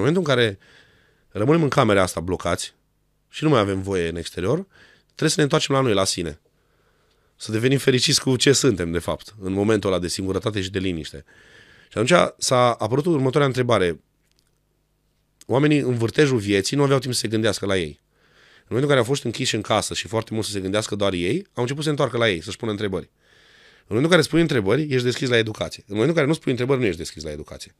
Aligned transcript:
momentul 0.00 0.22
în 0.22 0.34
care 0.34 0.58
rămânem 1.28 1.62
în 1.62 1.68
camera 1.68 2.02
asta 2.02 2.20
blocați 2.20 2.74
și 3.28 3.44
nu 3.44 3.50
mai 3.50 3.60
avem 3.60 3.82
voie 3.82 4.08
în 4.08 4.16
exterior, 4.16 4.66
trebuie 5.04 5.30
să 5.30 5.34
ne 5.36 5.42
întoarcem 5.42 5.74
la 5.74 5.80
noi, 5.80 5.92
la 5.92 6.04
sine. 6.04 6.40
Să 7.36 7.52
devenim 7.52 7.78
fericiți 7.78 8.22
cu 8.22 8.36
ce 8.36 8.52
suntem, 8.52 8.90
de 8.90 8.98
fapt, 8.98 9.34
în 9.40 9.52
momentul 9.52 9.90
ăla 9.90 10.00
de 10.00 10.08
singurătate 10.08 10.60
și 10.60 10.70
de 10.70 10.78
liniște. 10.78 11.24
Și 11.90 11.98
atunci 11.98 12.32
s-a 12.38 12.72
apărut 12.72 13.06
următoarea 13.06 13.46
întrebare. 13.46 14.00
Oamenii 15.46 15.78
în 15.78 15.94
vârtejul 15.94 16.38
vieții 16.38 16.76
nu 16.76 16.82
aveau 16.82 16.98
timp 16.98 17.14
să 17.14 17.20
se 17.20 17.28
gândească 17.28 17.66
la 17.66 17.76
ei. 17.76 18.00
În 18.58 18.76
momentul 18.76 18.90
în 18.90 18.96
care 18.96 18.98
au 18.98 19.04
fost 19.04 19.24
închiși 19.24 19.54
în 19.54 19.60
casă 19.60 19.94
și 19.94 20.08
foarte 20.08 20.34
mult 20.34 20.46
să 20.46 20.52
se 20.52 20.60
gândească 20.60 20.94
doar 20.94 21.12
ei, 21.12 21.46
au 21.54 21.62
început 21.62 21.82
să 21.82 21.84
se 21.84 21.90
întoarcă 21.90 22.16
la 22.16 22.28
ei, 22.28 22.40
să-și 22.42 22.56
pună 22.56 22.70
întrebări. 22.70 23.10
În 23.86 23.96
momentul 23.96 24.10
în 24.10 24.16
care 24.16 24.22
spui 24.22 24.40
întrebări, 24.40 24.82
ești 24.82 25.04
deschis 25.04 25.28
la 25.28 25.36
educație. 25.36 25.84
În 25.86 25.94
momentul 25.94 26.08
în 26.08 26.14
care 26.14 26.26
nu 26.26 26.32
spui 26.32 26.50
întrebări, 26.50 26.80
nu 26.80 26.86
ești 26.86 26.98
deschis 26.98 27.22
la 27.22 27.30
educație. 27.30 27.74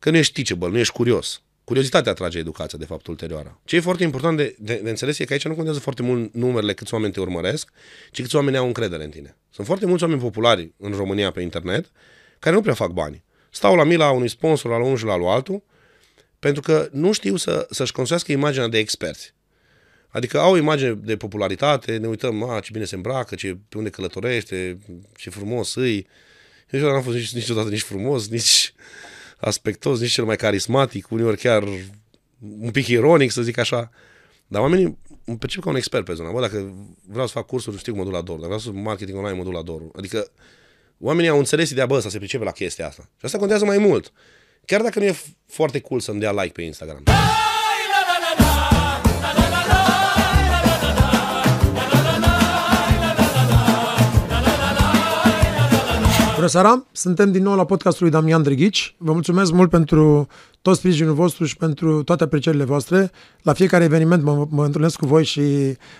Că 0.00 0.10
nu 0.10 0.16
ești 0.16 0.32
teachable, 0.32 0.68
nu 0.68 0.78
ești 0.78 0.92
curios. 0.92 1.42
Curiozitatea 1.64 2.12
atrage 2.12 2.38
educația, 2.38 2.78
de 2.78 2.84
fapt, 2.84 3.06
ulterioară. 3.06 3.60
Ce 3.64 3.76
e 3.76 3.80
foarte 3.80 4.02
important 4.02 4.36
de, 4.36 4.56
de, 4.58 4.80
de 4.82 4.90
înțeles 4.90 5.18
e 5.18 5.24
că 5.24 5.32
aici 5.32 5.44
nu 5.44 5.54
contează 5.54 5.78
foarte 5.78 6.02
mult 6.02 6.34
numerele 6.34 6.74
câți 6.74 6.94
oameni 6.94 7.12
te 7.12 7.20
urmăresc, 7.20 7.70
ci 8.10 8.22
câți 8.22 8.36
oameni 8.36 8.56
au 8.56 8.66
încredere 8.66 9.04
în 9.04 9.10
tine. 9.10 9.36
Sunt 9.50 9.66
foarte 9.66 9.86
mulți 9.86 10.02
oameni 10.02 10.20
populari 10.20 10.72
în 10.76 10.92
România 10.92 11.30
pe 11.30 11.40
internet 11.40 11.90
care 12.38 12.54
nu 12.54 12.60
prea 12.60 12.74
fac 12.74 12.90
bani. 12.90 13.24
Stau 13.50 13.76
la 13.76 13.84
mila 13.84 14.10
unui 14.10 14.28
sponsor, 14.28 14.70
la 14.70 14.84
unul 14.84 14.96
și 14.96 15.04
la 15.04 15.12
altul, 15.12 15.62
pentru 16.38 16.62
că 16.62 16.88
nu 16.92 17.12
știu 17.12 17.36
să, 17.36 17.66
să-și 17.70 17.92
construiască 17.92 18.32
imaginea 18.32 18.68
de 18.68 18.78
experți. 18.78 19.34
Adică 20.08 20.38
au 20.38 20.52
o 20.52 20.56
imagine 20.56 20.92
de 20.92 21.16
popularitate, 21.16 21.96
ne 21.96 22.06
uităm, 22.06 22.42
a, 22.42 22.60
ce 22.60 22.70
bine 22.72 22.84
se 22.84 22.94
îmbracă, 22.94 23.34
ce, 23.34 23.58
pe 23.68 23.78
unde 23.78 23.90
călătorește, 23.90 24.78
ce 25.16 25.30
frumos 25.30 25.74
îi. 25.74 25.96
Eu 25.96 26.78
niciodată 26.78 26.92
n-am 26.92 27.02
fost 27.02 27.16
nici, 27.16 27.32
niciodată 27.32 27.68
nici 27.68 27.82
frumos, 27.82 28.28
nici 28.28 28.74
aspectos, 29.40 30.00
nici 30.00 30.10
cel 30.10 30.24
mai 30.24 30.36
carismatic, 30.36 31.10
uneori 31.10 31.36
chiar 31.36 31.62
un 32.60 32.70
pic 32.70 32.86
ironic, 32.86 33.30
să 33.30 33.42
zic 33.42 33.58
așa. 33.58 33.90
Dar 34.46 34.60
oamenii 34.60 34.98
îmi 35.24 35.38
percep 35.38 35.62
ca 35.62 35.68
un 35.68 35.76
expert 35.76 36.04
pe 36.04 36.12
zona. 36.12 36.30
Bă, 36.30 36.40
dacă 36.40 36.74
vreau 37.08 37.26
să 37.26 37.32
fac 37.32 37.46
cursuri, 37.46 37.78
știu 37.78 37.94
modulador. 37.94 38.34
Dacă 38.34 38.46
vreau 38.46 38.60
să 38.60 38.70
marketing 38.70 39.18
online, 39.18 39.36
modulador. 39.36 39.82
Adică 39.96 40.30
oamenii 40.98 41.30
au 41.30 41.38
înțeles 41.38 41.70
ideea, 41.70 41.86
bă, 41.86 42.00
să 42.00 42.08
se 42.08 42.18
pricepe 42.18 42.44
la 42.44 42.50
chestia 42.50 42.86
asta. 42.86 43.02
Și 43.02 43.24
asta 43.24 43.38
contează 43.38 43.64
mai 43.64 43.78
mult. 43.78 44.12
Chiar 44.64 44.82
dacă 44.82 44.98
nu 44.98 45.04
e 45.04 45.14
foarte 45.46 45.80
cool 45.80 46.00
să-mi 46.00 46.20
dea 46.20 46.32
like 46.32 46.52
pe 46.52 46.62
Instagram. 46.62 47.02
Bună 56.40 56.52
seara! 56.52 56.86
Suntem 56.92 57.32
din 57.32 57.42
nou 57.42 57.56
la 57.56 57.64
podcastul 57.64 58.02
lui 58.02 58.12
Damian 58.12 58.42
Drăghici. 58.42 58.94
Vă 58.98 59.12
mulțumesc 59.12 59.52
mult 59.52 59.70
pentru 59.70 60.26
tot 60.62 60.76
sprijinul 60.76 61.14
vostru 61.14 61.44
și 61.44 61.56
pentru 61.56 62.02
toate 62.02 62.24
aprecierile 62.24 62.64
voastre. 62.64 63.10
La 63.42 63.52
fiecare 63.52 63.84
eveniment 63.84 64.22
mă, 64.22 64.46
mă 64.50 64.64
întâlnesc 64.64 64.98
cu 64.98 65.06
voi 65.06 65.24
și 65.24 65.42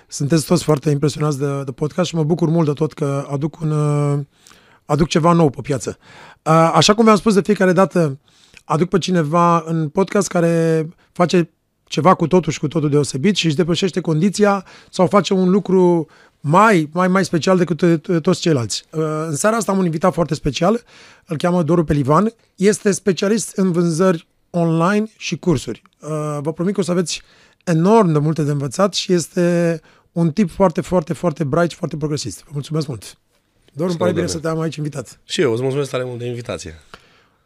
sunteți 0.09 0.47
toți 0.47 0.65
foarte 0.65 0.91
impresionați 0.91 1.39
de, 1.39 1.63
de 1.65 1.71
podcast 1.71 2.09
și 2.09 2.15
mă 2.15 2.25
bucur 2.25 2.49
mult 2.49 2.67
de 2.67 2.73
tot 2.73 2.93
că 2.93 3.27
aduc, 3.31 3.61
un, 3.61 3.73
aduc 4.85 5.09
ceva 5.09 5.33
nou 5.33 5.51
pe 5.51 5.61
piață. 5.63 5.99
Așa 6.73 6.95
cum 6.95 7.05
v-am 7.05 7.17
spus 7.17 7.35
de 7.35 7.41
fiecare 7.41 7.73
dată, 7.73 8.19
aduc 8.65 8.89
pe 8.89 8.99
cineva 8.99 9.63
în 9.67 9.89
podcast 9.89 10.29
care 10.29 10.89
face 11.13 11.51
ceva 11.85 12.15
cu 12.15 12.27
totul 12.27 12.53
și 12.53 12.59
cu 12.59 12.69
totul 12.69 12.91
deosebit 12.91 13.37
și 13.37 13.47
își 13.47 13.57
depășește 13.57 14.01
condiția 14.01 14.65
sau 14.91 15.07
face 15.07 15.35
un 15.35 15.51
lucru 15.51 16.07
mai, 16.41 16.89
mai, 16.93 17.09
mai 17.09 17.25
special 17.25 17.59
decât 17.59 18.07
toți 18.23 18.41
ceilalți. 18.41 18.85
Uh, 18.91 19.03
în 19.27 19.37
seara 19.37 19.57
asta 19.57 19.73
am 19.73 19.79
un 19.79 19.85
invitat 19.85 20.13
foarte 20.13 20.35
special, 20.35 20.83
îl 21.27 21.37
cheamă 21.37 21.63
Doru 21.63 21.85
Pelivan, 21.85 22.35
este 22.55 22.91
specialist 22.91 23.57
în 23.57 23.73
vânzări 23.73 24.27
online 24.51 25.11
și 25.17 25.37
cursuri. 25.37 25.83
Uh, 26.01 26.09
vă 26.41 26.53
promit 26.53 26.75
că 26.75 26.81
o 26.81 26.83
să 26.83 26.91
aveți 26.91 27.23
enorm 27.65 28.13
de 28.13 28.19
multe 28.19 28.43
de 28.43 28.51
învățat 28.51 28.95
și 28.95 29.13
este 29.13 29.81
un 30.13 30.33
tip 30.33 30.51
foarte, 30.51 30.81
foarte, 30.81 31.13
foarte 31.13 31.45
bright 31.45 31.71
și 31.71 31.77
foarte 31.77 31.97
progresist. 31.97 32.43
Vă 32.45 32.51
mulțumesc 32.53 32.87
mult! 32.87 33.19
Doar 33.73 33.89
îmi 33.89 33.99
pare 33.99 34.13
bine 34.13 34.27
să 34.27 34.39
te 34.39 34.49
am 34.49 34.61
aici 34.61 34.77
invitat. 34.77 35.21
Și 35.25 35.41
eu 35.41 35.53
îți 35.53 35.63
mulțumesc 35.63 35.91
tare 35.91 36.05
mult 36.05 36.19
de 36.19 36.27
invitație. 36.27 36.79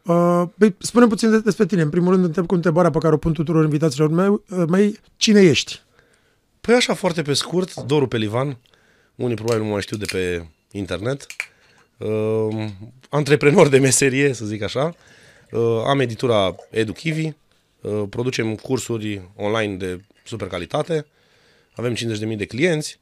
Uh, 0.03 0.43
păi, 0.57 0.75
spune 0.79 1.07
puțin 1.07 1.41
despre 1.43 1.65
tine. 1.65 1.81
În 1.81 1.89
primul 1.89 2.11
rând, 2.11 2.23
întreb 2.23 2.45
cu 2.45 2.55
întrebarea 2.55 2.91
pe 2.91 2.97
care 2.97 3.13
o 3.13 3.17
pun 3.17 3.33
tuturor 3.33 3.63
invitațiilor 3.63 4.09
mei. 4.09 4.27
Uh, 4.27 4.63
mei 4.69 4.99
cine 5.17 5.41
ești? 5.41 5.81
Păi 6.61 6.75
așa, 6.75 6.93
foarte 6.93 7.21
pe 7.21 7.33
scurt, 7.33 7.75
Doru 7.75 8.07
Pelivan, 8.07 8.57
unii 9.15 9.35
probabil 9.35 9.63
nu 9.63 9.69
mai 9.69 9.81
știu 9.81 9.97
de 9.97 10.05
pe 10.11 10.45
internet, 10.71 11.25
uh, 11.97 12.67
antreprenor 13.09 13.67
de 13.67 13.77
meserie, 13.77 14.33
să 14.33 14.45
zic 14.45 14.61
așa, 14.61 14.95
uh, 15.51 15.81
am 15.85 15.99
editura 15.99 16.55
EduKivi, 16.69 17.31
uh, 17.81 18.03
producem 18.09 18.55
cursuri 18.55 19.21
online 19.35 19.75
de 19.75 20.01
super 20.23 20.47
calitate, 20.47 21.05
avem 21.75 21.93
50.000 21.93 22.37
de 22.37 22.45
clienți, 22.45 22.99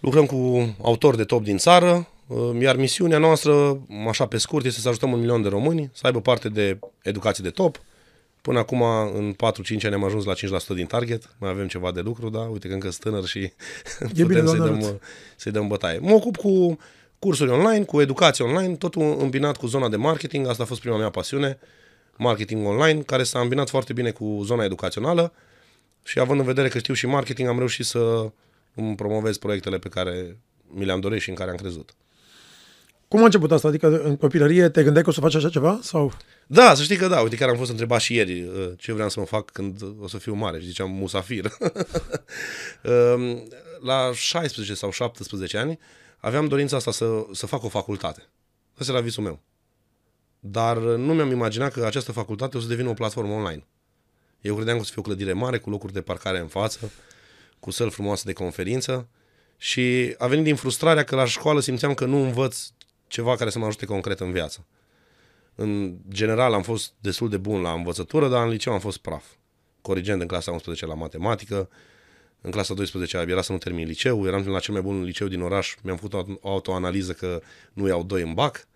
lucrăm 0.00 0.26
cu 0.26 0.74
autori 0.82 1.16
de 1.16 1.24
top 1.24 1.42
din 1.42 1.58
țară, 1.58 2.08
uh, 2.26 2.60
iar 2.60 2.76
misiunea 2.76 3.18
noastră, 3.18 3.80
așa 4.08 4.26
pe 4.26 4.38
scurt, 4.38 4.64
este 4.64 4.80
să 4.80 4.88
ajutăm 4.88 5.12
un 5.12 5.18
milion 5.18 5.42
de 5.42 5.48
români 5.48 5.90
să 5.94 6.06
aibă 6.06 6.20
parte 6.20 6.48
de 6.48 6.78
educație 7.02 7.44
de 7.44 7.50
top, 7.50 7.80
Până 8.42 8.58
acum, 8.58 8.82
în 9.14 9.34
4-5 9.34 9.36
ani 9.84 9.94
am 9.94 10.04
ajuns 10.04 10.24
la 10.24 10.34
5% 10.34 10.36
din 10.74 10.86
target, 10.86 11.34
mai 11.38 11.50
avem 11.50 11.66
ceva 11.68 11.92
de 11.92 12.00
lucru, 12.00 12.28
da? 12.28 12.38
Uite 12.38 12.68
că 12.68 12.74
încă 12.74 12.90
sunt 12.90 13.02
tânăr 13.02 13.24
și 13.24 13.38
e 13.38 13.52
putem 14.08 14.26
bine, 14.26 14.46
să-i, 14.46 14.58
dăm, 14.58 15.00
să-i 15.36 15.52
dăm 15.52 15.68
bătaie. 15.68 15.98
Mă 15.98 16.12
ocup 16.12 16.36
cu 16.36 16.78
cursuri 17.18 17.50
online, 17.50 17.84
cu 17.84 18.00
educație 18.00 18.44
online, 18.44 18.74
totul 18.74 19.16
îmbinat 19.20 19.56
cu 19.56 19.66
zona 19.66 19.88
de 19.88 19.96
marketing, 19.96 20.46
asta 20.46 20.62
a 20.62 20.66
fost 20.66 20.80
prima 20.80 20.96
mea 20.96 21.10
pasiune, 21.10 21.58
marketing 22.16 22.66
online, 22.66 23.02
care 23.02 23.22
s-a 23.22 23.40
îmbinat 23.40 23.68
foarte 23.68 23.92
bine 23.92 24.10
cu 24.10 24.40
zona 24.44 24.64
educațională 24.64 25.32
și 26.04 26.18
având 26.18 26.40
în 26.40 26.46
vedere 26.46 26.68
că 26.68 26.78
știu 26.78 26.94
și 26.94 27.06
marketing, 27.06 27.48
am 27.48 27.58
reușit 27.58 27.84
să 27.84 28.30
îmi 28.74 28.94
promovez 28.94 29.36
proiectele 29.36 29.78
pe 29.78 29.88
care 29.88 30.36
mi 30.66 30.84
le-am 30.84 31.00
dorit 31.00 31.20
și 31.20 31.28
în 31.28 31.34
care 31.34 31.50
am 31.50 31.56
crezut. 31.56 31.94
Cum 33.12 33.20
a 33.20 33.24
început 33.24 33.52
asta? 33.52 33.68
Adică 33.68 34.02
în 34.02 34.16
copilărie 34.16 34.68
te 34.68 34.82
gândeai 34.82 35.04
că 35.04 35.10
o 35.10 35.12
să 35.12 35.20
faci 35.20 35.34
așa 35.34 35.48
ceva? 35.48 35.78
Sau? 35.82 36.12
Da, 36.46 36.74
să 36.74 36.82
știi 36.82 36.96
că 36.96 37.08
da. 37.08 37.20
Uite, 37.20 37.36
chiar 37.36 37.48
am 37.48 37.56
fost 37.56 37.70
întrebat 37.70 38.00
și 38.00 38.14
ieri 38.14 38.42
uh, 38.42 38.70
ce 38.76 38.92
vreau 38.92 39.08
să 39.08 39.20
mă 39.20 39.26
fac 39.26 39.50
când 39.50 39.82
o 40.00 40.08
să 40.08 40.18
fiu 40.18 40.34
mare 40.34 40.60
și 40.60 40.66
ziceam 40.66 40.90
musafir. 40.90 41.44
Um, 42.84 43.48
la 43.80 44.10
16 44.14 44.74
sau 44.74 44.90
17 44.90 45.58
ani 45.58 45.78
aveam 46.18 46.46
dorința 46.48 46.76
asta 46.76 46.90
să, 46.90 47.26
să 47.32 47.46
fac 47.46 47.62
o 47.64 47.68
facultate. 47.68 48.22
Asta 48.78 48.92
era 48.92 49.00
visul 49.00 49.22
meu. 49.22 49.40
Dar 50.40 50.76
nu 50.78 51.14
mi-am 51.14 51.30
imaginat 51.30 51.72
că 51.72 51.84
această 51.84 52.12
facultate 52.12 52.56
o 52.56 52.60
să 52.60 52.68
devină 52.68 52.88
o 52.88 52.94
platformă 52.94 53.32
online. 53.32 53.66
Eu 54.40 54.54
credeam 54.54 54.76
că 54.76 54.82
o 54.82 54.84
să 54.84 54.92
fie 54.92 55.02
o 55.02 55.04
clădire 55.04 55.32
mare, 55.32 55.58
cu 55.58 55.70
locuri 55.70 55.92
de 55.92 56.00
parcare 56.00 56.38
în 56.38 56.46
față, 56.46 56.92
cu 57.60 57.70
săl 57.70 57.90
frumoase 57.90 58.22
de 58.26 58.32
conferință 58.32 59.08
și 59.56 60.14
a 60.18 60.26
venit 60.26 60.44
din 60.44 60.56
frustrarea 60.56 61.04
că 61.04 61.16
la 61.16 61.24
școală 61.24 61.60
simțeam 61.60 61.94
că 61.94 62.04
nu 62.04 62.16
învăț 62.16 62.68
ceva 63.12 63.36
care 63.36 63.50
să 63.50 63.58
mă 63.58 63.66
ajute 63.66 63.86
concret 63.86 64.20
în 64.20 64.32
viață. 64.32 64.66
În 65.54 65.96
general 66.08 66.52
am 66.52 66.62
fost 66.62 66.92
destul 67.00 67.28
de 67.28 67.36
bun 67.36 67.60
la 67.60 67.72
învățătură, 67.72 68.28
dar 68.28 68.44
în 68.44 68.48
liceu 68.48 68.72
am 68.72 68.80
fost 68.80 68.98
praf. 68.98 69.24
Corigent 69.80 70.20
în 70.20 70.26
clasa 70.26 70.50
11 70.50 70.86
la 70.86 70.94
matematică, 70.94 71.68
în 72.40 72.50
clasa 72.50 72.74
12 72.74 73.16
era 73.16 73.42
să 73.42 73.52
nu 73.52 73.58
termin 73.58 73.86
liceu, 73.86 74.26
eram 74.26 74.46
la 74.46 74.58
cel 74.58 74.72
mai 74.72 74.82
bun 74.82 75.02
liceu 75.02 75.28
din 75.28 75.40
oraș, 75.40 75.74
mi-am 75.82 75.96
făcut 75.96 76.38
o 76.40 76.48
autoanaliză 76.48 77.12
că 77.12 77.40
nu 77.72 77.86
iau 77.86 78.02
doi 78.02 78.22
în 78.22 78.34
bac, 78.34 78.68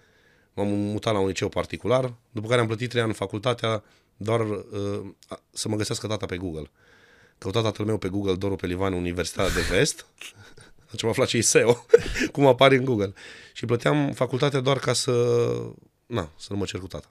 m-am 0.54 0.68
mutat 0.68 1.12
la 1.12 1.18
un 1.18 1.26
liceu 1.26 1.48
particular, 1.48 2.14
după 2.30 2.48
care 2.48 2.60
am 2.60 2.66
plătit 2.66 2.88
trei 2.88 3.00
ani 3.00 3.10
în 3.10 3.16
facultatea 3.16 3.82
doar 4.16 4.40
uh, 4.40 5.00
să 5.50 5.68
mă 5.68 5.76
găsească 5.76 6.06
tata 6.06 6.26
pe 6.26 6.36
Google. 6.36 6.70
Căutat 7.38 7.62
tatăl 7.62 7.84
meu 7.84 7.98
pe 7.98 8.08
Google 8.08 8.34
Doru 8.34 8.56
Pelivan, 8.56 8.92
Universitatea 8.92 9.54
de 9.54 9.60
Vest, 9.60 10.06
ce 10.96 11.04
am 11.04 11.10
aflat 11.10 11.28
și 11.28 11.42
SEO, 11.42 11.86
cum 12.32 12.46
apare 12.46 12.76
în 12.76 12.84
Google. 12.84 13.12
Și 13.52 13.64
plăteam 13.64 14.12
facultatea 14.12 14.60
doar 14.60 14.78
ca 14.78 14.92
să, 14.92 15.12
na, 16.06 16.30
să 16.36 16.46
nu 16.50 16.56
mă 16.56 16.64
cer 16.64 16.80
cu 16.80 16.86
tata. 16.86 17.10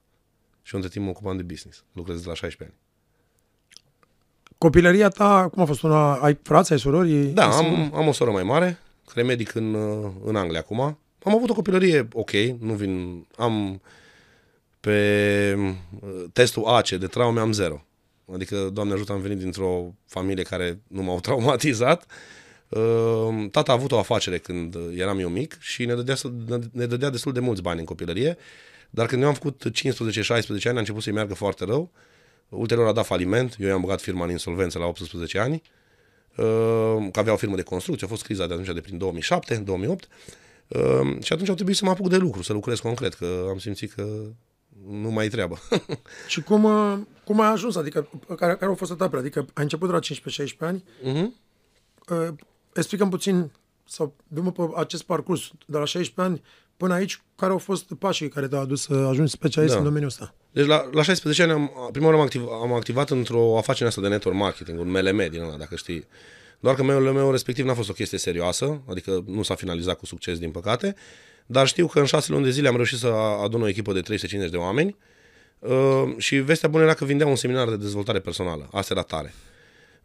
Și 0.62 0.76
între 0.76 0.90
timp 0.90 1.06
mă 1.06 1.12
ocupam 1.12 1.38
de 1.38 1.44
business. 1.44 1.84
Lucrez 1.92 2.22
de 2.22 2.28
la 2.28 2.34
16 2.34 2.64
ani. 2.64 2.84
Copilăria 4.58 5.10
ta, 5.10 5.50
cum 5.54 5.62
a 5.62 5.66
fost 5.66 5.82
una? 5.82 6.14
Ai 6.14 6.40
frați, 6.44 6.72
ai 6.72 6.80
surori? 6.80 7.26
Da, 7.26 7.50
am, 7.50 7.92
am 7.96 8.08
o 8.08 8.12
soră 8.12 8.32
mai 8.32 8.44
mare, 8.44 8.80
care 9.06 9.20
e 9.20 9.24
medic 9.24 9.56
în, 9.56 9.76
în 10.26 10.36
Anglia 10.36 10.60
acum. 10.60 10.80
Am 11.24 11.36
avut 11.36 11.50
o 11.50 11.54
copilărie 11.54 12.08
ok, 12.14 12.32
nu 12.60 12.74
vin... 12.74 13.26
Am 13.38 13.82
pe 14.80 15.58
testul 16.34 16.66
AC 16.66 16.90
de 16.90 17.08
traume 17.08 17.40
am 17.40 17.52
zero. 17.52 17.86
Adică, 18.34 18.70
Doamne 18.74 18.94
ajută, 18.94 19.12
am 19.12 19.20
venit 19.20 19.38
dintr-o 19.38 19.94
familie 20.06 20.44
care 20.44 20.80
nu 20.88 21.04
m-au 21.04 21.20
traumatizat 21.26 22.06
Ehm, 22.06 22.14
tata 23.52 23.72
a 23.72 23.76
avut 23.76 23.92
o 23.92 24.00
afacere 24.00 24.38
când 24.38 24.76
eram 24.96 25.20
eu 25.20 25.30
mic 25.30 25.58
și 25.60 25.86
ne 25.86 25.96
dădea, 25.96 26.16
ne 26.72 26.86
dădea 26.86 27.10
destul 27.10 27.34
de 27.34 27.40
mulți 27.40 27.62
bani 27.62 27.80
în 27.80 27.86
copilărie, 27.86 28.38
dar 28.90 29.06
când 29.06 29.22
eu 29.22 29.28
am 29.28 29.34
făcut 29.34 29.64
15-16 29.64 30.64
ani 30.64 30.76
a 30.76 30.80
început 30.80 31.04
să-i 31.04 31.14
meargă 31.14 31.34
foarte 31.34 31.66
rău. 31.66 31.92
Ulterior 32.50 32.88
a 32.88 32.92
dat 32.92 33.06
faliment, 33.06 33.56
eu 33.60 33.68
i-am 33.68 33.82
băgat 33.82 34.02
firma 34.02 34.24
în 34.24 34.32
insolvență 34.32 34.80
la 34.80 34.86
18 34.86 35.40
ani, 35.40 35.62
ehm, 36.36 37.12
că 37.12 37.20
avea 37.20 37.34
o 37.34 37.36
firmă 37.36 37.56
de 37.56 37.62
construcție, 37.62 38.08
a 38.08 38.10
fost 38.10 38.24
criza 38.24 38.48
de 38.48 38.54
atunci 38.54 38.74
de 38.74 38.82
prin 38.82 38.98
2007-2008 38.98 40.08
ehm, 40.68 41.22
și 41.22 41.34
atunci 41.34 41.50
au 41.50 41.56
trebuit 41.56 41.76
să 41.76 41.86
mă 41.86 41.92
apuc 41.92 42.10
de 42.10 42.18
lucru, 42.18 42.42
să 42.42 42.54
lucrez 42.54 42.80
concret, 42.80 43.14
că 43.14 43.46
am 43.50 43.58
simțit 43.58 43.94
că 43.94 44.08
nu 44.90 45.10
mai 45.10 45.26
e 45.26 45.30
treabă. 45.30 45.60
Și 46.28 46.42
cum, 46.42 46.64
uh, 46.64 46.98
cum 47.24 47.40
ai 47.40 47.52
ajuns? 47.52 47.76
Adică, 47.76 48.10
care, 48.28 48.54
care 48.54 48.66
au 48.66 48.76
fost 48.76 48.92
etapele? 48.92 49.22
Adică 49.22 49.40
ai 49.54 49.64
început 49.64 49.88
de 49.88 49.94
la 49.94 50.00
15-16 50.46 50.58
ani. 50.60 50.84
Mhm. 51.04 51.34
Uh, 52.76 52.82
explicăm 52.82 53.10
puțin, 53.10 53.52
sau 53.88 54.16
dăm 54.28 54.52
pe 54.52 54.62
acest 54.76 55.04
parcurs 55.04 55.52
de 55.66 55.78
la 55.78 55.86
16 55.86 56.34
ani 56.34 56.42
până 56.78 56.94
aici, 56.94 57.22
care 57.36 57.52
au 57.52 57.58
fost 57.58 57.94
pașii 57.94 58.30
care 58.30 58.48
te-au 58.48 58.62
adus 58.62 58.82
să 58.82 58.94
ajungi 58.94 59.32
specialist 59.32 59.74
Da. 59.74 59.80
în 59.80 59.86
domeniul 59.86 60.10
ăsta? 60.10 60.34
Deci 60.52 60.66
la, 60.66 60.90
la 60.92 61.02
16 61.02 61.44
ani, 61.44 61.52
am, 61.52 61.90
prima 61.92 62.06
oară 62.06 62.18
am, 62.18 62.24
activ, 62.24 62.48
am 62.62 62.74
activat 62.74 63.10
într-o 63.10 63.58
afacere 63.58 63.88
asta 63.88 64.02
de 64.02 64.08
network 64.08 64.38
marketing, 64.38 64.80
un 64.80 64.90
MLM 64.90 65.30
din 65.30 65.42
ăla, 65.42 65.56
dacă 65.58 65.76
știi. 65.76 66.08
Doar 66.60 66.76
că 66.76 66.84
MLM-ul 66.84 67.32
respectiv 67.32 67.66
n-a 67.66 67.74
fost 67.74 67.90
o 67.90 67.94
chestie 67.94 68.18
serioasă, 68.18 68.82
adică 68.90 69.24
nu 69.28 69.44
s-a 69.44 69.56
finalizat 69.56 69.98
cu 69.98 70.06
succes, 70.06 70.40
din 70.40 70.52
păcate, 70.52 70.96
dar 71.46 71.68
știu 71.68 71.88
că 71.88 72.00
în 72.00 72.06
șase 72.06 72.32
luni 72.32 72.44
de 72.44 72.50
zile 72.50 72.68
am 72.68 72.76
reușit 72.76 72.98
să 72.98 73.08
adun 73.44 73.62
o 73.62 73.68
echipă 73.68 73.94
de 73.94 74.02
350 74.02 74.52
de 74.52 74.58
oameni 74.66 74.96
uh, 75.60 76.18
și 76.18 76.36
vestea 76.36 76.70
bună 76.70 76.84
era 76.84 76.94
că 76.94 77.06
vindeam 77.06 77.30
un 77.30 77.36
seminar 77.36 77.70
de 77.70 77.76
dezvoltare 77.76 78.20
personală. 78.20 78.68
Asta 78.72 78.94
era 78.94 79.04
tare. 79.04 79.34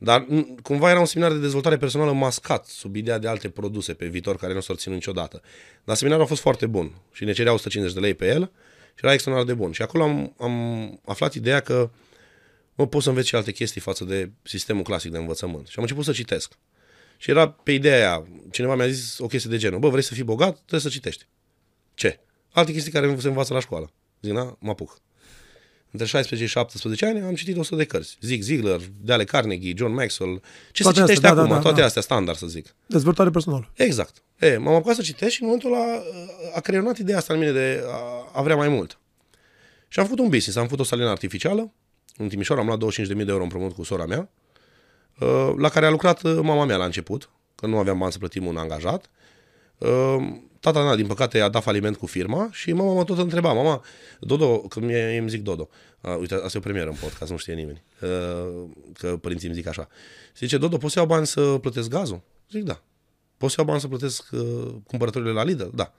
Dar 0.03 0.27
m, 0.29 0.59
cumva 0.63 0.91
era 0.91 0.99
un 0.99 1.05
seminar 1.05 1.33
de 1.33 1.39
dezvoltare 1.39 1.77
personală 1.77 2.13
mascat 2.13 2.67
sub 2.67 2.97
ideea 2.97 3.19
de 3.19 3.29
alte 3.29 3.49
produse 3.49 3.95
pe 3.95 4.07
viitor 4.07 4.37
care 4.37 4.53
nu 4.53 4.61
s-au 4.61 4.77
ținut 4.77 4.97
niciodată. 4.97 5.43
Dar 5.85 5.97
seminarul 5.97 6.25
a 6.25 6.29
fost 6.29 6.41
foarte 6.41 6.67
bun 6.67 6.93
și 7.13 7.25
ne 7.25 7.33
cerea 7.33 7.53
150 7.53 8.01
de 8.01 8.07
lei 8.07 8.15
pe 8.15 8.27
el 8.27 8.51
și 8.95 9.05
era 9.05 9.13
extraordinar 9.13 9.57
de 9.57 9.63
bun. 9.63 9.73
Și 9.73 9.83
acolo 9.83 10.03
am, 10.03 10.35
am 10.39 11.01
aflat 11.05 11.35
ideea 11.35 11.61
că 11.61 11.91
mă 12.75 12.87
pot 12.87 13.03
să 13.03 13.09
înveț 13.09 13.25
și 13.25 13.35
alte 13.35 13.53
chestii 13.53 13.81
față 13.81 14.05
de 14.05 14.31
sistemul 14.43 14.83
clasic 14.83 15.11
de 15.11 15.19
învățământ. 15.19 15.67
Și 15.67 15.75
am 15.77 15.83
început 15.83 16.05
să 16.05 16.13
citesc. 16.13 16.53
Și 17.17 17.31
era 17.31 17.49
pe 17.49 17.73
ideea 17.73 17.97
aia, 17.97 18.27
cineva 18.51 18.75
mi-a 18.75 18.89
zis 18.89 19.19
o 19.19 19.27
chestie 19.27 19.51
de 19.51 19.57
genul, 19.57 19.79
bă, 19.79 19.89
vrei 19.89 20.03
să 20.03 20.15
fii 20.15 20.23
bogat? 20.23 20.55
Trebuie 20.55 20.81
să 20.81 20.89
citești. 20.89 21.27
Ce? 21.95 22.21
Alte 22.53 22.73
chestii 22.73 22.93
care 22.93 23.17
se 23.19 23.29
învață 23.29 23.53
la 23.53 23.61
școală. 23.61 23.93
Zic, 24.21 24.33
na, 24.33 24.57
mă 24.59 24.71
apuc. 24.71 25.01
Între 25.93 26.07
16 26.07 26.47
și 26.49 26.53
17 26.53 27.07
ani 27.07 27.21
am 27.21 27.35
citit 27.35 27.57
100 27.57 27.77
de 27.77 27.85
cărți. 27.85 28.17
Zig 28.21 28.43
Ziglar, 28.43 28.81
de 29.01 29.13
ale 29.13 29.25
Carnegie, 29.25 29.73
John 29.77 29.93
Maxwell. 29.93 30.43
Ce 30.73 30.83
Toate 30.83 30.99
se 30.99 31.03
citește 31.03 31.27
astea, 31.27 31.35
da, 31.35 31.41
acum? 31.41 31.49
da, 31.49 31.57
da, 31.57 31.63
toate 31.63 31.81
da. 31.81 31.87
astea 31.87 32.03
standard, 32.03 32.39
să 32.39 32.47
zic. 32.47 32.75
Dezvoltare 32.87 33.31
personală. 33.31 33.71
Exact. 33.75 34.23
E, 34.39 34.57
m-am 34.57 34.75
apucat 34.75 34.95
să 34.95 35.03
citesc 35.03 35.33
și 35.33 35.43
în 35.43 35.47
momentul 35.47 35.73
ăla 35.73 36.03
a 36.55 36.61
creionat 36.61 36.99
ideea 36.99 37.17
asta 37.17 37.33
în 37.33 37.39
mine 37.39 37.53
de 37.53 37.83
a, 37.87 38.31
a 38.33 38.43
vrea 38.43 38.57
mai 38.57 38.69
mult. 38.69 38.99
Și 39.89 39.99
am 39.99 40.05
făcut 40.05 40.19
un 40.19 40.29
business, 40.29 40.57
am 40.57 40.65
făcut 40.65 40.81
o 40.81 40.85
salină 40.85 41.09
artificială, 41.09 41.73
în 42.17 42.29
Timișoara 42.29 42.61
am 42.61 42.67
luat 42.67 42.95
25.000 42.95 43.07
de 43.07 43.25
euro 43.27 43.43
împrumut 43.43 43.73
cu 43.73 43.83
sora 43.83 44.07
mea, 44.07 44.31
uh, 45.21 45.53
la 45.57 45.69
care 45.69 45.87
a 45.87 45.91
lucrat 45.91 46.23
uh, 46.23 46.39
mama 46.43 46.65
mea 46.65 46.77
la 46.77 46.85
început, 46.85 47.31
că 47.55 47.67
nu 47.67 47.79
aveam 47.79 47.99
bani 47.99 48.13
să 48.13 48.19
plătim 48.19 48.47
un 48.47 48.57
angajat. 48.57 49.11
Uh, 50.61 50.73
Tata, 50.73 50.83
na, 50.83 50.97
din 50.97 51.07
păcate, 51.07 51.41
a 51.41 51.49
dat 51.49 51.63
faliment 51.63 51.97
cu 51.97 52.07
firma 52.07 52.49
și 52.53 52.73
mama 52.73 52.93
mă 52.93 53.05
tot 53.05 53.19
întreba, 53.19 53.53
mama, 53.53 53.85
Dodo, 54.21 54.59
că 54.59 54.81
mie 54.81 55.17
îmi 55.19 55.29
zic 55.29 55.43
Dodo, 55.43 55.69
uh, 56.01 56.17
uite, 56.19 56.35
asta 56.35 56.51
e 56.55 56.57
o 56.57 56.61
premieră 56.61 56.89
în 56.89 56.97
podcast, 57.01 57.31
nu 57.31 57.37
știe 57.37 57.55
nimeni, 57.55 57.83
uh, 58.01 58.69
că 58.99 59.17
părinții 59.17 59.47
îmi 59.47 59.57
zic 59.57 59.67
așa. 59.67 59.89
Zice, 60.39 60.59
Dodo, 60.59 60.77
poți 60.77 60.93
să 60.93 60.99
iau 60.99 61.09
bani 61.09 61.27
să 61.27 61.41
plătesc 61.41 61.89
gazul? 61.89 62.21
Zic, 62.51 62.63
da. 62.63 62.83
Poți 63.37 63.55
să 63.55 63.61
iau 63.61 63.69
bani 63.69 63.81
să 63.81 63.89
plătesc 63.89 64.29
uh, 64.33 64.75
cumpărăturile 64.87 65.31
la 65.31 65.45
Lidl? 65.45 65.67
Da. 65.75 65.93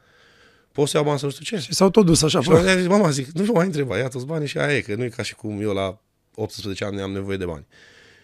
Poți 0.72 0.92
să 0.92 0.98
iau 0.98 1.06
bani 1.06 1.20
să 1.20 1.26
nu 1.26 1.32
știu 1.32 1.44
ce? 1.44 1.64
Și 1.64 1.74
s-au 1.74 1.90
tot 1.90 2.06
dus 2.06 2.22
așa. 2.22 2.42
Și 2.42 2.50
la 2.50 2.56
un 2.56 2.60
moment 2.60 2.76
dat 2.76 2.84
zic, 2.84 2.92
mama, 2.92 3.10
zic, 3.10 3.28
nu 3.28 3.44
mă 3.44 3.52
mai 3.54 3.66
întreba, 3.66 3.98
ia 3.98 4.08
toți 4.08 4.26
banii 4.26 4.48
și 4.48 4.58
aia 4.58 4.76
e, 4.76 4.82
că 4.82 4.96
nu 4.96 5.04
e 5.04 5.10
ca 5.10 5.24
și 5.24 5.36
cum 5.36 5.62
eu 5.62 5.74
la 5.74 6.00
18 6.36 6.86
ani 6.86 7.02
am 7.02 7.12
nevoie 7.12 7.38
de 7.38 7.46
bani. 7.46 7.66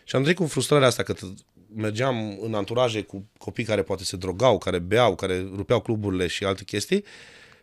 Și 0.03 0.15
am 0.15 0.21
trăit 0.21 0.37
cu 0.37 0.45
frustrarea 0.45 0.87
asta 0.87 1.03
că 1.03 1.13
t- 1.13 1.45
mergeam 1.75 2.39
în 2.41 2.53
anturaje 2.53 3.01
cu 3.01 3.25
copii 3.37 3.63
care 3.63 3.81
poate 3.81 4.03
se 4.03 4.17
drogau, 4.17 4.57
care 4.57 4.79
beau, 4.79 5.15
care 5.15 5.39
rupeau 5.55 5.81
cluburile 5.81 6.27
și 6.27 6.43
alte 6.43 6.63
chestii, 6.63 7.03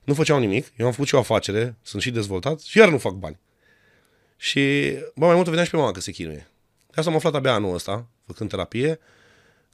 nu 0.05 0.15
făceau 0.15 0.39
nimic, 0.39 0.73
eu 0.77 0.87
am 0.87 0.93
făcut 0.93 1.07
și 1.07 1.15
o 1.15 1.19
afacere, 1.19 1.77
sunt 1.83 2.03
și 2.03 2.11
dezvoltat 2.11 2.61
și 2.61 2.79
iar 2.79 2.89
nu 2.89 2.99
fac 2.99 3.13
bani. 3.13 3.39
Și, 4.37 4.93
bă, 5.15 5.25
mai 5.25 5.35
mult 5.35 5.47
o 5.47 5.49
vedeam 5.49 5.65
și 5.65 5.71
pe 5.71 5.77
mama 5.77 5.91
că 5.91 6.01
se 6.01 6.11
chinuie. 6.11 6.47
De 6.87 6.95
asta 6.95 7.11
am 7.11 7.17
aflat 7.17 7.35
abia 7.35 7.53
anul 7.53 7.75
ăsta, 7.75 8.07
făcând 8.27 8.51
terapie, 8.51 8.99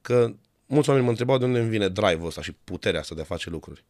că 0.03 0.35
mulți 0.67 0.89
oameni 0.89 1.05
mă 1.05 1.11
întrebau 1.11 1.39
de 1.39 1.45
unde 1.45 1.59
îmi 1.59 1.69
vine 1.69 1.89
drive-ul 1.89 2.27
ăsta 2.27 2.43
și 2.43 2.53
puterea 2.65 3.01
asta 3.01 3.15
de 3.15 3.21
a 3.21 3.25
face 3.25 3.51
lucruri. 3.51 3.85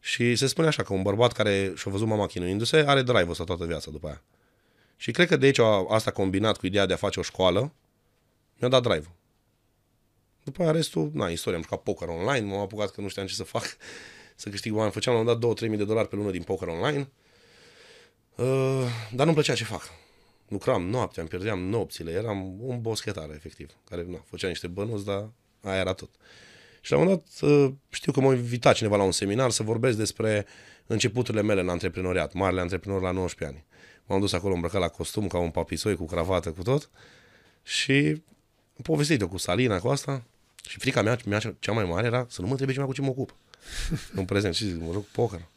Și 0.00 0.36
se 0.36 0.46
spune 0.46 0.66
așa 0.66 0.82
că 0.82 0.92
un 0.92 1.02
bărbat 1.02 1.32
care 1.32 1.72
și-a 1.76 1.90
văzut 1.90 2.06
mama 2.06 2.26
chinuindu-se 2.26 2.76
are 2.76 3.02
drive-ul 3.02 3.30
ăsta 3.30 3.44
toată 3.44 3.64
viața 3.64 3.90
după 3.90 4.06
aia. 4.06 4.22
Și 4.96 5.10
cred 5.10 5.28
că 5.28 5.36
de 5.36 5.46
aici 5.46 5.58
a- 5.58 5.86
asta 5.88 6.10
combinat 6.10 6.56
cu 6.56 6.66
ideea 6.66 6.86
de 6.86 6.92
a 6.92 6.96
face 6.96 7.18
o 7.18 7.22
școală, 7.22 7.72
mi-a 8.58 8.68
dat 8.68 8.82
drive 8.82 9.06
După 10.44 10.62
aia 10.62 10.70
restul, 10.70 11.10
na, 11.14 11.28
istoria, 11.28 11.58
am 11.58 11.64
jucat 11.64 11.82
poker 11.82 12.08
online, 12.08 12.46
m-am 12.46 12.60
apucat 12.60 12.90
că 12.90 13.00
nu 13.00 13.08
știam 13.08 13.26
ce 13.26 13.34
să 13.34 13.42
fac, 13.42 13.64
să 14.36 14.48
câștig 14.48 14.72
bani. 14.72 14.92
Făceam 14.92 15.14
la 15.14 15.20
un 15.20 15.26
moment 15.26 15.58
dat 15.58 15.64
2-3 15.64 15.68
mii 15.68 15.78
de 15.78 15.84
dolari 15.84 16.08
pe 16.08 16.16
lună 16.16 16.30
din 16.30 16.42
poker 16.42 16.68
online, 16.68 17.10
uh, 18.36 18.86
dar 19.12 19.24
nu-mi 19.24 19.34
plăcea 19.34 19.54
ce 19.54 19.64
fac. 19.64 19.82
Lucram 20.48 20.82
noaptea, 20.82 21.22
îmi 21.22 21.30
pierdeam 21.30 21.58
nopțile, 21.58 22.10
eram 22.10 22.56
un 22.60 22.80
boschetar, 22.80 23.30
efectiv, 23.30 23.70
care 23.88 24.06
na, 24.08 24.24
făcea 24.26 24.48
niște 24.48 24.66
bănuți, 24.66 25.04
dar 25.04 25.30
aia 25.62 25.78
era 25.78 25.92
tot. 25.92 26.10
Și 26.80 26.92
la 26.92 26.98
un 26.98 27.04
moment 27.04 27.22
dat 27.40 27.50
uh, 27.50 27.72
știu 27.88 28.12
că 28.12 28.20
m-a 28.20 28.34
invitat 28.34 28.74
cineva 28.74 28.96
la 28.96 29.02
un 29.02 29.12
seminar 29.12 29.50
să 29.50 29.62
vorbesc 29.62 29.96
despre 29.96 30.46
începuturile 30.86 31.42
mele 31.42 31.60
în 31.60 31.68
antreprenoriat, 31.68 32.32
marele 32.32 32.60
antreprenor 32.60 33.02
la 33.02 33.10
19 33.10 33.56
ani. 33.56 33.66
M-am 34.06 34.20
dus 34.20 34.32
acolo 34.32 34.54
îmbrăcat 34.54 34.80
la 34.80 34.88
costum, 34.88 35.26
ca 35.26 35.38
un 35.38 35.50
papisoi, 35.50 35.96
cu 35.96 36.04
cravată, 36.04 36.52
cu 36.52 36.62
tot. 36.62 36.90
Și 37.62 38.22
am 38.76 38.82
povestit-o 38.82 39.28
cu 39.28 39.36
Salina, 39.36 39.78
cu 39.78 39.88
asta. 39.88 40.24
Și 40.68 40.78
frica 40.78 41.02
mea, 41.02 41.18
mea 41.26 41.40
cea 41.58 41.72
mai 41.72 41.84
mare 41.84 42.06
era 42.06 42.26
să 42.28 42.40
nu 42.40 42.46
mă 42.46 42.50
întrebe 42.50 42.72
cineva 42.72 42.90
cu 42.90 42.96
ce 42.96 43.02
mă 43.02 43.08
ocup. 43.08 43.34
în 44.20 44.24
prezent. 44.24 44.54
Și 44.54 44.64
zic, 44.64 44.80
mă 44.80 44.92
rog, 44.92 45.04
poker. 45.04 45.48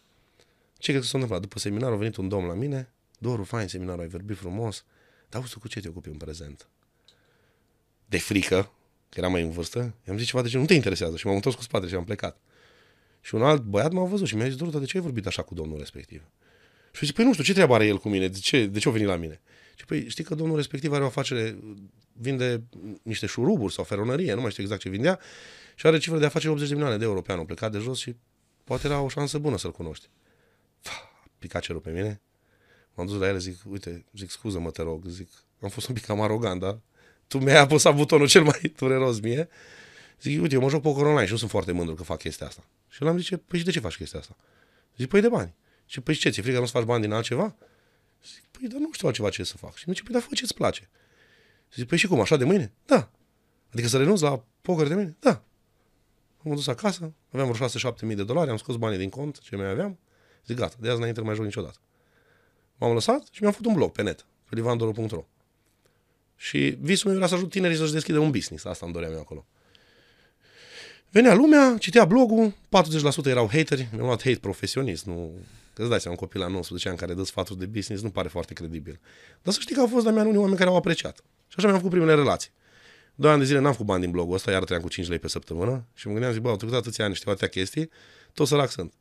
Ce 0.78 0.92
crezi 0.92 1.00
că 1.00 1.10
s-a 1.10 1.12
întâmplat? 1.14 1.42
După 1.42 1.60
seminar 1.60 1.92
a 1.92 1.96
venit 1.96 2.16
un 2.16 2.28
domn 2.28 2.48
la 2.48 2.54
mine, 2.54 2.90
Doru, 3.18 3.44
fain 3.44 3.68
seminarul, 3.68 4.02
ai 4.02 4.08
vorbit 4.08 4.38
frumos, 4.38 4.86
dar 5.30 5.42
auzi 5.42 5.54
tu 5.54 5.60
cu 5.60 5.68
ce 5.68 5.80
te 5.80 5.88
ocupi 5.88 6.10
în 6.10 6.18
prezent? 6.18 6.68
De 8.06 8.18
frică, 8.18 8.72
că 9.10 9.20
era 9.20 9.28
mai 9.28 9.42
în 9.42 9.52
vârstă, 9.52 9.94
i-am 10.08 10.18
zis 10.18 10.28
ceva 10.28 10.42
de 10.42 10.50
ce 10.50 10.58
nu 10.58 10.66
te 10.66 10.74
interesează 10.74 11.18
și 11.18 11.26
m-am 11.26 11.36
întors 11.36 11.56
cu 11.56 11.62
spatele 11.62 11.90
și 11.90 11.96
am 11.96 12.04
plecat. 12.04 12.38
Și 13.22 13.36
un 13.36 13.44
alt 13.44 13.62
băiat 13.62 13.92
m-a 13.92 14.04
văzut 14.04 14.28
și 14.28 14.36
mi-a 14.36 14.46
zis, 14.46 14.56
Doru, 14.56 14.72
dar 14.72 14.80
de 14.80 14.86
ce 14.86 14.98
ai 14.98 15.04
vorbit 15.04 15.26
așa 15.26 15.42
cu 15.42 15.54
domnul 15.54 15.78
respectiv? 15.78 16.24
Și 16.92 17.06
zic, 17.06 17.16
păi 17.16 17.26
nu 17.26 17.32
știu, 17.32 17.44
ce 17.44 17.54
treabă 17.54 17.74
are 17.74 17.86
el 17.86 17.98
cu 17.98 18.10
mine? 18.10 18.28
De 18.28 18.38
ce, 18.38 18.66
de 18.66 18.80
ce 18.80 18.88
a 18.88 18.92
venit 18.92 19.08
la 19.08 19.16
mine? 19.16 19.42
Și 19.78 19.86
păi 19.86 20.10
știi 20.10 20.24
că 20.24 20.36
domnul 20.36 20.56
respectiv 20.56 20.94
are 20.94 21.04
o 21.04 21.06
afacere, 21.06 21.58
vinde 22.14 22.64
niște 23.02 23.26
șuruburi 23.26 23.74
sau 23.74 23.84
feronărie, 23.84 24.34
nu 24.34 24.42
mai 24.42 24.52
știu 24.52 24.64
exact 24.64 24.82
ce 24.82 24.90
vindea, 24.90 25.20
și 25.76 25.88
are 25.88 25.98
cifră 25.98 26.20
de 26.20 26.26
afaceri 26.26 26.52
80 26.52 26.68
de 26.68 26.74
milioane 26.74 26.98
de 26.98 27.04
euro 27.06 27.22
pe 27.22 27.32
an. 27.32 27.40
A 27.40 27.44
plecat 27.44 27.72
de 27.72 27.78
jos 27.78 28.00
și 28.00 28.16
poate 28.64 28.88
era 28.88 29.02
o 29.02 29.10
șansă 29.10 29.38
bună 29.38 29.58
să-l 29.58 29.72
cunoști. 29.72 30.10
Fa, 30.80 30.92
a 31.26 31.30
picat 31.38 31.62
cerul 31.62 31.82
pe 31.82 31.92
mine. 31.92 32.22
M-am 32.94 33.06
dus 33.06 33.20
la 33.20 33.28
el, 33.28 33.38
zic, 33.40 33.60
uite, 33.70 34.06
zic, 34.14 34.30
scuză-mă, 34.30 34.72
te 34.72 34.82
rog, 34.82 35.06
zic, 35.06 35.30
am 35.62 35.70
fost 35.70 35.88
un 35.88 35.94
pic 35.94 36.06
cam 36.06 36.22
arogant, 36.22 36.60
dar 36.60 36.80
tu 37.28 37.38
mi-ai 37.38 37.58
apăsat 37.58 37.96
butonul 37.96 38.28
cel 38.28 38.44
mai 38.44 38.74
dureros 38.78 39.20
mie. 39.20 39.50
Zic, 40.22 40.42
uite, 40.42 40.56
eu 40.56 40.62
mă 40.62 40.70
joc 40.70 40.82
poker 40.82 41.06
online 41.06 41.26
și 41.26 41.32
nu 41.32 41.38
sunt 41.38 41.50
foarte 41.50 41.72
mândru 41.72 41.96
că 41.96 42.04
fac 42.04 42.18
chestia 42.18 42.48
asta. 42.48 42.64
Și 42.90 43.04
el 43.04 43.10
am 43.10 43.18
zice, 43.18 43.38
păi 43.38 43.60
și 43.60 43.66
de 43.66 43.72
ce 43.72 43.80
faci 43.80 43.96
chestia 43.96 44.20
asta? 44.20 44.36
Zic, 44.98 45.10
păi 45.10 45.22
de 45.22 45.30
bani. 45.30 45.54
Și 45.86 46.02
păi 46.02 46.14
și 46.14 46.20
ce, 46.20 46.30
ți-e 46.30 46.42
frică 46.42 46.60
nu-ți 46.60 46.72
faci 46.72 46.84
bani 46.84 47.02
din 47.02 47.12
altceva? 47.12 47.56
Zic, 48.34 48.44
păi 48.52 48.68
dar 48.68 48.80
nu 48.80 48.90
știu 48.92 49.08
altceva 49.08 49.30
ce 49.30 49.44
să 49.44 49.58
fac. 49.58 49.76
Și 49.76 49.84
mi 49.88 49.94
zice, 49.94 50.04
păi 50.06 50.14
dar 50.14 50.22
fă 50.30 50.36
ce-ți 50.36 50.54
place. 50.54 50.90
Zic, 51.74 51.88
păi 51.88 51.98
și 51.98 52.08
cum, 52.08 52.20
așa 52.20 52.38
de 52.38 52.44
mâine? 52.44 52.74
Da. 52.86 53.12
Adică 53.72 53.88
să 53.88 53.98
renunț 53.98 54.20
la 54.20 54.44
poker 54.62 54.88
de 54.88 54.94
mâine? 54.94 55.16
Da. 55.20 55.44
Am 56.46 56.56
dus 56.56 56.68
acasă, 56.68 57.14
aveam 57.32 57.52
vreo 57.52 57.68
6-7 57.68 57.94
mii 58.02 58.16
de 58.16 58.24
dolari, 58.24 58.50
am 58.50 58.58
scos 58.58 58.76
banii 58.76 58.98
din 58.98 59.10
cont, 59.10 59.40
ce 59.40 59.56
mai 59.56 59.70
aveam. 59.70 60.00
Zic, 60.46 60.56
gata, 60.56 60.76
de 60.80 60.88
azi 60.90 60.98
înainte 60.98 61.20
nu 61.20 61.26
mai 61.26 61.36
joc 61.36 61.46
niciodată. 61.46 61.80
M-am 62.78 62.94
lăsat 62.94 63.28
și 63.32 63.42
mi-am 63.42 63.52
făcut 63.52 63.68
un 63.68 63.74
blog 63.74 63.92
pe 63.92 64.02
net, 64.02 64.26
pe 64.50 64.56
livandoru.ro. 64.56 65.26
Și 66.36 66.78
visul 66.80 67.10
meu 67.10 67.20
era 67.20 67.28
să 67.28 67.36
ajut 67.36 67.50
tinerii 67.50 67.78
să-și 67.78 67.92
deschidă 67.92 68.20
un 68.20 68.32
business. 68.32 68.66
Asta 68.66 68.86
îmi 68.86 68.94
doream 68.94 69.14
eu 69.14 69.20
acolo. 69.20 69.46
Venea 71.10 71.34
lumea, 71.34 71.76
citea 71.80 72.06
blogul, 72.06 72.52
40% 72.52 73.26
erau 73.26 73.50
hateri, 73.52 73.88
mi-am 73.94 74.06
luat 74.06 74.24
hate 74.24 74.38
profesionist, 74.40 75.06
nu... 75.06 75.32
Că 75.74 75.82
îți 75.82 75.90
dai 75.92 76.00
seama, 76.00 76.18
un 76.20 76.26
copil 76.26 76.42
la 76.42 76.48
19 76.48 76.90
ani 76.90 76.98
care 76.98 77.14
dă 77.14 77.24
sfaturi 77.24 77.60
de 77.60 77.66
business 77.66 78.04
nu 78.04 78.10
pare 78.10 78.28
foarte 78.28 78.54
credibil. 78.54 79.00
Dar 79.42 79.54
să 79.54 79.60
știi 79.60 79.76
că 79.76 79.82
au 79.82 79.88
fost 79.88 80.06
la 80.06 80.12
mea 80.12 80.24
unii 80.24 80.38
oameni 80.38 80.58
care 80.58 80.70
au 80.70 80.76
apreciat. 80.76 81.24
Și 81.48 81.56
așa 81.58 81.68
mi-am 81.68 81.78
făcut 81.78 81.92
primele 81.92 82.16
relații. 82.16 82.52
Doi 83.16 83.32
ani 83.32 83.40
de 83.40 83.46
zile 83.46 83.60
n-am 83.60 83.72
făcut 83.72 83.86
bani 83.86 84.02
din 84.02 84.12
blogul 84.12 84.34
ăsta, 84.34 84.52
iar 84.52 84.64
trăiam 84.64 84.84
cu 84.84 84.90
5 84.90 85.08
lei 85.08 85.20
pe 85.20 85.28
săptămână 85.28 85.86
și 85.94 86.06
mă 86.08 86.12
gândeam, 86.12 86.34
zic, 86.34 86.42
bă, 86.42 86.50
au 86.50 86.56
trecut 86.56 86.76
atâția 86.76 87.06
ani, 87.06 87.16
știu 87.16 87.32
atâtea 87.32 87.48
chestii, 87.48 87.90
tot 88.34 88.48
sărac 88.48 88.70
sunt. 88.72 88.94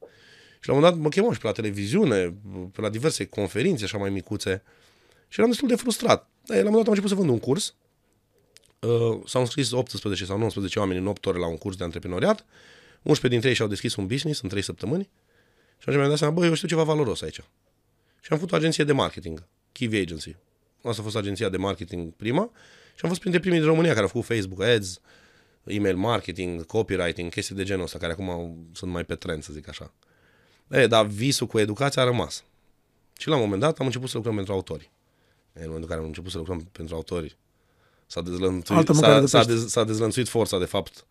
Și 0.61 0.69
la 0.69 0.75
un 0.75 0.79
moment 0.79 0.95
dat 0.95 1.03
mă 1.03 1.09
chemau 1.09 1.33
și 1.33 1.39
pe 1.39 1.47
la 1.47 1.53
televiziune, 1.53 2.35
pe 2.73 2.81
la 2.81 2.89
diverse 2.89 3.25
conferințe 3.25 3.85
așa 3.85 3.99
mai 3.99 4.11
micuțe 4.11 4.63
și 5.29 5.39
eram 5.39 5.51
destul 5.51 5.69
de 5.69 5.77
frustrat. 5.77 6.29
Dar 6.45 6.57
la 6.57 6.63
un 6.63 6.71
moment 6.71 6.85
dat 6.85 6.87
am 6.87 7.03
început 7.03 7.11
să 7.11 7.15
vând 7.15 7.31
un 7.31 7.39
curs 7.39 7.75
Uh, 8.87 9.21
s-au 9.25 9.41
înscris 9.41 9.71
18 9.71 10.25
sau 10.25 10.39
19 10.39 10.79
oameni 10.79 10.99
în 10.99 11.07
8 11.07 11.27
ore 11.27 11.39
la 11.39 11.47
un 11.47 11.57
curs 11.57 11.77
de 11.77 11.85
antreprenoriat, 11.85 12.45
11 13.03 13.29
dintre 13.29 13.49
ei 13.49 13.55
și-au 13.55 13.69
deschis 13.69 13.95
un 13.95 14.07
business 14.07 14.41
în 14.41 14.49
3 14.49 14.63
săptămâni 14.63 15.09
și 15.79 15.83
atunci 15.83 15.97
mi-am 15.97 16.09
dat 16.09 16.19
seama, 16.19 16.35
bă, 16.35 16.47
eu 16.47 16.55
știu 16.55 16.69
ceva 16.69 16.83
valoros 16.83 17.23
aici. 17.23 17.41
Și 18.21 18.33
am 18.33 18.39
făcut 18.39 18.53
o 18.53 18.57
agenție 18.57 18.85
de 18.85 18.93
marketing, 18.93 19.47
Kiwi 19.73 19.99
Agency. 20.01 20.37
Asta 20.83 21.01
a 21.01 21.05
fost 21.05 21.17
agenția 21.17 21.49
de 21.49 21.57
marketing 21.57 22.13
prima 22.13 22.51
și 22.95 23.01
am 23.03 23.09
fost 23.09 23.21
printre 23.21 23.41
primii 23.41 23.59
din 23.59 23.69
România 23.69 23.91
care 23.91 24.03
au 24.03 24.09
făcut 24.09 24.27
Facebook 24.27 24.63
Ads, 24.63 25.01
email 25.65 25.97
marketing, 25.97 26.67
copywriting, 26.67 27.31
chestii 27.31 27.55
de 27.55 27.65
genul 27.65 27.85
ăsta, 27.85 27.99
care 27.99 28.13
acum 28.13 28.31
au, 28.31 28.57
sunt 28.73 28.91
mai 28.91 29.05
pe 29.05 29.15
trend, 29.15 29.43
să 29.43 29.53
zic 29.53 29.69
așa. 29.69 29.93
E, 30.69 30.87
dar 30.87 31.07
visul 31.07 31.47
cu 31.47 31.59
educația 31.59 32.03
a 32.03 32.05
rămas. 32.05 32.45
Și 33.19 33.29
la 33.29 33.35
un 33.35 33.41
moment 33.41 33.61
dat 33.61 33.79
am 33.79 33.87
început 33.87 34.09
să 34.09 34.17
lucrăm 34.17 34.35
pentru 34.35 34.53
autori. 34.53 34.91
În 35.53 35.63
momentul 35.63 35.83
în 35.83 35.89
care 35.89 36.01
am 36.01 36.07
început 36.07 36.31
să 36.31 36.39
lucrăm 36.39 36.69
pentru 36.73 36.95
autori, 36.95 37.37
s-a 38.07 38.21
dezlănțuit, 38.21 38.79
Altă 38.79 38.93
mâncare 38.93 39.13
s-a, 39.13 39.21
de 39.21 39.27
s-a, 39.27 39.39
pește. 39.39 39.53
dez, 39.53 39.71
s-a 39.71 39.85
dezlănțuit 39.85 40.29
forța, 40.29 40.59
de 40.59 40.65
fapt, 40.65 41.07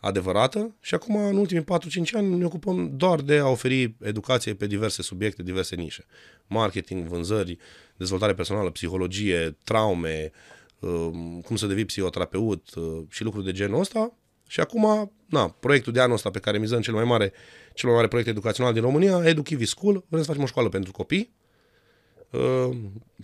adevărată 0.00 0.74
și 0.80 0.94
acum, 0.94 1.16
în 1.16 1.36
ultimii 1.36 1.64
4-5 1.64 1.66
ani, 2.12 2.34
ne 2.34 2.44
ocupăm 2.44 2.90
doar 2.96 3.20
de 3.20 3.38
a 3.38 3.46
oferi 3.46 3.94
educație 4.00 4.54
pe 4.54 4.66
diverse 4.66 5.02
subiecte, 5.02 5.42
diverse 5.42 5.76
nișe. 5.76 6.04
Marketing, 6.46 7.06
vânzări, 7.06 7.58
dezvoltare 7.96 8.34
personală, 8.34 8.70
psihologie, 8.70 9.56
traume, 9.64 10.30
uh, 10.78 11.10
cum 11.44 11.56
să 11.56 11.66
devii 11.66 11.84
psihoterapeut 11.84 12.74
uh, 12.74 13.02
și 13.08 13.22
lucruri 13.22 13.44
de 13.44 13.52
genul 13.52 13.80
ăsta. 13.80 14.14
Și 14.46 14.60
acum, 14.60 15.12
na, 15.26 15.48
proiectul 15.48 15.92
de 15.92 16.00
anul 16.00 16.14
ăsta 16.14 16.30
pe 16.30 16.38
care 16.38 16.58
mizăm 16.58 16.80
cel 16.80 16.94
mai 16.94 17.04
mare, 17.04 17.32
cel 17.74 17.88
mai 17.88 17.96
mare 17.96 18.08
proiect 18.08 18.30
educațional 18.30 18.72
din 18.72 18.82
România, 18.82 19.22
EduKivi 19.24 19.64
School, 19.64 20.04
vrem 20.08 20.22
să 20.22 20.28
facem 20.28 20.42
o 20.42 20.46
școală 20.46 20.68
pentru 20.68 20.92
copii, 20.92 21.30
uh, 21.32 21.39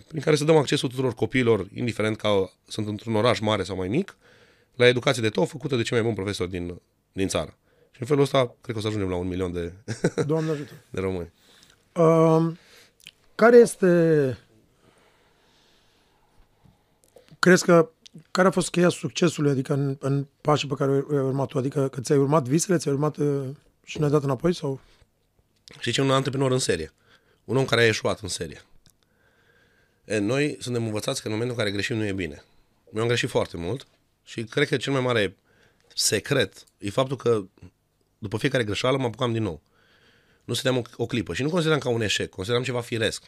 prin 0.07 0.21
care 0.21 0.35
să 0.35 0.43
dăm 0.43 0.55
accesul 0.55 0.89
tuturor 0.89 1.13
copiilor, 1.13 1.67
indiferent 1.73 2.17
că 2.17 2.49
sunt 2.67 2.87
într-un 2.87 3.15
oraș 3.15 3.39
mare 3.39 3.63
sau 3.63 3.75
mai 3.75 3.87
mic, 3.87 4.17
la 4.75 4.87
educație 4.87 5.21
de 5.21 5.29
top 5.29 5.47
făcută 5.47 5.75
de 5.75 5.81
cei 5.81 5.97
mai 5.97 6.05
buni 6.05 6.15
profesori 6.15 6.49
din, 6.49 6.81
din 7.11 7.27
țară. 7.27 7.57
Și 7.91 8.01
în 8.01 8.07
felul 8.07 8.23
ăsta, 8.23 8.55
cred 8.61 8.75
că 8.75 8.77
o 8.77 8.81
să 8.81 8.87
ajungem 8.87 9.09
la 9.09 9.15
un 9.15 9.27
milion 9.27 9.51
de, 9.51 9.73
Doamne 10.25 10.51
ajută. 10.51 10.71
de 10.89 10.99
români. 10.99 11.31
Uh, 11.93 12.51
care 13.35 13.57
este... 13.57 14.37
Crezi 17.39 17.63
că 17.63 17.89
care 18.31 18.47
a 18.47 18.51
fost 18.51 18.69
cheia 18.69 18.89
succesului, 18.89 19.51
adică 19.51 19.73
în, 19.73 19.97
în 19.99 20.25
pașii 20.41 20.67
pe 20.67 20.73
care 20.73 20.91
ai 20.91 20.97
urmat 21.07 21.47
tu? 21.47 21.57
Adică 21.57 21.87
că 21.87 22.01
ți-ai 22.01 22.17
urmat 22.17 22.47
visele, 22.47 22.77
ți-ai 22.77 22.93
urmat 22.93 23.17
uh, 23.17 23.49
și 23.83 23.99
ne-ai 23.99 24.11
dat 24.11 24.23
înapoi? 24.23 24.53
sau? 24.53 24.79
Și 25.79 25.91
ce 25.91 26.01
un 26.01 26.11
antreprenor 26.11 26.51
în 26.51 26.59
serie. 26.59 26.93
Un 27.43 27.57
om 27.57 27.65
care 27.65 27.81
a 27.81 27.85
ieșuat 27.85 28.19
în 28.19 28.27
serie. 28.27 28.61
E, 30.07 30.17
noi 30.17 30.57
suntem 30.59 30.85
învățați 30.85 31.21
că 31.21 31.27
în 31.27 31.33
momentul 31.33 31.57
în 31.57 31.63
care 31.63 31.75
greșim 31.75 31.95
nu 31.95 32.05
e 32.05 32.13
bine. 32.13 32.43
Eu 32.95 33.01
am 33.01 33.07
greșit 33.07 33.29
foarte 33.29 33.57
mult 33.57 33.87
și 34.23 34.43
cred 34.43 34.67
că 34.67 34.77
cel 34.77 34.93
mai 34.93 35.01
mare 35.01 35.35
secret 35.95 36.63
e 36.77 36.89
faptul 36.89 37.17
că 37.17 37.43
după 38.17 38.37
fiecare 38.37 38.63
greșeală 38.63 38.97
mă 38.97 39.05
apucam 39.05 39.33
din 39.33 39.43
nou. 39.43 39.61
Nu 40.43 40.53
stăteam 40.53 40.77
o, 40.77 40.81
o 40.95 41.05
clipă 41.05 41.33
și 41.33 41.41
nu 41.41 41.49
consideram 41.49 41.79
ca 41.79 41.89
un 41.89 42.01
eșec, 42.01 42.29
consideram 42.29 42.63
ceva 42.63 42.81
firesc. 42.81 43.23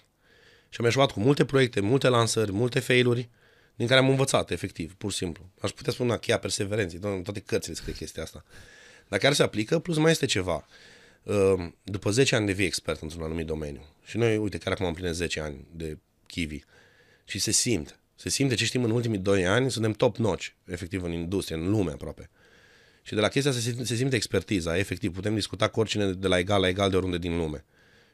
Și 0.70 0.80
am 0.80 0.86
eșuat 0.86 1.12
cu 1.12 1.20
multe 1.20 1.46
proiecte, 1.46 1.80
multe 1.80 2.08
lansări, 2.08 2.52
multe 2.52 2.80
failuri, 2.80 3.30
din 3.76 3.88
care 3.88 4.00
am 4.00 4.10
învățat, 4.10 4.52
efectiv, 4.52 4.94
pur 4.94 5.12
și 5.12 5.18
simplu. 5.18 5.50
Aș 5.62 5.72
putea 5.72 5.94
spune 5.94 6.18
cheia 6.18 6.40
perseverenței, 6.40 7.00
în 7.02 7.22
toate 7.22 7.40
cărțile 7.40 7.76
scrie 7.76 7.94
chestia 7.94 8.24
asta. 8.24 8.46
Dar 9.08 9.20
chiar 9.20 9.34
se 9.34 9.44
aplică, 9.44 9.80
plus 9.80 9.98
mai 9.98 10.12
este 10.12 10.26
ceva. 10.26 10.66
Uh, 11.24 11.68
După 11.84 12.10
10 12.10 12.36
ani 12.36 12.46
devii 12.46 12.66
expert 12.66 13.02
într-un 13.02 13.24
anumit 13.24 13.46
domeniu. 13.46 13.86
Și 14.04 14.18
noi, 14.18 14.38
uite, 14.38 14.58
chiar 14.58 14.74
acum 14.74 14.86
am 14.86 14.94
plinit 14.94 15.14
10 15.14 15.40
ani 15.40 15.68
de 15.72 15.98
Kiwi. 16.30 16.64
Și 17.26 17.40
se 17.40 17.52
simte. 17.52 18.00
Se 18.16 18.30
simte 18.30 18.56
ce 18.56 18.66
știm 18.66 18.84
în 18.84 18.92
ultimii 18.92 19.18
2 19.18 19.48
ani, 19.48 19.72
suntem 19.72 19.92
top 19.92 20.18
notch, 20.18 20.48
efectiv, 20.66 21.04
în 21.04 21.12
industrie, 21.12 21.58
în 21.58 21.70
lume 21.70 21.92
aproape. 21.92 22.30
Și 23.02 23.14
de 23.14 23.20
la 23.20 23.28
chestia 23.28 23.52
asta 23.52 23.64
se 23.64 23.70
simte, 23.70 23.86
se 23.86 23.96
simte 23.96 24.16
expertiza, 24.16 24.78
efectiv, 24.78 25.14
putem 25.14 25.34
discuta 25.34 25.68
cu 25.68 25.80
oricine 25.80 26.12
de 26.12 26.28
la 26.28 26.38
egal 26.38 26.62
la 26.62 26.68
egal 26.68 26.90
de 26.90 26.96
oriunde 26.96 27.18
din 27.18 27.38
lume. 27.38 27.66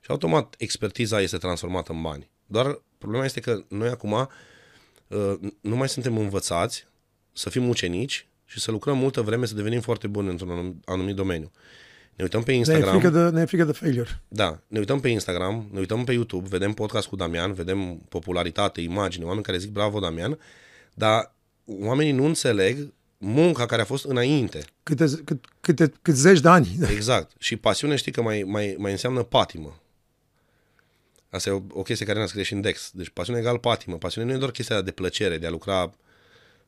Și 0.02 0.12
automat 0.12 0.56
expertiza 0.58 1.22
este 1.22 1.38
transformată 1.38 1.92
în 1.92 2.02
bani. 2.02 2.30
Doar 2.46 2.82
problema 2.98 3.26
este 3.26 3.40
că 3.40 3.64
noi 3.68 3.88
acum 3.88 4.12
uh, 4.12 5.34
nu 5.62 5.76
mai 5.76 5.90
suntem 5.90 6.18
învățați 6.18 6.88
să 7.34 7.50
fim 7.50 7.68
ucenici 7.68 8.28
și 8.46 8.60
să 8.60 8.72
lucrăm 8.72 8.98
multă 8.98 9.22
vreme 9.22 9.46
să 9.46 9.56
devenim 9.56 9.82
foarte 9.82 10.08
buni 10.08 10.30
într-un 10.30 10.50
anum- 10.50 10.84
anumit 10.86 11.16
domeniu. 11.16 11.52
Ne 12.16 12.24
uităm 12.24 12.44
pe 12.44 12.52
Ne 12.52 12.58
e, 12.58 12.60
Instagram. 12.60 13.00
frică 13.00 13.10
de, 13.10 13.30
ne 13.30 13.42
e 13.42 13.46
frică 13.46 13.64
de 13.64 13.72
failure. 13.72 14.22
Da, 14.28 14.60
ne 14.68 14.80
uităm 14.80 15.00
pe 15.00 15.10
Instagram, 15.10 15.68
ne 15.72 15.80
uităm 15.80 16.04
pe 16.04 16.14
YouTube, 16.14 16.48
vedem 16.48 16.74
podcast 16.74 17.08
cu 17.08 17.16
Damian, 17.16 17.54
vedem 17.54 17.98
popularitate, 18.10 18.82
imagine, 18.82 19.26
oameni 19.26 19.44
care 19.44 19.58
zic 19.58 19.70
bravo 19.70 20.00
Damian, 20.00 20.40
dar 20.94 21.36
oamenii 21.66 22.12
nu 22.12 22.26
înțeleg 22.26 22.94
munca 23.18 23.66
care 23.66 23.82
a 23.82 23.86
fost 23.86 24.06
înainte. 24.06 24.66
Câte, 24.84 25.06
cât, 25.24 25.46
câte, 25.62 25.94
cât 26.02 26.16
zeci 26.16 26.40
de 26.40 26.48
ani. 26.48 26.78
Exact. 26.96 27.32
Și 27.40 27.56
pasiune 27.56 27.96
știi 27.96 28.12
că 28.12 28.22
mai, 28.22 28.44
mai, 28.44 28.76
mai 28.78 28.92
înseamnă 28.92 29.24
patimă. 29.24 29.80
Asta 31.30 31.50
e 31.50 31.54
o, 31.54 31.62
o 31.70 31.82
chestie 31.82 32.06
care 32.06 32.18
ne-a 32.18 32.28
scris 32.28 32.46
și 32.46 32.54
în 32.54 32.62
Dex. 32.62 32.92
Deci 32.94 33.10
pasiune 33.10 33.40
egal 33.40 33.58
patimă. 33.58 33.98
Pasiune 33.98 34.28
nu 34.28 34.34
e 34.34 34.40
doar 34.40 34.52
chestia 34.52 34.82
de 34.82 34.92
plăcere, 34.92 35.38
de 35.38 35.48
a 35.48 35.50
lucra 35.50 35.92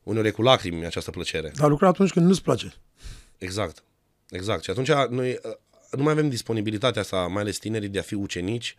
uneori 0.02 0.28
e 0.28 0.30
cu 0.30 0.42
lacrimi 0.42 0.86
această 0.86 1.10
plăcere. 1.10 1.52
Dar 1.56 1.68
lucra 1.68 1.88
atunci 1.88 2.10
când 2.10 2.26
nu-ți 2.26 2.42
place. 2.42 2.74
Exact. 3.38 3.82
Exact. 4.30 4.62
Și 4.62 4.70
atunci 4.70 4.92
noi 4.92 5.30
uh, 5.30 5.52
nu 5.90 6.02
mai 6.02 6.12
avem 6.12 6.28
disponibilitatea 6.28 7.00
asta, 7.00 7.26
mai 7.26 7.42
ales 7.42 7.58
tinerii, 7.58 7.88
de 7.88 7.98
a 7.98 8.02
fi 8.02 8.14
ucenici 8.14 8.76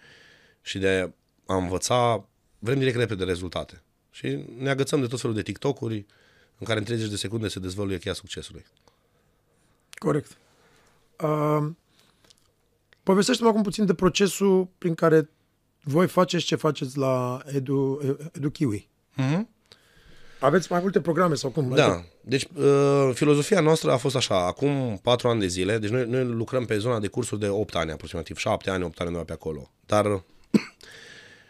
și 0.62 0.78
de 0.78 1.12
a 1.46 1.56
învăța. 1.56 2.28
Vrem 2.60 2.78
direct 2.78 2.98
repede 2.98 3.24
rezultate. 3.24 3.82
Și 4.12 4.46
ne 4.58 4.70
agățăm 4.70 5.00
de 5.02 5.08
tot 5.08 5.20
felul 5.20 5.36
de 5.36 5.42
TikTok-uri 5.42 6.06
în 6.58 6.66
care 6.66 6.80
în 6.80 6.86
30 6.86 7.10
de 7.10 7.16
secunde 7.16 7.48
se 7.48 7.60
dezvăluie 7.60 7.98
cheia 7.98 8.14
succesului. 8.14 8.66
Corect. 9.92 10.38
Uh, 11.24 11.70
povestește-mă 13.04 13.50
acum 13.50 13.64
puțin 13.64 13.86
de 13.86 13.94
procesul 13.94 14.68
prin 14.78 14.96
care 14.96 15.30
voi 15.84 16.08
faceți 16.08 16.46
ce 16.46 16.56
faceți 16.56 16.98
la 16.98 17.42
Edu, 17.46 18.00
Edu 18.34 18.50
Kiwi. 18.50 18.90
Mm-hmm. 19.18 19.42
Aveți 20.40 20.72
mai 20.72 20.80
multe 20.82 21.02
programe 21.02 21.36
sau 21.36 21.50
cum? 21.50 21.74
Da. 21.76 22.04
Deci, 22.22 22.48
uh, 22.56 23.10
filozofia 23.14 23.60
noastră 23.60 23.92
a 23.92 23.98
fost 23.98 24.16
așa, 24.16 24.46
acum 24.46 25.00
patru 25.04 25.28
ani 25.28 25.40
de 25.40 25.48
zile, 25.48 25.78
deci 25.78 25.90
noi, 25.90 26.06
noi 26.08 26.24
lucrăm 26.24 26.66
pe 26.66 26.78
zona 26.78 27.00
de 27.00 27.08
cursuri 27.08 27.40
de 27.40 27.48
8 27.48 27.76
ani 27.76 27.92
aproximativ, 27.92 28.38
7 28.38 28.70
ani, 28.70 28.84
8 28.84 29.00
ani 29.00 29.08
undeva 29.08 29.26
pe 29.26 29.34
acolo. 29.34 29.72
Dar, 29.86 30.24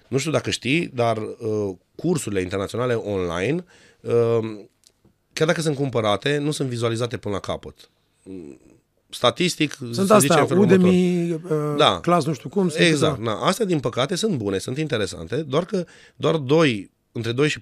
nu 0.07 0.17
știu 0.17 0.31
dacă 0.31 0.49
știi, 0.49 0.87
dar 0.93 1.17
uh, 1.17 1.75
cursurile 1.95 2.41
internaționale 2.41 2.93
online, 2.93 3.65
uh, 4.01 4.39
chiar 5.33 5.47
dacă 5.47 5.61
sunt 5.61 5.75
cumpărate, 5.75 6.37
nu 6.37 6.51
sunt 6.51 6.69
vizualizate 6.69 7.17
până 7.17 7.33
la 7.33 7.39
capăt. 7.39 7.89
Statistic, 9.09 9.73
Sunt 9.73 9.95
să 9.95 10.01
zicem 10.03 10.15
astea, 10.15 10.39
în 10.39 10.47
felul 10.47 10.63
următor. 10.63 10.85
Udemy, 10.87 11.31
uh, 11.31 11.39
Da. 11.77 11.99
clas 11.99 12.25
nu 12.25 12.33
știu 12.33 12.49
cum. 12.49 12.69
sunt 12.69 12.83
Exact. 12.83 13.17
câteva. 13.17 13.33
Na, 13.33 13.45
astea, 13.45 13.65
din 13.65 13.79
păcate, 13.79 14.15
sunt 14.15 14.37
bune, 14.37 14.57
sunt 14.57 14.77
interesante, 14.77 15.35
doar 15.35 15.65
că 15.65 15.85
doar 16.15 16.35
2, 16.35 16.91
între 17.11 17.31
2 17.31 17.47
și 17.49 17.59
4% 17.59 17.61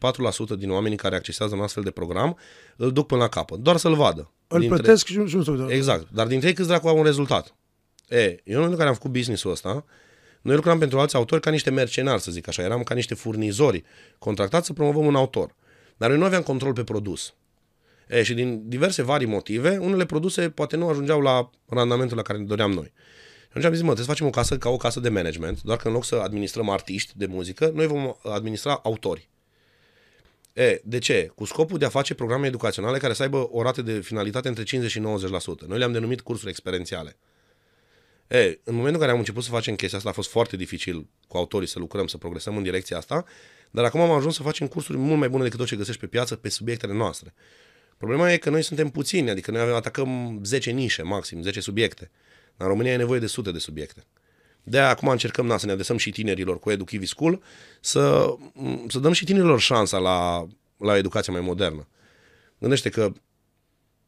din 0.58 0.72
oamenii 0.72 0.98
care 0.98 1.16
accesează 1.16 1.56
un 1.56 1.62
astfel 1.62 1.84
de 1.84 1.92
program 1.92 2.38
îl 2.78 2.92
duc 2.92 3.08
până 3.08 3.22
la 3.22 3.28
capăt, 3.28 3.60
doar 3.60 3.78
să-l 3.78 3.96
vadă. 3.96 4.32
Îl 4.48 4.60
Dintre- 4.60 4.78
plătesc 4.78 5.06
și 5.06 5.18
nu, 5.18 5.28
și 5.28 5.36
nu 5.36 5.44
se 5.44 5.52
uită. 5.52 5.74
Exact. 5.74 6.08
Dar 6.12 6.28
dintre 6.28 6.48
ei 6.48 6.54
câți 6.54 6.68
dracu 6.68 6.88
au 6.88 6.98
un 6.98 7.04
rezultat? 7.04 7.56
E, 8.10 8.24
eu 8.24 8.30
în 8.30 8.40
momentul 8.46 8.72
în 8.72 8.78
care 8.78 8.90
am 8.90 8.96
făcut 8.96 9.12
business-ul 9.12 9.52
ăsta, 9.52 9.86
noi 10.42 10.56
lucram 10.56 10.80
pentru 10.80 11.00
alți 11.00 11.16
autori 11.16 11.42
ca 11.42 11.50
niște 11.52 11.70
mercenari, 11.70 12.22
să 12.22 12.32
zic 12.32 12.48
așa. 12.48 12.62
Eram 12.64 12.84
ca 12.84 12.94
niște 12.94 13.14
furnizori 13.14 13.84
contractați 14.20 14.66
să 14.66 14.74
promovăm 14.74 15.06
un 15.06 15.16
autor. 15.16 15.56
Dar 15.98 16.10
noi 16.10 16.18
nu 16.18 16.26
aveam 16.26 16.42
control 16.42 16.74
pe 16.74 16.84
produs. 16.84 17.34
E, 18.08 18.24
și 18.24 18.34
din 18.34 18.62
diverse 18.70 19.02
vari 19.02 19.26
motive, 19.26 19.78
unele 19.78 20.06
produse 20.06 20.50
poate 20.50 20.76
nu 20.76 20.88
ajungeau 20.90 21.22
la 21.22 21.50
randamentul 21.70 22.18
la 22.18 22.24
care 22.24 22.38
ne 22.40 22.46
doream 22.46 22.72
noi. 22.72 22.92
Și 23.42 23.48
atunci 23.50 23.66
am 23.66 23.74
zis, 23.74 23.82
mă, 23.82 23.94
trebuie 23.94 24.06
să 24.06 24.12
facem 24.12 24.26
o 24.26 24.30
casă 24.30 24.58
ca 24.58 24.70
o 24.70 24.78
casă 24.78 25.00
de 25.00 25.10
management, 25.10 25.62
doar 25.62 25.78
că 25.78 25.88
în 25.88 25.94
loc 25.94 26.06
să 26.06 26.16
administrăm 26.16 26.70
artiști 26.70 27.14
de 27.16 27.26
muzică, 27.26 27.72
noi 27.74 27.88
vom 27.88 28.14
administra 28.24 28.80
autori. 28.84 29.30
E, 30.58 30.82
de 30.84 30.98
ce? 30.98 31.32
Cu 31.36 31.46
scopul 31.46 31.78
de 31.78 31.86
a 31.86 31.90
face 31.90 32.14
programe 32.14 32.48
educaționale 32.48 32.98
care 32.98 33.14
să 33.14 33.22
aibă 33.22 33.48
o 33.52 33.62
rată 33.62 33.82
de 33.82 34.00
finalitate 34.00 34.48
între 34.48 34.64
50 34.64 34.92
și 34.92 35.00
90%. 35.66 35.68
Noi 35.68 35.78
le-am 35.78 35.92
denumit 35.92 36.22
cursuri 36.22 36.50
experiențiale. 36.50 37.18
E, 38.28 38.60
în 38.64 38.76
momentul 38.76 38.94
în 38.94 39.00
care 39.00 39.12
am 39.12 39.18
început 39.18 39.44
să 39.44 39.50
facem 39.50 39.76
chestia 39.76 39.98
asta, 39.98 40.10
a 40.10 40.14
fost 40.14 40.30
foarte 40.30 40.56
dificil 40.56 41.08
cu 41.28 41.38
autorii 41.38 41.68
să 41.68 41.80
lucrăm, 41.80 42.08
să 42.08 42.18
progresăm 42.18 42.58
în 42.58 42.64
direcția 42.64 42.98
asta, 42.98 43.26
dar 43.72 43.86
acum 43.86 44.02
am 44.02 44.12
ajuns 44.12 44.36
să 44.36 44.42
facem 44.42 44.68
cursuri 44.68 44.98
mult 44.98 45.20
mai 45.20 45.30
bune 45.30 45.44
decât 45.44 45.60
tot 45.60 45.68
ce 45.68 45.76
găsești 45.76 46.00
pe 46.00 46.08
piață 46.08 46.36
pe 46.36 46.50
subiectele 46.50 46.94
noastre. 46.94 47.34
Problema 47.98 48.32
e 48.32 48.38
că 48.38 48.50
noi 48.50 48.62
suntem 48.62 48.90
puțini, 48.90 49.30
adică 49.30 49.52
noi 49.52 49.62
avem, 49.62 49.76
atacăm 49.76 50.40
10 50.44 50.72
nișe 50.72 51.02
maxim, 51.02 51.42
10 51.42 51.60
subiecte. 51.60 52.12
Dar 52.56 52.68
în 52.68 52.68
România 52.68 52.94
e 52.94 52.98
nevoie 52.98 53.20
de 53.20 53.28
sute 53.28 53.52
de 53.52 53.60
subiecte. 53.60 54.06
De 54.70 54.80
aia 54.80 54.90
acum 54.90 55.08
încercăm 55.08 55.46
na, 55.46 55.58
să 55.58 55.66
ne 55.66 55.72
adresăm 55.72 55.98
și 55.98 56.12
tinerilor 56.12 56.60
cu 56.60 56.70
EduKivi 56.70 57.06
School, 57.06 57.42
să, 57.80 58.36
să 58.88 59.00
dăm 59.00 59.12
și 59.12 59.26
tinerilor 59.26 59.60
șansa 59.60 59.98
la, 59.98 60.48
la 60.78 60.98
educația 60.98 61.34
mai 61.34 61.42
modernă. 61.42 61.88
Gândește 62.60 62.90
că 62.90 63.12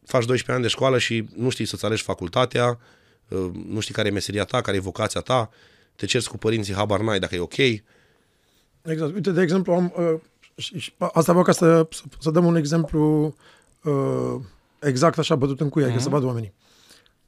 faci 0.06 0.26
12 0.26 0.52
ani 0.52 0.62
de 0.62 0.68
școală 0.68 0.98
și 0.98 1.30
nu 1.36 1.50
știi 1.50 1.66
să-ți 1.66 1.86
alegi 1.86 2.04
facultatea, 2.04 2.80
uh, 3.28 3.50
nu 3.68 3.80
știi 3.80 3.94
care 3.94 4.08
e 4.08 4.12
meseria 4.12 4.44
ta, 4.44 4.62
care 4.62 4.78
e 4.78 4.80
vocația 4.80 5.22
ta, 5.22 5.50
te 5.96 6.06
cerți 6.06 6.30
cu 6.30 6.38
părinții, 6.38 6.74
habar 6.74 7.00
n-ai 7.00 7.20
dacă 7.20 7.36
e 7.36 7.40
ok. 7.40 7.58
Exact. 7.58 9.14
Uite, 9.14 9.32
de 9.32 9.42
exemplu, 9.42 9.74
am, 9.74 9.94
uh, 9.98 10.20
și, 10.56 10.80
și 10.80 10.94
asta 10.98 11.32
vreau 11.32 11.44
ca 11.44 11.52
să, 11.52 11.88
să, 11.90 12.04
să 12.20 12.32
dăm 12.32 12.46
un 12.46 12.56
exemplu 12.56 13.36
uh, 13.84 14.36
exact 14.80 15.18
așa 15.18 15.36
bătut 15.36 15.60
în 15.60 15.70
cuie, 15.70 15.90
uh-huh. 15.90 15.94
ca 15.94 16.00
să 16.00 16.10
vadă 16.10 16.26
oamenii. 16.26 16.54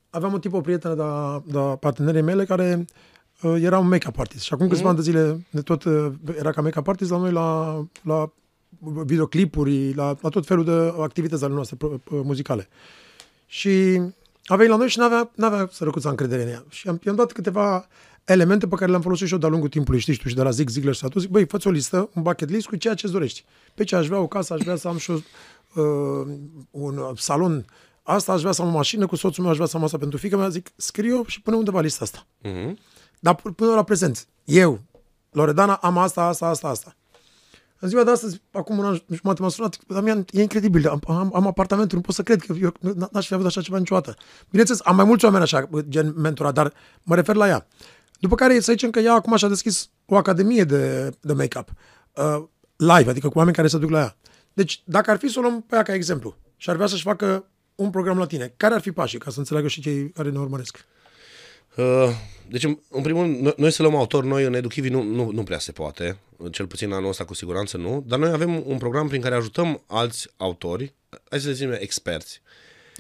Aveam 0.10 0.34
un 0.34 0.40
tip, 0.40 0.54
o 0.54 0.62
prietenă 0.62 0.94
de, 0.94 1.52
de 1.52 1.60
partenerii 1.80 2.22
mele 2.22 2.46
care 2.46 2.76
uh, 2.80 2.86
era 3.42 3.80
un 3.80 3.88
make-up 3.88 4.20
artist 4.20 4.44
și 4.44 4.54
acum 4.54 4.68
câțiva 4.68 4.88
ani 4.90 4.98
de 4.98 5.04
zile 5.04 5.48
de 5.50 5.62
tot 5.62 5.84
uh, 5.84 6.12
era 6.38 6.52
ca 6.52 6.62
make-up 6.62 6.88
artist 6.88 7.10
la 7.10 7.18
noi 7.18 7.32
la, 7.32 7.82
la 8.02 8.32
videoclipuri, 9.06 9.94
la, 9.94 10.16
la 10.22 10.30
tot 10.30 10.46
felul 10.46 10.66
de 10.66 11.02
activități 11.02 11.44
ale 11.44 11.54
noastre 11.54 11.76
pro- 11.76 12.02
pro- 12.04 12.22
muzicale. 12.24 12.68
Și 13.46 14.02
a 14.46 14.56
venit 14.56 14.72
la 14.72 14.78
noi 14.78 14.90
și 14.90 15.00
n-avea, 15.00 15.32
n-avea 15.36 15.70
sărăcuța 15.72 16.10
încredere 16.10 16.42
în 16.42 16.48
ea. 16.48 16.64
Și 16.70 16.88
am, 16.88 17.00
i-am 17.06 17.16
dat 17.16 17.32
câteva 17.32 17.88
elemente 18.26 18.68
pe 18.68 18.76
care 18.76 18.90
le-am 18.90 19.02
folosit 19.02 19.28
și 19.28 19.34
eu 19.34 19.40
de-a 19.40 19.50
lungul 19.50 19.70
timpului, 19.70 20.00
știi 20.00 20.16
tu, 20.16 20.28
și 20.28 20.36
de 20.36 20.42
la 20.42 20.50
Zig 20.50 20.70
Ziglar 20.70 20.94
și 20.94 21.06
atunci 21.06 21.24
zic, 21.24 21.32
băi, 21.32 21.46
fă 21.46 21.60
o 21.64 21.70
listă, 21.70 22.10
un 22.14 22.22
bucket 22.22 22.50
list 22.50 22.68
cu 22.68 22.76
ceea 22.76 22.94
ce 22.94 23.06
îți 23.06 23.14
dorești. 23.14 23.44
Pe 23.76 23.84
ce 23.84 23.96
aș 23.96 24.08
vrea 24.08 24.20
o 24.20 24.28
casă, 24.28 24.54
aș 24.54 24.60
vrea 24.62 24.76
să 24.76 24.88
am 24.88 24.98
și 24.98 25.12
o, 25.12 25.14
uh, 25.82 26.28
un 26.72 27.14
salon, 27.16 27.66
asta 28.04 28.32
aș 28.34 28.40
vrea 28.40 28.52
să 28.52 28.62
am 28.62 28.68
o 28.68 28.72
mașină, 28.72 29.06
cu 29.06 29.16
soțul 29.16 29.42
meu 29.44 29.52
aș 29.52 29.58
vrea 29.58 29.70
să 29.70 29.78
am 29.78 29.84
asta 29.84 29.98
pentru 29.98 30.18
fică 30.18 30.38
mea, 30.38 30.50
zic, 30.50 30.70
scriu 30.76 31.24
și 31.28 31.42
pune 31.42 31.56
undeva 31.56 31.80
lista 31.80 32.04
asta. 32.04 32.28
Mhm. 32.42 32.78
Dar 33.24 33.36
p- 33.36 33.56
până 33.56 33.74
la 33.74 33.84
prezent, 33.84 34.28
eu, 34.46 34.80
Loredana, 35.32 35.74
am 35.76 35.98
asta, 35.98 36.24
asta, 36.24 36.46
asta, 36.48 36.68
asta. 36.68 36.96
În 37.80 37.90
ziua 37.90 38.04
de 38.04 38.12
astăzi, 38.12 38.42
acum 38.52 38.78
un 38.78 38.86
an 38.86 38.94
jumătate 39.08 39.42
m-a 39.42 39.50
sunat, 39.50 39.78
Damian, 39.88 40.26
e 40.32 40.42
incredibil, 40.42 40.88
am, 40.88 41.02
am, 41.08 41.32
am 41.36 41.48
apartamentul, 41.48 41.98
nu 41.98 42.04
pot 42.04 42.16
să 42.16 42.24
cred 42.24 42.42
că 42.42 42.54
eu 42.62 42.70
n- 42.70 43.10
n-aș 43.12 43.28
fi 43.28 43.34
avut 43.34 43.46
așa 43.46 43.62
ceva 43.62 43.78
niciodată. 43.78 44.16
Bineînțeles, 44.50 44.82
am 44.84 44.96
mai 44.96 45.06
mulți 45.06 45.26
oameni 45.26 45.44
așa, 45.44 45.70
gen 45.90 46.14
mentora, 46.18 46.52
dar 46.52 46.74
mă 47.04 47.16
refer 47.16 47.36
la 47.36 47.48
ea. 47.48 47.68
După 48.20 48.36
care 48.36 48.60
să 48.60 48.72
zicem 48.72 48.90
că 48.90 49.00
ea 49.00 49.14
acum 49.14 49.36
și-a 49.36 49.48
deschis 49.48 49.90
o 50.06 50.16
academie 50.16 50.64
de, 50.64 51.10
de 51.22 51.34
make-up, 51.34 51.70
uh, 52.16 52.44
live, 52.76 53.10
adică 53.10 53.30
cu 53.30 53.38
oameni 53.38 53.56
care 53.56 53.68
se 53.68 53.78
duc 53.78 53.90
la 53.90 54.00
ea. 54.00 54.18
Deci, 54.54 54.84
dacă 54.86 55.12
ar 55.12 55.18
fi 55.18 55.28
să 55.28 55.40
o 55.40 55.42
luăm 55.42 55.62
pe 55.62 55.76
ea 55.76 55.84
ca 55.84 55.94
exemplu 55.94 56.36
și 56.58 56.70
ar 56.70 56.76
vrea 56.76 56.88
să-și 56.88 57.04
facă 57.04 57.46
un 57.76 57.90
program 57.90 58.18
la 58.18 58.26
tine, 58.26 58.54
care 58.58 58.74
ar 58.74 58.82
fi 58.82 58.92
pașii, 58.92 59.20
ca 59.20 59.32
să 59.32 59.40
înțeleagă 59.40 59.68
și 59.68 59.82
cei 59.82 60.10
care 60.10 60.30
ne 60.30 60.40
urmăresc? 60.40 60.86
Uh, 61.76 62.10
Deci, 62.50 62.64
în 62.64 62.78
în 62.90 63.02
primul 63.02 63.22
rând, 63.24 63.40
noi- 63.40 63.54
noi 63.58 63.72
să 63.72 63.82
luăm 63.82 63.96
autor, 63.96 64.24
noi 64.24 64.44
în 64.44 64.54
Educhivi 64.54 64.90
nu, 64.90 65.02
nu, 65.04 65.30
nu 65.34 65.44
prea 65.44 65.60
se 65.60 65.72
poate, 65.72 66.18
cel 66.52 66.68
puțin 66.68 66.92
anul 66.92 67.10
ăsta 67.10 67.26
cu 67.26 67.34
siguranță 67.34 67.78
nu, 67.78 68.04
dar 68.08 68.20
noi 68.20 68.30
avem 68.32 68.64
un 68.66 68.78
program 68.78 69.08
prin 69.08 69.22
care 69.22 69.36
ajutăm 69.36 69.84
alți 69.88 70.28
autori, 70.38 70.94
hai 71.30 71.40
să 71.40 71.48
le 71.48 71.54
zicem 71.54 71.78
experți. 71.80 72.42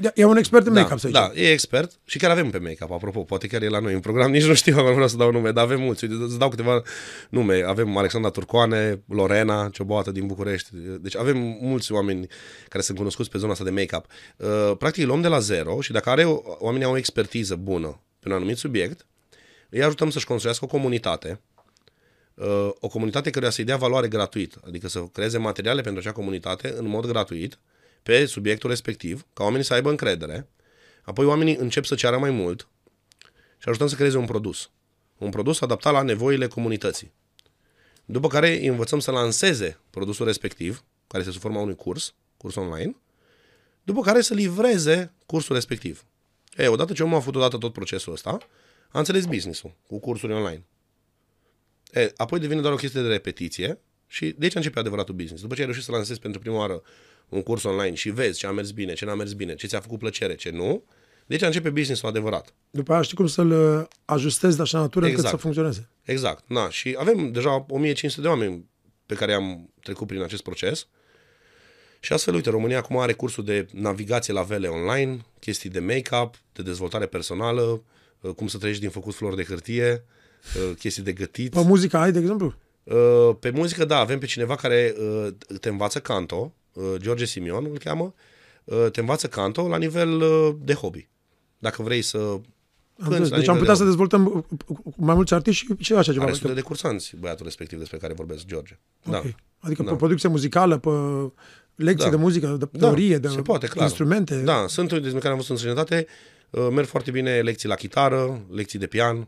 E- 0.03 0.11
E 0.15 0.23
un 0.25 0.37
expert 0.37 0.65
în 0.67 0.73
Da, 0.73 0.79
make-up, 0.81 0.99
să 0.99 1.07
zicem. 1.07 1.31
da, 1.33 1.41
e 1.41 1.51
expert 1.51 1.91
și 2.05 2.17
chiar 2.17 2.31
avem 2.31 2.49
pe 2.49 2.57
make-up, 2.57 2.91
apropo, 2.91 3.19
poate 3.23 3.47
chiar 3.47 3.61
e 3.61 3.67
la 3.69 3.79
noi 3.79 3.93
în 3.93 3.99
program, 3.99 4.31
nici 4.35 4.45
nu 4.45 4.53
știu, 4.53 4.77
acum 4.77 4.91
vreau 4.93 5.07
să 5.07 5.17
dau 5.17 5.31
nume, 5.31 5.51
dar 5.51 5.63
avem 5.63 5.81
mulți, 5.81 6.03
uite, 6.03 6.15
îți 6.23 6.37
dau 6.39 6.49
câteva 6.49 6.81
nume, 7.29 7.63
avem 7.67 7.97
Alexandra 7.97 8.29
Turcoane, 8.29 9.03
Lorena, 9.07 9.69
Cioboată 9.71 10.11
din 10.11 10.27
București, 10.27 10.69
deci 11.01 11.15
avem 11.17 11.37
mulți 11.61 11.91
oameni 11.91 12.27
care 12.67 12.83
sunt 12.83 12.97
cunoscuți 12.97 13.29
pe 13.29 13.37
zona 13.37 13.51
asta 13.51 13.63
de 13.63 13.69
make-up. 13.69 14.05
Uh, 14.37 14.77
Practic 14.77 15.01
îi 15.01 15.07
luăm 15.07 15.21
de 15.21 15.27
la 15.27 15.39
zero 15.39 15.81
și 15.81 15.91
dacă 15.91 16.09
are 16.09 16.23
o, 16.23 16.41
oamenii 16.59 16.85
au 16.85 16.93
o 16.93 16.97
expertiză 16.97 17.55
bună 17.55 17.99
pe 18.21 18.29
un 18.29 18.35
anumit 18.35 18.57
subiect, 18.57 19.05
îi 19.69 19.83
ajutăm 19.83 20.09
să-și 20.09 20.25
construiască 20.25 20.65
o 20.65 20.67
comunitate, 20.67 21.41
uh, 22.33 22.69
o 22.79 22.87
comunitate 22.87 23.29
care 23.29 23.49
să-i 23.49 23.63
dea 23.63 23.77
valoare 23.77 24.07
gratuit, 24.07 24.57
adică 24.67 24.87
să 24.87 24.99
creeze 24.99 25.37
materiale 25.37 25.81
pentru 25.81 25.99
acea 26.01 26.11
comunitate 26.11 26.73
în 26.77 26.87
mod 26.87 27.05
gratuit 27.05 27.59
pe 28.03 28.25
subiectul 28.25 28.69
respectiv, 28.69 29.25
ca 29.33 29.43
oamenii 29.43 29.65
să 29.65 29.73
aibă 29.73 29.89
încredere, 29.89 30.47
apoi 31.01 31.25
oamenii 31.25 31.55
încep 31.55 31.85
să 31.85 31.95
ceară 31.95 32.17
mai 32.17 32.29
mult 32.29 32.67
și 33.57 33.69
ajutăm 33.69 33.87
să 33.87 33.95
creeze 33.95 34.17
un 34.17 34.25
produs. 34.25 34.69
Un 35.17 35.29
produs 35.29 35.61
adaptat 35.61 35.93
la 35.93 36.01
nevoile 36.01 36.47
comunității. 36.47 37.11
După 38.05 38.27
care 38.27 38.49
îi 38.49 38.67
învățăm 38.67 38.99
să 38.99 39.11
lanseze 39.11 39.79
produsul 39.89 40.25
respectiv, 40.25 40.83
care 41.07 41.19
este 41.19 41.31
sub 41.31 41.41
forma 41.41 41.59
unui 41.59 41.75
curs, 41.75 42.13
curs 42.37 42.55
online, 42.55 42.95
după 43.83 44.01
care 44.01 44.21
să 44.21 44.33
livreze 44.33 45.13
cursul 45.25 45.55
respectiv. 45.55 46.05
E, 46.57 46.67
odată 46.67 46.93
ce 46.93 47.03
omul 47.03 47.15
a 47.17 47.19
făcut 47.19 47.35
odată 47.35 47.57
tot 47.57 47.73
procesul 47.73 48.13
ăsta, 48.13 48.37
a 48.89 48.99
înțeles 48.99 49.25
business-ul 49.25 49.73
cu 49.87 49.99
cursuri 49.99 50.33
online. 50.33 50.65
E, 51.91 52.11
apoi 52.15 52.39
devine 52.39 52.61
doar 52.61 52.73
o 52.73 52.77
chestie 52.77 53.01
de 53.01 53.07
repetiție 53.07 53.79
și 54.07 54.25
de 54.25 54.43
aici 54.43 54.55
începe 54.55 54.79
adevăratul 54.79 55.15
business. 55.15 55.41
După 55.41 55.53
ce 55.53 55.59
ai 55.59 55.65
reușit 55.65 55.85
să 55.85 55.91
lansezi 55.91 56.19
pentru 56.19 56.39
prima 56.39 56.57
oară 56.57 56.81
un 57.29 57.43
curs 57.43 57.63
online 57.63 57.95
și 57.95 58.09
vezi 58.09 58.39
ce 58.39 58.47
a 58.47 58.51
mers 58.51 58.71
bine, 58.71 58.93
ce 58.93 59.05
n-a 59.05 59.15
mers 59.15 59.33
bine, 59.33 59.55
ce 59.55 59.67
ți-a 59.67 59.79
făcut 59.79 59.99
plăcere, 59.99 60.35
ce 60.35 60.49
nu, 60.49 60.83
de 61.25 61.33
aici 61.33 61.43
începe 61.43 61.69
business-ul 61.69 62.09
adevărat. 62.09 62.53
După 62.69 62.93
aia 62.93 63.01
știi 63.01 63.15
cum 63.15 63.27
să-l 63.27 63.51
uh, 63.51 63.85
ajustezi 64.05 64.55
de 64.55 64.61
așa 64.61 64.79
natură 64.79 65.05
încât 65.05 65.19
Exact. 65.19 65.35
să 65.35 65.41
funcționeze. 65.41 65.89
Exact. 66.03 66.43
Na, 66.47 66.69
și 66.69 66.95
avem 66.99 67.31
deja 67.31 67.65
1500 67.69 68.21
de 68.21 68.27
oameni 68.27 68.69
pe 69.05 69.15
care 69.15 69.33
am 69.33 69.69
trecut 69.83 70.07
prin 70.07 70.21
acest 70.21 70.43
proces. 70.43 70.87
Și 72.03 72.13
astfel, 72.13 72.33
uite, 72.33 72.49
România 72.49 72.77
acum 72.77 72.97
are 72.97 73.13
cursuri 73.13 73.45
de 73.45 73.67
navigație 73.71 74.33
la 74.33 74.41
vele 74.41 74.67
online, 74.67 75.25
chestii 75.39 75.69
de 75.69 75.79
make-up, 75.79 76.35
de 76.53 76.61
dezvoltare 76.61 77.05
personală, 77.05 77.81
uh, 78.21 78.31
cum 78.33 78.47
să 78.47 78.57
treci 78.57 78.77
din 78.79 78.89
făcut 78.89 79.13
flori 79.13 79.35
de 79.35 79.43
hârtie, 79.43 80.03
uh, 80.55 80.75
chestii 80.77 81.03
de 81.03 81.11
gătit. 81.11 81.51
Pe 81.51 81.61
muzica 81.63 82.01
ai, 82.01 82.11
de 82.11 82.19
exemplu? 82.19 82.53
Uh, 82.83 83.35
Pe 83.39 83.49
muzică, 83.49 83.85
da, 83.85 83.97
avem 83.97 84.19
pe 84.19 84.25
cineva 84.25 84.55
care 84.55 84.95
uh, 84.97 85.27
te 85.59 85.69
învață 85.69 85.99
canto, 85.99 86.53
uh, 86.73 86.83
George 86.97 87.25
Simion 87.25 87.67
îl 87.71 87.77
cheamă, 87.77 88.13
uh, 88.63 88.87
te 88.91 88.99
învață 88.99 89.27
canto 89.27 89.67
la 89.67 89.77
nivel 89.77 90.21
uh, 90.21 90.55
de 90.59 90.73
hobby. 90.73 91.07
Dacă 91.57 91.81
vrei 91.81 92.01
să 92.01 92.17
Am 92.17 92.41
cânti 92.95 93.13
înțeles. 93.13 93.29
la 93.29 93.37
Deci 93.37 93.47
am 93.47 93.57
nivel 93.57 93.57
putea 93.57 93.73
de 93.73 93.79
să 93.79 93.85
dezvoltăm 93.85 94.45
uh, 94.65 94.75
cu 94.83 94.93
mai 94.97 95.15
mulți 95.15 95.33
artiști 95.33 95.65
și, 95.65 95.75
și 95.83 95.93
așa 95.93 96.11
ceva. 96.11 96.23
Are 96.23 96.31
Adică, 96.31 96.47
sute 96.47 96.59
de 96.59 96.65
cursanți, 96.65 97.15
băiatul 97.19 97.45
respectiv 97.45 97.77
despre 97.77 97.97
care 97.97 98.13
vorbesc, 98.13 98.45
George. 98.45 98.79
Da. 99.03 99.17
ok. 99.17 99.25
adică 99.59 99.83
Da. 99.83 99.89
pe 99.89 99.95
producție 99.95 100.29
muzicală, 100.29 100.77
pe 100.77 100.89
lecții 101.83 102.09
Da. 102.09 102.15
de 102.15 102.21
muzică, 102.21 102.47
de 102.47 102.69
Da, 102.71 102.79
teorie, 102.79 103.17
de 103.17 103.27
se 103.27 103.41
poate, 103.41 103.67
clar. 103.67 103.85
instrumente. 103.85 104.41
Da, 104.41 104.65
sunt 104.67 104.91
unii 104.91 105.03
despre 105.03 105.19
care 105.19 105.31
am 105.31 105.37
văzut 105.37 105.51
în 105.51 105.57
străinătate, 105.57 106.07
uh, 106.49 106.67
merg 106.71 106.87
foarte 106.87 107.11
bine 107.11 107.39
lecții 107.39 107.67
la 107.69 107.75
chitară, 107.75 108.41
lecții 108.49 108.79
de 108.79 108.87
pian, 108.87 109.27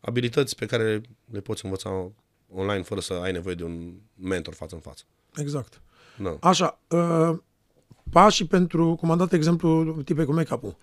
abilități 0.00 0.56
pe 0.56 0.66
care 0.66 1.00
le 1.32 1.40
poți 1.40 1.64
învăța 1.64 2.10
online 2.54 2.82
fără 2.82 3.00
să 3.00 3.12
ai 3.22 3.32
nevoie 3.32 3.54
de 3.54 3.64
un 3.64 3.92
mentor 4.14 4.54
față 4.54 4.74
în 4.74 4.80
față. 4.80 5.02
Exact. 5.36 5.80
Da. 6.22 6.36
Așa, 6.40 6.80
uh, 6.88 7.38
pașii 8.10 8.44
pentru, 8.44 8.94
cum 8.94 9.10
am 9.10 9.18
dat 9.18 9.32
exemplu 9.32 9.96
tipei 10.04 10.24
cu 10.24 10.32
make-up-ul. 10.32 10.76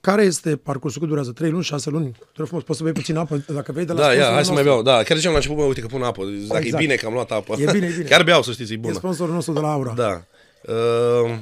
Care 0.00 0.22
este 0.22 0.56
parcursul? 0.56 0.98
Cât 1.00 1.08
durează? 1.08 1.32
3 1.32 1.50
luni, 1.50 1.64
6 1.64 1.90
luni? 1.90 2.10
Te 2.10 2.18
rog 2.36 2.46
frumos, 2.46 2.64
poți 2.64 2.78
să 2.78 2.84
bei 2.84 2.92
puțin 2.92 3.16
apă 3.16 3.44
dacă 3.46 3.72
vei 3.72 3.84
de 3.84 3.92
la 3.92 3.98
Da, 4.00 4.04
ia, 4.04 4.10
sponsorul 4.12 4.34
hai 4.34 4.44
să 4.44 4.52
mai 4.52 4.62
nostru. 4.64 4.82
beau. 4.82 4.96
Da, 4.96 5.02
chiar 5.02 5.16
ziceam 5.16 5.32
la 5.32 5.38
început, 5.38 5.58
bă, 5.58 5.62
uite 5.64 5.80
că 5.80 5.86
pun 5.86 6.02
apă. 6.02 6.22
Dacă 6.24 6.58
Exact. 6.64 6.64
e 6.82 6.86
bine 6.86 6.94
că 6.94 7.06
am 7.06 7.12
luat 7.12 7.30
apă. 7.30 7.54
E 7.58 7.70
bine, 7.72 7.86
e 7.86 7.90
bine. 7.90 8.04
Chiar 8.10 8.22
beau, 8.22 8.42
să 8.42 8.52
știți, 8.52 8.72
e 8.72 8.74
E 8.74 8.78
bună. 8.78 8.94
sponsorul 8.94 9.34
nostru 9.34 9.52
de 9.52 9.60
la 9.60 9.72
Aura. 9.72 9.92
Da. 9.96 10.24
Uh, 10.72 11.34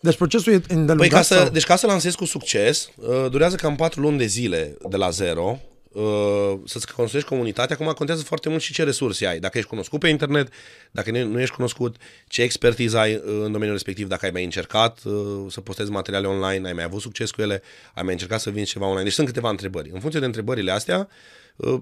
Deci 0.00 0.16
procesul 0.16 0.52
e 0.52 0.54
îndelungat 0.68 0.96
Păi 0.96 1.08
ca 1.08 1.22
să, 1.22 1.34
sau... 1.34 1.48
deci 1.48 1.64
ca 1.64 1.76
să 1.76 1.86
lansezi 1.86 2.16
cu 2.16 2.24
succes, 2.24 2.88
uh, 2.96 3.30
durează 3.30 3.56
cam 3.56 3.76
4 3.76 4.00
luni 4.00 4.18
de 4.18 4.26
zile 4.26 4.76
de 4.88 4.96
la 4.96 5.10
zero, 5.10 5.58
uh, 5.94 6.58
să-ți 6.64 6.92
construiești 6.92 7.30
comunitatea. 7.30 7.76
Acum 7.80 7.92
contează 7.92 8.22
foarte 8.22 8.48
mult 8.48 8.62
și 8.62 8.72
ce 8.72 8.82
resurse 8.84 9.26
ai. 9.26 9.38
Dacă 9.38 9.58
ești 9.58 9.70
cunoscut 9.70 10.00
pe 10.00 10.08
internet, 10.08 10.52
dacă 10.90 11.10
nu 11.10 11.24
nu 11.24 11.40
ești 11.40 11.54
cunoscut, 11.54 11.96
ce 12.26 12.42
expertiză 12.42 12.98
ai 12.98 13.14
uh, 13.14 13.22
în 13.24 13.52
domeniul 13.52 13.72
respectiv, 13.72 14.08
dacă 14.08 14.24
ai 14.24 14.30
mai 14.30 14.44
încercat 14.44 14.98
uh, 15.04 15.12
să 15.48 15.60
postezi 15.60 15.90
materiale 15.90 16.26
online, 16.26 16.66
ai 16.66 16.72
mai 16.72 16.84
avut 16.84 17.00
succes 17.00 17.30
cu 17.30 17.42
ele, 17.42 17.62
ai 17.94 18.02
mai 18.02 18.12
încercat 18.12 18.40
să 18.40 18.50
vinzi 18.50 18.70
ceva 18.70 18.84
online. 18.84 19.04
Deci 19.04 19.12
sunt 19.12 19.26
câteva 19.26 19.48
întrebări. 19.48 19.90
În 19.92 19.98
funcție 20.00 20.20
de 20.20 20.26
întrebările 20.26 20.70
astea, 20.70 21.08
uh, 21.56 21.80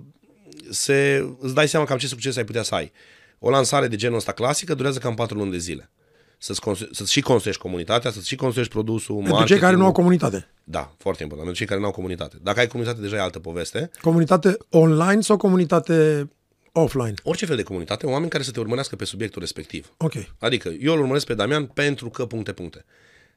se, 0.71 1.29
îți 1.39 1.55
dai 1.55 1.69
seama 1.69 1.87
cam 1.87 1.99
ce 1.99 2.07
succes 2.07 2.37
ai 2.37 2.45
putea 2.45 2.63
să 2.63 2.75
ai. 2.75 2.93
O 3.39 3.51
lansare 3.51 3.89
de 3.89 3.97
genul 3.97 4.17
ăsta 4.17 4.33
clasică 4.33 4.75
durează 4.75 4.99
cam 4.99 5.15
4 5.15 5.39
luni 5.39 5.51
de 5.51 5.59
zile. 5.59 5.91
Să-ți, 6.39 6.61
constru- 6.61 6.95
să-ți 6.95 7.13
și 7.13 7.21
construiești 7.21 7.63
comunitatea, 7.63 8.11
să-ți 8.11 8.29
și 8.29 8.37
construiești 8.37 8.73
produsul, 8.73 9.23
Pentru 9.23 9.45
cei 9.45 9.59
care 9.59 9.77
nu 9.77 9.85
au 9.85 9.93
comunitate. 9.93 10.51
Da, 10.71 10.95
foarte 10.99 11.23
important. 11.23 11.49
Pentru 11.49 11.55
cei 11.55 11.67
care 11.67 11.81
nu 11.81 11.87
au 11.87 11.93
comunitate. 11.93 12.37
Dacă 12.43 12.61
ai 12.61 12.67
comunitate, 12.67 13.01
deja 13.01 13.17
e 13.17 13.21
altă 13.21 13.39
poveste. 13.39 13.91
Comunitate 14.01 14.57
online 14.71 15.21
sau 15.21 15.37
comunitate 15.37 16.29
offline? 16.73 17.15
Orice 17.23 17.47
fel 17.47 17.57
de 17.57 17.63
comunitate, 17.63 18.07
oameni 18.07 18.31
care 18.31 18.43
să 18.43 18.51
te 18.51 18.61
urmărească 18.61 18.97
pe 18.97 19.05
subiectul 19.05 19.41
respectiv. 19.41 19.93
Ok. 19.97 20.13
Adică 20.39 20.69
eu 20.69 20.93
îl 20.93 21.01
urmăresc 21.01 21.27
pe 21.27 21.35
Damian 21.35 21.67
pentru 21.67 22.11
că 22.11 22.27
puncte, 22.27 22.53
puncte. 22.53 22.85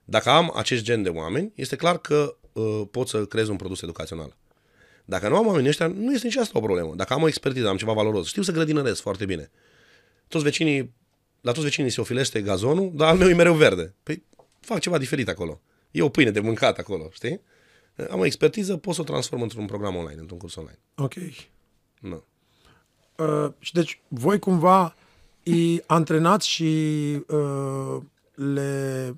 Dacă 0.06 0.30
am 0.30 0.54
acest 0.56 0.84
gen 0.84 1.04
de 1.04 1.10
oameni, 1.10 1.52
este 1.56 1.76
clar 1.76 1.98
că 1.98 2.36
uh, 2.54 2.82
pot 2.92 3.08
să 3.08 3.26
creez 3.26 3.48
un 3.48 3.56
produs 3.56 3.82
educațional. 3.82 4.36
Dacă 5.06 5.28
nu 5.28 5.36
am 5.36 5.48
oamenii 5.48 5.70
ăștia, 5.70 5.88
nu 5.88 6.14
este 6.14 6.26
nici 6.28 6.36
asta 6.36 6.58
o 6.58 6.62
problemă. 6.62 6.94
Dacă 6.96 7.14
am 7.14 7.22
o 7.22 7.28
expertiză, 7.28 7.68
am 7.68 7.78
ceva 7.78 7.94
valoros, 7.94 8.28
știu 8.28 8.42
să 8.42 8.52
grădinăresc 8.52 9.02
foarte 9.02 9.26
bine. 9.26 9.52
Toți 10.28 10.44
vecinii, 10.44 10.94
la 11.42 11.52
toți 11.52 11.64
vecinii 11.64 11.90
se 11.90 12.02
ofilește 12.02 12.42
gazonul, 12.42 12.92
dar 12.96 13.10
al 13.10 13.18
meu 13.18 13.30
e 13.30 13.34
mereu 13.34 13.54
verde. 13.54 13.94
Păi 14.04 14.24
fac 14.60 14.80
ceva 14.80 14.98
diferit 14.98 15.30
acolo. 15.30 15.62
E 15.94 16.02
o 16.02 16.10
pâine 16.10 16.32
de 16.32 16.40
mâncat 16.40 16.78
acolo, 16.78 17.10
știi? 17.12 17.42
Am 18.12 18.20
o 18.20 18.26
expertiză, 18.26 18.78
pot 18.78 18.96
să 18.96 19.02
o 19.02 19.04
transform 19.04 19.42
într-un 19.42 19.66
program 19.66 19.96
online, 19.96 20.20
într-un 20.22 20.38
curs 20.38 20.56
online. 20.56 20.80
Ok. 20.96 21.14
Nu. 22.00 22.24
Uh, 23.18 23.52
și 23.60 23.74
deci 23.74 24.02
voi 24.08 24.40
cumva 24.40 24.96
îi 25.44 25.84
antrenați 25.86 26.48
și 26.48 26.64
uh, 27.28 27.98
le, 28.36 29.16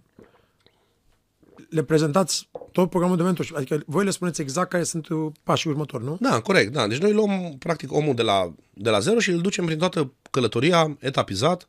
le 1.70 1.84
prezentați 1.84 2.50
tot 2.72 2.90
programul 2.90 3.18
de 3.18 3.24
mentorship. 3.24 3.56
Adică 3.56 3.84
voi 3.86 4.04
le 4.04 4.10
spuneți 4.10 4.42
exact 4.42 4.70
care 4.70 4.84
sunt 4.84 5.08
uh, 5.08 5.32
pașii 5.44 5.70
următori, 5.70 6.04
nu? 6.04 6.18
Da, 6.20 6.42
corect, 6.42 6.72
da. 6.72 6.88
Deci 6.88 6.98
noi 7.00 7.14
luăm 7.14 7.56
practic 7.60 7.92
omul 7.92 8.16
de 8.16 8.22
la, 8.22 8.54
de 8.74 8.90
la 8.90 9.00
zero 9.00 9.20
și 9.20 9.30
îl 9.30 9.42
ducem 9.42 9.66
prin 9.66 9.78
toată 9.78 10.12
călătoria, 10.32 10.98
etapizat, 11.00 11.66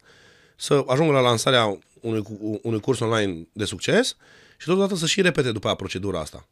să 0.56 0.84
ajungă 0.86 1.12
la 1.12 1.20
lansarea 1.20 1.78
unui, 2.00 2.22
cu- 2.22 2.60
unui 2.62 2.80
curs 2.80 3.00
online 3.00 3.46
de 3.52 3.64
succes 3.64 4.16
și 4.56 4.66
totodată 4.66 4.94
să 4.94 5.06
și 5.06 5.20
repete 5.22 5.52
după 5.52 5.66
aia 5.66 5.76
procedura 5.76 6.20
asta. 6.20 6.48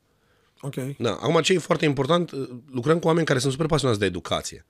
Ok. 0.61 0.75
Da. 0.99 1.11
Acum, 1.11 1.43
ce 1.43 1.53
e 1.53 1.59
foarte 1.59 1.85
important, 1.85 2.31
lucrăm 2.73 2.99
cu 2.99 3.07
oameni 3.07 3.27
care 3.27 3.39
sunt 3.39 3.53
super 3.53 3.67
pasionați 3.67 4.01
de 4.01 4.07
educație. 4.07 4.65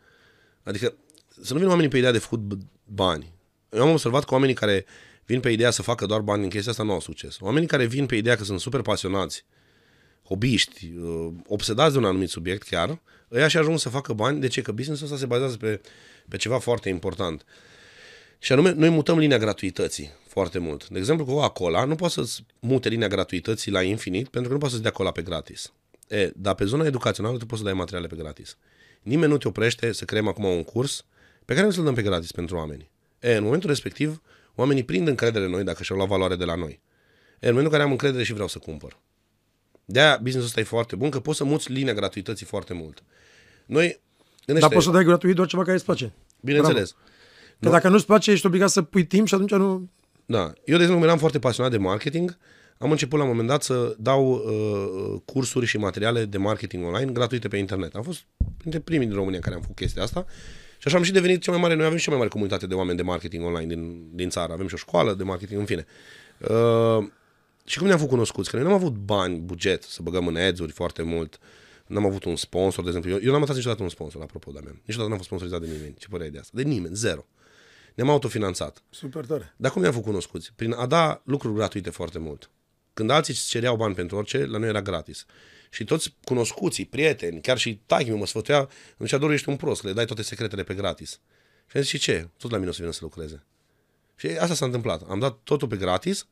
Adică 0.62 0.94
să 1.42 1.53
nu 1.53 1.59
vină 1.59 1.70
oamenii 1.70 1.90
pe 1.90 1.97
ideea 1.97 2.12
de 2.12 2.18
făcut 2.18 2.55
b- 2.55 2.66
bani. 2.85 3.33
Eu 3.70 3.83
am 3.83 3.90
observat 3.90 4.25
că 4.25 4.35
oamenii 4.35 4.55
care 4.55 4.85
vin 5.25 5.40
pe 5.40 5.51
ideea 5.51 5.70
să 5.70 5.83
facă 5.83 6.07
doar 6.07 6.20
bani 6.20 6.42
în 6.42 6.49
chestia 6.49 6.70
asta 6.70 6.83
nu 6.83 6.92
au 6.92 7.01
succes. 7.01 7.37
Oamenii 7.40 7.68
care 7.68 7.85
vin 7.85 8.07
pe 8.07 8.16
ideea 8.16 8.37
că 8.37 8.44
sunt 8.44 8.61
super 8.61 8.81
pasionați 8.81 9.44
hobiști, 10.25 10.92
uh, 10.99 11.33
obsedați 11.47 11.92
de 11.92 11.99
un 11.99 12.05
anumit 12.05 12.29
subiect 12.29 12.68
chiar, 12.68 13.01
ăia 13.33 13.49
și 13.49 13.57
ajung 13.57 13.79
să 13.79 13.88
facă 13.88 14.12
bani. 14.12 14.40
De 14.40 14.47
ce? 14.47 14.62
Că 14.62 14.73
businessul 14.73 15.05
ăsta 15.05 15.18
se 15.18 15.27
bazează 15.27 15.57
pe, 15.57 15.81
pe 16.29 16.37
ceva 16.37 16.59
foarte 16.59 16.88
important. 16.88 17.44
Și 18.38 18.53
anume, 18.53 18.73
noi 18.73 18.88
mutăm 18.88 19.18
linia 19.18 19.38
gratuității 19.38 20.11
foarte 20.35 20.59
mult. 20.59 20.88
De 20.88 20.99
exemplu, 20.99 21.25
Coca-Cola 21.25 21.85
nu 21.85 21.94
poate 21.94 22.14
să-ți 22.14 22.44
mute 22.61 22.88
linia 22.88 23.09
gratuității 23.09 23.70
la 23.70 23.83
infinit 23.83 24.29
pentru 24.29 24.49
că 24.49 24.53
nu 24.53 24.59
poate 24.59 24.75
să-ți 24.75 24.83
dea 24.83 24.92
cola 24.92 25.11
pe 25.11 25.23
gratis. 25.23 25.73
E, 26.09 26.33
dar 26.37 26.55
pe 26.55 26.64
zona 26.64 26.85
educațională 26.85 27.37
tu 27.37 27.47
poți 27.47 27.61
să 27.61 27.66
dai 27.66 27.77
materiale 27.77 28.07
pe 28.07 28.16
gratis. 28.16 28.57
Nimeni 29.03 29.31
nu 29.31 29.38
te 29.38 29.49
oprește 29.49 29.92
să 29.92 30.05
creăm 30.05 30.29
acum 30.29 30.44
un 30.44 30.64
curs 30.64 31.05
pe 31.44 31.55
care 31.55 31.66
nu 31.66 31.73
să-l 31.73 31.85
dăm 31.85 31.94
pe 31.94 32.03
gratis 32.03 32.33
pentru 32.33 32.57
oameni. 32.57 32.90
E, 33.20 33.35
în 33.35 33.42
momentul 33.42 33.68
respectiv, 33.68 34.23
oamenii 34.55 34.85
prind 34.85 35.09
încredere 35.09 35.44
în 35.44 35.51
noi 35.51 35.64
dacă 35.64 35.83
și-au 35.83 35.97
luat 35.99 36.11
valoare 36.11 36.37
de 36.37 36.44
la 36.44 36.55
noi. 36.55 36.81
E, 37.40 37.49
în 37.49 37.55
momentul 37.55 37.64
în 37.64 37.70
care 37.70 37.83
am 37.83 37.90
încredere 37.90 38.25
și 38.25 38.33
vreau 38.33 38.49
să 38.49 38.59
cumpăr. 38.59 38.99
De-aia 39.85 40.16
businessul 40.16 40.49
ăsta 40.49 40.61
e 40.61 40.64
foarte 40.64 40.97
bun, 40.97 41.11
că 41.11 41.20
poți 41.20 41.37
să 41.37 41.44
muți 41.44 41.73
linia 41.73 41.94
gratuității 41.94 42.47
foarte 42.47 42.75
mult. 42.75 43.03
Noi, 43.66 44.01
Dar 44.44 44.68
poți 44.68 44.85
să 44.85 44.90
dai 44.90 45.05
gratuit 45.05 45.35
doar 45.35 45.49
ceva 45.49 45.62
care 45.62 45.75
îți 45.75 45.85
place. 45.85 46.12
Bineînțeles. 46.40 46.90
Că 46.90 46.97
nu? 47.59 47.70
dacă 47.70 47.88
nu-ți 47.88 48.07
place, 48.07 48.31
ești 48.31 48.47
obligat 48.47 48.70
să 48.70 48.83
pui 48.83 49.07
timp 49.07 49.27
și 49.27 49.35
atunci 49.35 49.51
nu... 49.51 49.90
Da. 50.26 50.52
Eu, 50.64 50.76
de 50.76 50.82
exemplu, 50.82 51.06
eram 51.06 51.18
foarte 51.18 51.38
pasionat 51.38 51.70
de 51.70 51.78
marketing. 51.78 52.38
Am 52.78 52.90
început 52.90 53.18
la 53.18 53.24
un 53.24 53.30
moment 53.30 53.48
dat 53.48 53.62
să 53.62 53.94
dau 53.98 54.32
uh, 54.32 55.20
cursuri 55.24 55.66
și 55.66 55.78
materiale 55.78 56.24
de 56.24 56.38
marketing 56.38 56.84
online 56.84 57.12
gratuite 57.12 57.48
pe 57.48 57.56
internet. 57.56 57.94
Am 57.94 58.02
fost 58.02 58.20
printre 58.56 58.80
primii 58.80 59.06
din 59.06 59.16
România 59.16 59.40
care 59.40 59.54
am 59.54 59.60
făcut 59.60 59.76
chestia 59.76 60.02
asta. 60.02 60.24
Și 60.78 60.87
așa 60.90 60.96
am 60.96 61.02
și 61.02 61.12
devenit 61.12 61.42
cea 61.42 61.50
mai 61.50 61.60
mare, 61.60 61.74
noi 61.74 61.84
avem 61.84 61.98
și 61.98 62.04
cea 62.04 62.10
mai 62.10 62.18
mare 62.18 62.30
comunitate 62.30 62.66
de 62.66 62.74
oameni 62.74 62.96
de 62.96 63.02
marketing 63.02 63.44
online 63.44 63.74
din, 63.74 64.10
din 64.12 64.28
țară. 64.28 64.52
Avem 64.52 64.68
și 64.68 64.74
o 64.74 64.76
școală 64.76 65.14
de 65.14 65.22
marketing, 65.22 65.60
în 65.60 65.66
fine. 65.66 65.87
Uh, 66.38 67.06
și 67.64 67.78
cum 67.78 67.87
ne-am 67.87 67.98
făcut 67.98 68.12
cunoscuți? 68.12 68.50
Că 68.50 68.56
noi 68.56 68.64
n-am 68.64 68.74
avut 68.74 68.92
bani, 68.92 69.38
buget, 69.38 69.82
să 69.82 70.02
băgăm 70.02 70.26
în 70.26 70.37
ads 70.37 70.60
foarte 70.72 71.02
mult. 71.02 71.38
N-am 71.87 72.06
avut 72.06 72.24
un 72.24 72.37
sponsor, 72.37 72.82
de 72.82 72.88
exemplu. 72.88 73.10
Eu, 73.10 73.18
eu 73.22 73.32
n-am 73.32 73.42
avut 73.42 73.54
niciodată 73.54 73.82
un 73.82 73.88
sponsor, 73.88 74.22
apropo 74.22 74.50
de 74.50 74.60
mea. 74.62 74.80
Niciodată 74.84 75.08
n-am 75.08 75.16
fost 75.16 75.28
sponsorizat 75.28 75.60
de 75.60 75.66
nimeni. 75.66 75.94
Ce 75.98 76.06
părere 76.10 76.30
de 76.30 76.38
asta? 76.38 76.52
De 76.54 76.62
nimeni, 76.62 76.94
zero. 76.94 77.26
Ne-am 77.94 78.11
autofinanțat. 78.11 78.83
Super 78.90 79.26
tare. 79.26 79.54
Dar 79.57 79.70
cum 79.70 79.80
ne-am 79.80 79.92
făcut 79.92 80.07
cunoscuți? 80.07 80.52
Prin 80.57 80.72
a 80.72 80.87
da 80.87 81.22
lucruri 81.24 81.54
gratuite 81.54 81.90
foarte 81.90 82.18
mult. 82.18 82.50
Când 82.94 83.11
alții 83.11 83.35
cereau 83.35 83.76
bani 83.76 83.94
pentru 83.94 84.16
orice, 84.16 84.44
la 84.44 84.59
noi 84.59 84.68
era 84.68 84.83
gratis. 84.83 85.26
Și 85.70 85.85
toți 85.85 86.14
cunoscuții, 86.24 86.85
prieteni, 86.85 87.40
chiar 87.40 87.59
și 87.59 87.80
taichi 87.87 88.11
mă 88.11 88.26
sfătuia, 88.26 88.59
îmi 88.59 88.68
zicea, 88.98 89.18
Doru, 89.18 89.33
ești 89.33 89.48
un 89.48 89.57
prost, 89.57 89.83
le 89.83 89.92
dai 89.92 90.04
toate 90.04 90.22
secretele 90.22 90.62
pe 90.62 90.74
gratis. 90.74 91.20
Și 91.66 91.76
am 91.76 91.83
zis, 91.83 91.90
și 91.90 91.98
ce? 91.98 92.28
Tot 92.38 92.50
la 92.50 92.57
mine 92.57 92.68
o 92.68 92.72
să 92.72 92.78
vină 92.80 92.92
să 92.92 93.00
lucreze. 93.02 93.44
Și 94.16 94.26
asta 94.26 94.54
s-a 94.54 94.64
întâmplat. 94.64 95.02
Am 95.09 95.18
dat 95.18 95.38
totul 95.44 95.68
pe 95.68 95.76
gratis, 95.76 96.26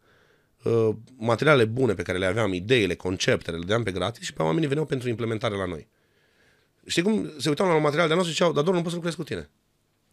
uh, 0.63 0.89
materialele 1.17 1.65
bune 1.65 1.95
pe 1.95 2.03
care 2.03 2.19
le 2.19 2.27
aveam, 2.27 2.53
ideile, 2.53 2.95
conceptele, 2.95 3.57
le 3.57 3.63
dădeam 3.63 3.83
pe 3.83 3.93
gratis 3.93 4.25
și 4.25 4.33
pe 4.33 4.43
oamenii 4.43 4.69
veneau 4.69 4.87
pentru 4.87 5.09
implementare 5.09 5.57
la 5.57 5.67
noi. 5.67 5.89
Știi 6.87 7.03
cum 7.03 7.33
se 7.39 7.49
uitau 7.49 7.67
la 7.67 7.75
un 7.75 7.83
material 7.83 8.09
de 8.09 8.15
nostru 8.15 8.33
și 8.33 8.37
ziceau, 8.37 8.53
dar 8.53 8.65
Doru, 8.65 8.77
nu 8.77 8.83
pot 8.83 8.91
să 8.91 8.97
lucrez 8.97 9.15
cu 9.15 9.25
tine. 9.25 9.51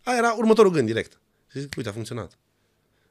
Aia 0.03 0.17
era 0.17 0.33
următorul 0.33 0.71
gând 0.71 0.87
direct. 0.87 1.19
Și 1.51 1.59
zic, 1.59 1.73
uite, 1.77 1.89
a 1.89 1.91
funcționat. 1.91 2.37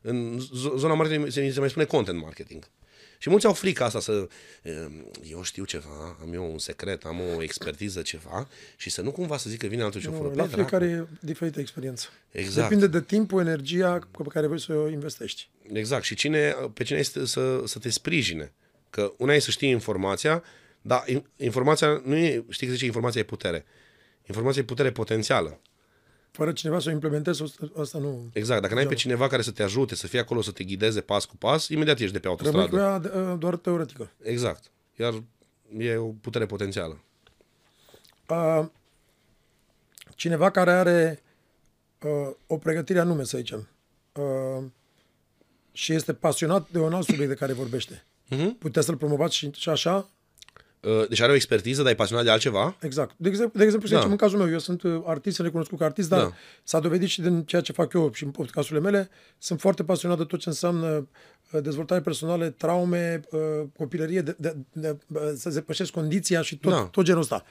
În 0.00 0.38
zona 0.76 0.94
marketing 0.94 1.28
se, 1.28 1.50
se 1.50 1.60
mai 1.60 1.70
spune 1.70 1.84
content 1.84 2.20
marketing. 2.20 2.70
Și 3.18 3.30
mulți 3.30 3.46
au 3.46 3.52
frica 3.52 3.84
asta 3.84 4.00
să, 4.00 4.28
eu 5.22 5.42
știu 5.42 5.64
ceva, 5.64 6.18
am 6.20 6.32
eu 6.32 6.52
un 6.52 6.58
secret, 6.58 7.04
am 7.04 7.20
o 7.36 7.42
expertiză 7.42 8.02
ceva 8.02 8.48
și 8.76 8.90
să 8.90 9.02
nu 9.02 9.10
cumva 9.10 9.36
să 9.36 9.50
zic 9.50 9.58
că 9.58 9.66
vine 9.66 9.82
altul 9.82 10.00
și 10.00 10.08
o 10.08 10.12
fură. 10.12 10.34
La 10.34 10.46
fiecare 10.46 10.86
e 10.86 11.06
diferită 11.20 11.60
experiență. 11.60 12.08
Exact. 12.30 12.68
Depinde 12.68 12.98
de 12.98 13.04
timpul, 13.04 13.40
energia 13.40 13.98
pe 14.12 14.28
care 14.28 14.46
vrei 14.46 14.60
să 14.60 14.72
o 14.72 14.88
investești. 14.88 15.48
Exact. 15.72 16.04
Și 16.04 16.14
cine, 16.14 16.50
pe 16.74 16.84
cine 16.84 16.98
este 16.98 17.26
să, 17.26 17.62
să 17.66 17.78
te 17.78 17.90
sprijine. 17.90 18.52
Că 18.90 19.12
una 19.16 19.34
e 19.34 19.38
să 19.38 19.50
știi 19.50 19.70
informația, 19.70 20.42
dar 20.82 21.04
informația 21.36 22.02
nu 22.04 22.16
e, 22.16 22.44
știi 22.48 22.66
că 22.66 22.72
zice, 22.72 22.84
informația 22.84 23.20
e 23.20 23.24
putere. 23.24 23.64
Informația 24.26 24.60
e 24.60 24.64
putere 24.64 24.92
potențială 24.92 25.60
fără 26.30 26.52
cineva 26.52 26.78
să 26.78 26.88
o 26.88 26.92
implementezi, 26.92 27.42
asta 27.76 27.98
nu... 27.98 28.30
Exact, 28.32 28.62
dacă 28.62 28.74
n-ai 28.74 28.86
pe 28.86 28.94
cineva 28.94 29.26
care 29.26 29.42
să 29.42 29.50
te 29.50 29.62
ajute, 29.62 29.94
să 29.94 30.06
fie 30.06 30.18
acolo, 30.18 30.40
să 30.40 30.50
te 30.50 30.64
ghideze 30.64 31.00
pas 31.00 31.24
cu 31.24 31.36
pas, 31.36 31.68
imediat 31.68 31.98
ești 31.98 32.12
de 32.12 32.18
pe 32.18 32.28
autostradă. 32.28 32.76
Rămâi 32.76 33.00
cu 33.00 33.16
ea 33.16 33.34
doar 33.34 33.56
teoretică. 33.56 34.10
Exact. 34.22 34.70
Iar 34.96 35.22
e 35.78 35.96
o 35.96 36.06
putere 36.06 36.46
potențială. 36.46 37.00
Uh, 38.28 38.66
cineva 40.14 40.50
care 40.50 40.70
are 40.70 41.22
uh, 42.02 42.34
o 42.46 42.56
pregătire 42.56 42.98
anume, 42.98 43.24
să 43.24 43.36
zicem, 43.38 43.68
uh, 44.12 44.64
și 45.72 45.92
este 45.92 46.12
pasionat 46.12 46.68
de 46.70 46.78
un 46.78 46.94
alt 46.94 47.06
subiect 47.06 47.28
de 47.28 47.36
care 47.36 47.52
vorbește, 47.52 48.04
uh-huh. 48.30 48.58
puteți 48.58 48.86
să-l 48.86 48.96
promovați 48.96 49.36
și, 49.36 49.50
și 49.50 49.68
așa, 49.68 49.96
Uh, 49.96 50.04
deci 51.08 51.20
are 51.20 51.32
o 51.32 51.34
expertiză, 51.34 51.82
dar 51.82 51.92
e 51.92 51.94
pasionat 51.94 52.24
de 52.24 52.30
altceva? 52.30 52.76
Exact. 52.80 53.14
De 53.16 53.28
exemplu, 53.28 53.58
de 53.58 53.64
exemplu 53.64 53.88
da. 53.88 54.04
în 54.04 54.16
cazul 54.16 54.38
meu, 54.38 54.50
eu 54.50 54.58
sunt 54.58 54.82
uh, 54.82 55.02
artist, 55.04 55.38
recunoscut 55.38 55.78
ca 55.78 55.84
artist, 55.84 56.08
dar 56.08 56.20
da. 56.20 56.32
s-a 56.62 56.80
dovedit 56.80 57.08
și 57.08 57.20
din 57.20 57.42
ceea 57.42 57.62
ce 57.62 57.72
fac 57.72 57.92
eu 57.92 58.12
și 58.12 58.24
în 58.24 58.30
podcasturile 58.30 58.90
mele, 58.90 59.10
sunt 59.38 59.60
foarte 59.60 59.84
pasionat 59.84 60.18
de 60.18 60.24
tot 60.24 60.40
ce 60.40 60.48
înseamnă 60.48 61.08
uh, 61.52 61.62
dezvoltare 61.62 62.00
personală, 62.00 62.48
traume, 62.48 63.20
copilărie, 63.76 64.20
de, 64.20 64.36
de, 64.38 64.56
de, 64.72 64.96
de, 65.06 65.34
să 65.36 65.50
se 65.50 65.60
pășesc 65.60 65.90
condiția 65.90 66.42
și 66.42 66.58
tot, 66.58 66.72
da. 66.72 66.84
tot 66.84 67.04
genul 67.04 67.20
ăsta. 67.20 67.44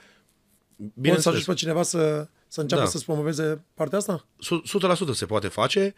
Bine 0.76 1.13
Poți 1.13 1.23
să 1.23 1.30
ajungi 1.30 1.47
pe 1.47 1.54
cineva 1.54 1.84
să, 1.84 2.28
să 2.47 2.62
înceapă 2.62 2.82
da. 2.82 2.88
să-ți 2.89 3.06
promoveze 3.06 3.63
partea 3.73 3.97
asta? 3.97 4.28
100% 5.12 5.13
se 5.13 5.26
poate 5.26 5.47
face. 5.47 5.93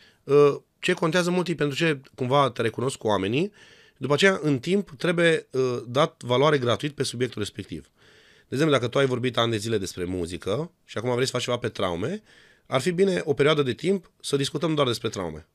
Ce 0.80 0.94
contează 0.94 1.32
mult 1.32 1.48
e 1.48 1.56
pentru 1.56 1.78
ce 1.78 2.02
cumva 2.16 2.50
te 2.50 2.62
recunosc 2.62 2.98
cu 2.98 3.08
oamenii 3.08 3.52
după 4.02 4.14
aceea, 4.14 4.40
în 4.42 4.60
timp, 4.60 4.92
trebuie 4.98 5.48
uh, 5.52 5.82
dat 5.88 6.24
valoare 6.24 6.58
gratuit 6.58 6.92
pe 6.92 7.04
subiectul 7.04 7.42
respectiv. 7.42 7.92
De 8.48 8.56
exemplu, 8.56 8.76
dacă 8.76 8.88
tu 8.88 8.98
ai 8.98 9.06
vorbit 9.06 9.38
ani 9.38 9.52
de 9.52 9.58
zile 9.58 9.78
despre 9.78 10.04
muzică 10.04 10.72
și 10.86 10.98
acum 10.98 11.14
vrei 11.14 11.26
să 11.26 11.32
faci 11.32 11.44
ceva 11.44 11.58
pe 11.58 11.70
traume, 11.70 12.22
ar 12.66 12.82
fi 12.82 12.92
bine 12.92 13.22
o 13.24 13.34
perioadă 13.34 13.64
de 13.64 13.74
timp 13.74 14.12
să 14.22 14.36
discutăm 14.36 14.76
doar 14.76 14.88
despre 14.88 15.10
traume. 15.10 15.48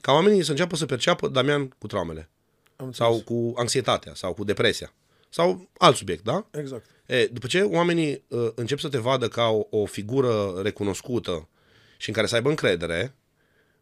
Ca 0.00 0.12
oamenii 0.12 0.42
să 0.42 0.50
înceapă 0.50 0.76
să 0.76 0.86
perceapă 0.86 1.28
Damian 1.28 1.68
cu 1.68 1.86
traumele. 1.86 2.30
Am 2.76 2.92
sau 2.92 3.20
cu 3.20 3.52
anxietatea, 3.56 4.14
sau 4.14 4.32
cu 4.32 4.44
depresia. 4.44 4.92
Sau 5.28 5.68
alt 5.78 5.96
subiect, 5.96 6.24
da? 6.24 6.46
Exact. 6.50 6.86
E, 7.06 7.26
după 7.26 7.46
ce 7.46 7.62
oamenii 7.62 8.24
uh, 8.28 8.48
încep 8.54 8.78
să 8.78 8.88
te 8.88 8.98
vadă 8.98 9.28
ca 9.28 9.48
o, 9.48 9.66
o 9.70 9.86
figură 9.86 10.60
recunoscută 10.62 11.48
și 11.96 12.08
în 12.08 12.14
care 12.14 12.26
să 12.26 12.34
aibă 12.34 12.48
încredere, 12.48 13.14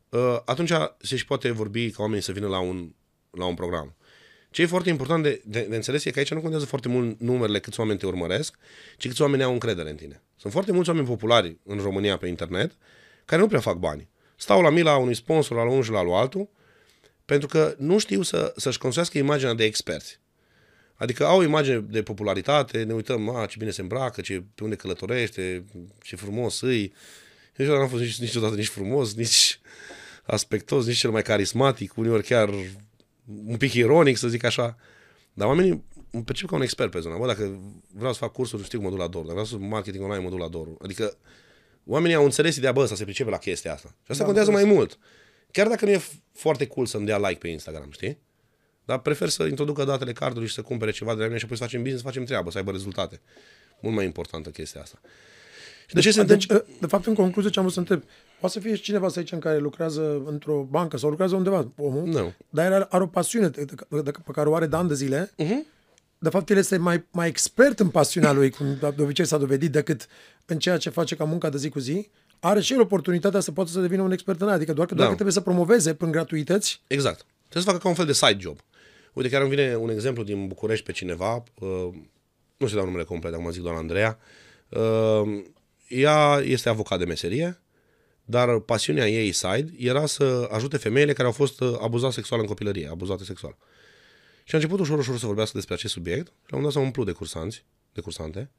uh, 0.09 0.41
atunci 0.45 0.73
se 0.99 1.17
și 1.17 1.25
poate 1.25 1.51
vorbi 1.51 1.91
ca 1.91 2.03
oamenii 2.03 2.23
să 2.23 2.33
vină 2.33 2.49
la 2.49 2.59
un 2.59 2.93
la 3.37 3.45
un 3.45 3.55
program. 3.55 3.95
Ce 4.51 4.63
e 4.63 4.67
foarte 4.67 4.89
important 4.89 5.23
de, 5.23 5.43
de, 5.45 5.67
de 5.69 5.77
înțeles 5.77 6.05
e 6.05 6.11
că 6.11 6.19
aici 6.19 6.31
nu 6.31 6.41
contează 6.41 6.65
foarte 6.65 6.89
mult 6.89 7.21
numerele 7.21 7.61
câți 7.61 7.81
oameni 7.81 7.99
te 7.99 8.07
urmăresc, 8.07 8.57
ci 8.97 9.07
câți 9.07 9.23
oameni 9.23 9.43
au 9.43 9.53
încredere 9.53 9.91
în 9.91 9.97
tine. 9.97 10.23
Sunt 10.37 10.53
foarte 10.53 10.73
mulți 10.73 10.89
oameni 10.89 11.07
populari 11.07 11.59
în 11.65 11.79
România 11.79 12.17
pe 12.17 12.29
internet 12.29 12.73
care 13.25 13.41
nu 13.41 13.49
prea 13.49 13.61
fac 13.61 13.77
bani. 13.77 14.09
Stau 14.37 14.63
la 14.63 14.71
mila 14.71 14.97
unui 14.97 15.15
sponsor, 15.15 15.57
la 15.57 15.71
unul 15.71 15.83
și 15.83 15.91
la 15.91 15.99
altul, 15.99 16.49
pentru 17.25 17.49
că 17.49 17.75
nu 17.79 17.99
știu 17.99 18.23
să, 18.23 18.53
să-și 18.57 18.79
construiască 18.79 19.19
imaginea 19.19 19.55
de 19.55 19.65
experți. 19.65 20.21
Adică 20.95 21.27
au 21.27 21.39
o 21.39 21.43
imagine 21.43 21.79
de 21.79 22.03
popularitate, 22.03 22.83
ne 22.83 22.93
uităm, 22.93 23.29
a, 23.29 23.47
ce 23.47 23.57
bine 23.59 23.71
se 23.71 23.81
îmbracă, 23.81 24.21
ce, 24.21 24.45
pe 24.55 24.65
unde 24.65 24.77
călătorește, 24.77 25.65
ce 26.03 26.17
frumos 26.17 26.61
îi. 26.61 26.83
Eu 26.83 26.93
niciodată 27.57 27.81
n-am 27.81 27.89
fost 27.89 28.03
nici, 28.03 28.19
niciodată 28.19 28.55
nici 28.55 28.69
frumos, 28.69 29.15
nici 29.15 29.61
aspectos, 30.23 30.87
nici 30.87 30.99
cel 30.99 31.11
mai 31.11 31.23
carismatic, 31.23 31.97
uneori 31.97 32.23
chiar 32.23 32.51
un 33.47 33.57
pic 33.57 33.73
ironic, 33.73 34.17
să 34.17 34.29
zic 34.29 34.45
așa. 34.45 34.77
Dar 35.33 35.49
oamenii 35.49 35.85
îmi 36.11 36.25
percep 36.25 36.49
ca 36.49 36.55
un 36.55 36.63
expert 36.63 36.91
pe 36.91 36.99
zona. 36.99 37.17
Bă, 37.17 37.27
dacă 37.27 37.61
vreau 37.93 38.13
să 38.13 38.19
fac 38.19 38.33
cursuri, 38.33 38.65
știu 38.65 38.79
că 38.79 38.85
mă 38.85 38.91
duc 38.91 38.99
la 38.99 39.07
Doru. 39.07 39.27
Dacă 39.27 39.41
vreau 39.41 39.61
să 39.61 39.67
marketing 39.67 40.05
online, 40.05 40.23
mă 40.23 40.31
duc 40.31 40.39
la 40.39 40.49
Doru. 40.49 40.77
Adică 40.83 41.17
oamenii 41.85 42.17
au 42.17 42.25
înțeles 42.25 42.57
ideea, 42.57 42.73
bă, 42.73 42.87
să 42.87 42.95
se 42.95 43.05
pricepe 43.05 43.31
la 43.31 43.39
chestia 43.39 43.73
asta. 43.73 43.89
Și 43.89 44.11
asta 44.11 44.23
da, 44.23 44.25
contează 44.25 44.51
mai 44.51 44.65
mult. 44.65 44.99
Chiar 45.51 45.69
dacă 45.69 45.85
nu 45.85 45.91
e 45.91 46.01
foarte 46.33 46.67
cool 46.67 46.87
să-mi 46.87 47.07
dea 47.07 47.19
like 47.19 47.39
pe 47.39 47.49
Instagram, 47.49 47.91
știi? 47.91 48.19
Dar 48.85 48.99
prefer 48.99 49.29
să 49.29 49.45
introducă 49.45 49.85
datele 49.85 50.13
cardului 50.13 50.49
și 50.49 50.55
să 50.55 50.63
cumpere 50.63 50.91
ceva 50.91 51.15
de 51.15 51.21
la 51.21 51.27
mine 51.27 51.39
și 51.39 51.45
apoi 51.45 51.57
să 51.57 51.63
facem 51.63 51.81
business, 51.81 52.03
să 52.05 52.09
facem 52.09 52.25
treabă, 52.25 52.51
să 52.51 52.59
aibă 52.59 52.71
rezultate. 52.71 53.21
Mult 53.81 53.95
mai 53.95 54.05
importantă 54.05 54.51
chestia 54.51 54.81
asta. 54.81 55.01
Și 55.87 55.95
de 55.95 56.01
ce 56.01 56.11
se 56.11 56.23
deci, 56.23 56.43
întâmplă? 56.51 56.75
De 56.81 56.87
fapt, 56.87 57.07
în 57.07 57.15
concluzie, 57.15 57.51
ce 57.51 57.59
am 57.59 57.65
vrut 57.65 57.75
să 57.75 57.81
întreb, 57.81 58.03
poate 58.41 58.55
să 58.55 58.61
fie 58.61 58.75
și 58.75 58.83
cineva, 58.83 59.09
să 59.09 59.21
zicem, 59.21 59.39
care 59.39 59.59
lucrează 59.59 60.23
într-o 60.27 60.67
bancă 60.71 60.97
sau 60.97 61.09
lucrează 61.09 61.35
undeva, 61.35 61.73
omul, 61.77 62.07
no. 62.07 62.33
dar 62.49 62.73
are, 62.73 62.87
are 62.89 63.03
o 63.03 63.07
pasiune 63.07 63.49
de, 63.49 63.65
de, 63.65 64.03
de, 64.03 64.11
pe 64.11 64.33
care 64.33 64.49
o 64.49 64.55
are 64.55 64.67
de 64.67 64.77
ani 64.77 64.89
de 64.89 64.95
zile, 64.95 65.31
uh-huh. 65.39 65.67
de 66.19 66.29
fapt, 66.29 66.51
el 66.51 66.57
este 66.57 66.77
mai, 66.77 67.05
mai 67.11 67.29
expert 67.29 67.81
în 67.81 67.89
pasiunea 67.89 68.33
lui, 68.33 68.51
cum 68.51 68.67
de 68.97 69.03
obicei 69.03 69.25
s-a 69.25 69.39
dovedit, 69.39 69.73
decât 69.73 70.07
în 70.47 70.59
ceea 70.59 70.77
ce 70.77 70.91
face 70.91 71.17
ca 71.17 71.25
munca 71.25 71.49
de 71.49 71.57
zi 71.57 71.69
cu 71.69 71.79
zi, 71.79 72.09
are 72.41 72.61
și 72.61 72.73
el 72.73 72.81
oportunitatea 72.81 73.41
să 73.41 73.53
poată 73.53 73.71
să 73.71 73.81
devină 73.81 74.03
un 74.03 74.13
expert 74.13 74.41
în 74.41 74.47
aia. 74.47 74.57
Adică 74.57 74.73
doar 74.73 74.87
că, 74.87 74.95
doar 74.95 75.07
da. 75.07 75.13
că 75.13 75.21
trebuie 75.21 75.35
să 75.35 75.41
promoveze 75.41 75.95
prin 75.95 76.11
gratuități. 76.11 76.83
Exact. 76.87 77.27
Trebuie 77.49 77.63
să 77.63 77.71
facă 77.71 77.79
ca 77.79 77.89
un 77.89 77.95
fel 77.95 78.07
de 78.07 78.13
side 78.13 78.37
job. 78.41 78.59
Uite, 79.13 79.29
chiar 79.29 79.41
îmi 79.41 79.51
vine 79.51 79.77
un 79.77 79.91
exemplu 79.91 80.23
din 80.23 80.47
București 80.47 80.85
pe 80.85 80.93
cineva, 80.93 81.35
uh, 81.35 81.69
nu 82.57 82.67
știu 82.67 82.79
dau 82.79 82.85
numele 82.85 83.05
complet, 83.05 83.33
acum 83.35 83.51
zic 83.51 83.63
doar 83.63 83.75
Andreea, 83.75 84.19
uh, 84.69 85.43
ea 85.95 86.41
este 86.45 86.69
avocat 86.69 86.99
de 86.99 87.05
meserie, 87.05 87.61
dar 88.25 88.59
pasiunea 88.59 89.09
ei 89.09 89.33
side 89.33 89.73
era 89.79 90.07
să 90.07 90.49
ajute 90.51 90.77
femeile 90.77 91.13
care 91.13 91.27
au 91.27 91.33
fost 91.33 91.61
uh, 91.61 91.77
abuzate 91.81 92.13
sexual 92.13 92.41
în 92.41 92.47
copilărie, 92.47 92.89
abuzate 92.89 93.25
sexual. 93.25 93.57
Și 94.45 94.55
a 94.55 94.59
început 94.59 94.81
ușor, 94.81 94.99
ușor 94.99 95.19
să 95.19 95.27
vorbească 95.27 95.57
despre 95.57 95.75
acest 95.75 95.93
subiect 95.93 96.27
și 96.27 96.33
la 96.33 96.57
un 96.57 96.63
moment 96.63 96.73
dat 96.73 96.83
s-a 96.83 96.87
umplut 96.87 97.07
de 97.07 97.13
cursanți, 97.13 97.65
de 97.93 98.01
cursante, 98.01 98.51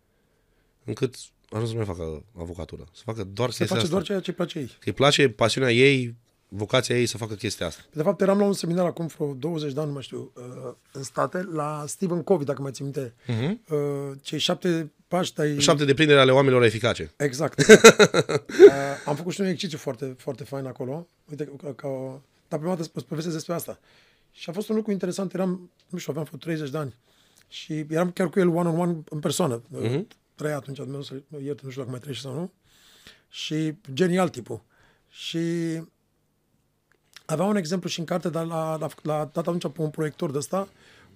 încât 0.83 1.15
a 1.49 1.55
ajuns 1.55 1.69
să 1.69 1.77
nu 1.77 1.85
mai 1.85 1.95
facă 1.95 2.23
avocatură. 2.37 2.85
Să 2.93 3.01
facă 3.05 3.23
doar 3.23 3.51
Se 3.51 3.57
chestia 3.57 3.75
face 3.75 3.87
asta. 3.87 3.91
doar 3.91 4.03
ceea 4.03 4.19
ce 4.19 4.29
îi 4.29 4.35
place 4.35 4.59
ei. 4.59 4.65
Că 4.65 4.85
îi 4.85 4.93
place 4.93 5.29
pasiunea 5.29 5.71
ei, 5.71 6.15
vocația 6.55 6.97
ei 6.97 7.05
să 7.05 7.17
facă 7.17 7.33
chestia 7.33 7.65
asta. 7.65 7.81
De 7.91 8.01
fapt, 8.01 8.21
eram 8.21 8.39
la 8.39 8.45
un 8.45 8.53
seminar 8.53 8.85
acum 8.85 9.05
vreo 9.05 9.33
20 9.33 9.73
de 9.73 9.79
ani, 9.79 9.87
nu 9.87 9.93
mai 9.93 10.03
știu, 10.03 10.31
uh, 10.35 10.73
în 10.91 11.03
state, 11.03 11.47
la 11.53 11.83
Stephen 11.87 12.23
Covey, 12.23 12.45
dacă 12.45 12.61
mai 12.61 12.71
țin 12.71 12.83
minte. 12.83 13.13
Uh-huh. 13.27 13.69
Uh, 13.69 14.17
cei 14.21 14.39
șapte 14.39 14.91
pași 15.07 15.33
ai... 15.37 15.59
Șapte 15.59 15.85
deprindere 15.85 16.19
ale 16.19 16.31
oamenilor 16.31 16.63
eficace. 16.63 17.13
Exact. 17.17 17.59
uh, 17.67 17.75
am 19.05 19.15
făcut 19.15 19.33
și 19.33 19.39
un 19.41 19.45
exercițiu 19.45 19.77
foarte, 19.77 20.15
foarte 20.17 20.43
fain 20.43 20.65
acolo. 20.65 21.07
Uite, 21.29 21.51
ca, 21.63 21.73
ca 21.73 21.87
o... 21.87 22.19
Dar 22.47 22.59
prima 22.59 22.75
dată 22.75 22.89
îți 22.93 23.05
povestesc 23.05 23.35
despre 23.35 23.53
asta. 23.53 23.79
Și 24.31 24.49
a 24.49 24.53
fost 24.53 24.69
un 24.69 24.75
lucru 24.75 24.91
interesant. 24.91 25.33
Eram, 25.33 25.71
nu 25.89 25.97
știu, 25.97 26.11
aveam 26.11 26.25
vreo 26.25 26.39
30 26.39 26.69
de 26.69 26.77
ani. 26.77 26.95
Și 27.47 27.85
eram 27.89 28.11
chiar 28.11 28.29
cu 28.29 28.39
el 28.39 28.47
one-on-one 28.47 28.97
în 29.09 29.19
persoană. 29.19 29.61
Uh-huh. 29.61 30.01
Trăia 30.35 30.55
atunci, 30.55 30.77
Dumnezeu 30.77 31.01
să 31.01 31.13
ierte, 31.43 31.61
nu 31.63 31.69
știu 31.69 31.81
dacă 31.81 31.89
mai 31.91 31.99
trăiește 31.99 32.27
sau 32.27 32.37
nu. 32.37 32.51
Și 33.29 33.73
genial 33.93 34.29
tipul. 34.29 34.63
Și 35.09 35.39
avea 37.25 37.45
un 37.45 37.55
exemplu 37.55 37.89
și 37.89 37.99
în 37.99 38.05
carte, 38.05 38.29
dar 38.29 38.45
l-a, 38.45 38.75
l-a, 38.77 38.89
l-a 39.01 39.29
dat 39.33 39.47
atunci 39.47 39.71
pe 39.71 39.81
un 39.81 39.89
proiector 39.89 40.31
de 40.31 40.37
ăsta, 40.37 40.69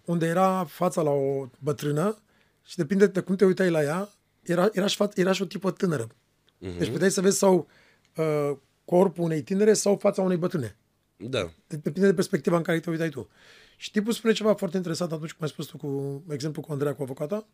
unde 0.05 0.25
era 0.25 0.65
fața 0.65 1.01
la 1.01 1.09
o 1.09 1.47
bătrână 1.59 2.17
și 2.65 2.75
depinde 2.75 3.07
de 3.07 3.19
cum 3.21 3.35
te 3.35 3.45
uitai 3.45 3.69
la 3.69 3.81
ea, 3.83 4.09
era, 4.41 4.69
era, 4.73 4.87
și, 4.87 4.97
fa- 5.03 5.13
era 5.15 5.31
și 5.31 5.41
o 5.41 5.45
tipă 5.45 5.71
tânără. 5.71 6.07
Uh-huh. 6.07 6.77
Deci 6.77 6.89
puteai 6.89 7.11
să 7.11 7.21
vezi 7.21 7.37
sau 7.37 7.67
uh, 8.15 8.57
corpul 8.85 9.23
unei 9.23 9.41
tinere 9.41 9.73
sau 9.73 9.97
fața 9.97 10.21
unei 10.21 10.37
bătrâne. 10.37 10.77
Da. 11.17 11.51
Depinde 11.67 12.07
de 12.07 12.13
perspectiva 12.13 12.57
în 12.57 12.63
care 12.63 12.79
te 12.79 12.89
uitai 12.89 13.09
tu. 13.09 13.29
Și 13.77 13.91
tipul 13.91 14.13
spune 14.13 14.33
ceva 14.33 14.53
foarte 14.53 14.77
interesant 14.77 15.11
atunci 15.11 15.31
cum 15.31 15.43
ai 15.43 15.49
spus 15.49 15.65
tu 15.65 15.77
cu 15.77 16.23
exemplu 16.29 16.61
cu 16.61 16.71
Andreea, 16.71 16.95
cu 16.95 17.01
avocata. 17.03 17.47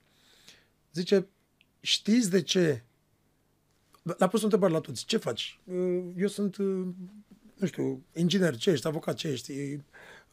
Zice, 0.93 1.27
știți 1.79 2.29
de 2.29 2.41
ce? 2.41 2.83
L-a 4.17 4.27
pus 4.27 4.41
o 4.41 4.43
întrebare 4.43 4.73
la 4.73 4.79
toți. 4.79 5.05
Ce 5.05 5.17
faci? 5.17 5.59
"Uh, 5.63 6.03
Eu 6.17 6.27
sunt, 6.27 6.57
uh, 6.57 6.87
nu 7.55 7.67
știu, 7.67 8.03
inginer, 8.13 8.57
ce 8.57 8.69
ești, 8.69 8.87
avocat, 8.87 9.15
ce 9.15 9.27
ești, 9.27 9.51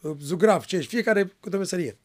uh, 0.00 0.16
zugraf, 0.20 0.66
ce 0.66 0.76
ești, 0.76 0.90
fiecare 0.90 1.24
cu 1.24 1.48
o 1.52 1.56
meserie. 1.56 1.96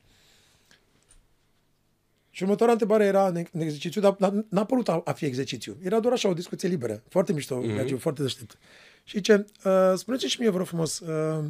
Și 2.30 2.44
următoarea 2.44 2.74
întrebare 2.74 3.06
era 3.06 3.28
în 3.28 3.46
în 3.52 3.62
exercițiu, 3.62 4.02
dar 4.02 4.12
dar 4.12 4.46
n-a 4.50 4.66
părut 4.66 4.90
a, 4.90 5.02
a 5.06 5.14
fi 5.14 5.26
exercițiu. 5.26 5.78
Era 5.84 6.00
doar 6.00 6.14
așa 6.14 6.30
o 6.30 6.34
discuție 6.34 6.70
liberă. 6.70 7.04
Foarte 7.10 7.34
mișto, 7.34 7.62
mm-hmm. 7.64 7.98
foarte 7.98 8.22
deștept. 8.22 8.58
Și 9.04 9.18
zice, 9.18 9.46
uh, 9.64 9.94
spuneți 9.96 10.26
și 10.26 10.40
mie, 10.40 10.50
vă 10.50 10.58
rog 10.58 10.68
frumos, 10.68 11.00
uh, 11.00 11.46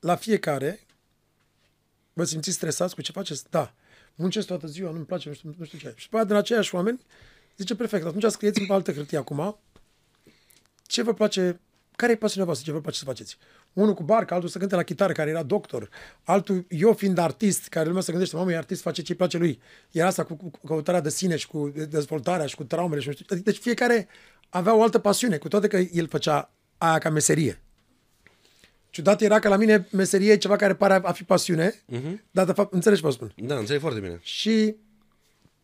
la 0.00 0.16
fiecare, 0.16 0.80
vă 2.12 2.24
simțiți 2.24 2.56
stresați 2.56 2.94
cu 2.94 3.02
ce 3.02 3.12
faceți? 3.12 3.44
Da. 3.50 3.74
Muncesc 4.14 4.46
toată 4.46 4.66
ziua, 4.66 4.90
nu-mi 4.90 5.04
place, 5.04 5.28
nu 5.28 5.34
știu, 5.34 5.54
nu 5.58 5.64
știu 5.64 5.78
ce. 5.78 5.92
Și 5.96 6.08
pe 6.08 6.16
aia, 6.16 6.24
de 6.24 6.32
la 6.32 6.38
aceiași 6.38 6.74
oameni, 6.74 7.00
zice, 7.56 7.74
perfect, 7.74 8.06
atunci 8.06 8.24
scrieți-mi 8.24 8.66
pe 8.66 8.72
altă 8.72 8.92
hârtie 8.92 9.18
acum 9.18 9.58
ce 10.94 11.02
vă 11.02 11.14
place, 11.14 11.60
care 11.96 12.12
e 12.12 12.16
pasiunea 12.16 12.44
voastră, 12.44 12.66
ce 12.66 12.72
vă 12.72 12.80
place 12.80 12.98
să 12.98 13.04
faceți? 13.04 13.36
Unul 13.72 13.94
cu 13.94 14.02
barcă, 14.02 14.34
altul 14.34 14.48
să 14.48 14.58
cânte 14.58 14.74
la 14.74 14.82
chitară, 14.82 15.12
care 15.12 15.30
era 15.30 15.42
doctor, 15.42 15.88
altul, 16.22 16.66
eu 16.68 16.92
fiind 16.92 17.18
artist, 17.18 17.68
care 17.68 17.86
lumea 17.86 18.02
se 18.02 18.10
gândește, 18.10 18.36
mamă, 18.36 18.52
e 18.52 18.56
artist, 18.56 18.82
face 18.82 19.02
ce 19.02 19.12
îi 19.12 19.18
place 19.18 19.38
lui. 19.38 19.60
Era 19.90 20.06
asta 20.06 20.24
cu, 20.24 20.34
cu, 20.34 20.50
cu 20.50 20.66
căutarea 20.66 21.00
de 21.00 21.10
sine 21.10 21.36
și 21.36 21.46
cu 21.46 21.72
dezvoltarea 21.88 22.46
și 22.46 22.54
cu 22.54 22.64
traumele 22.64 23.00
și 23.00 23.06
nu 23.06 23.12
știu. 23.12 23.36
Deci 23.36 23.56
fiecare 23.56 24.08
avea 24.48 24.74
o 24.74 24.82
altă 24.82 24.98
pasiune, 24.98 25.36
cu 25.36 25.48
toate 25.48 25.66
că 25.66 25.76
el 25.76 26.08
făcea 26.08 26.50
aia 26.78 26.98
ca 26.98 27.10
meserie. 27.10 27.62
Ciudat 28.90 29.20
era 29.20 29.38
că 29.38 29.48
la 29.48 29.56
mine 29.56 29.88
meserie 29.90 30.32
e 30.32 30.36
ceva 30.36 30.56
care 30.56 30.74
pare 30.74 30.94
a 31.02 31.12
fi 31.12 31.24
pasiune, 31.24 31.70
uh-huh. 31.70 32.14
dar 32.30 32.46
de 32.46 32.52
fapt, 32.52 32.72
înțelegi 32.72 33.00
ce 33.00 33.06
vă 33.06 33.12
spun. 33.12 33.32
Da, 33.36 33.58
înțeleg 33.58 33.80
foarte 33.80 34.00
bine. 34.00 34.18
Și 34.22 34.76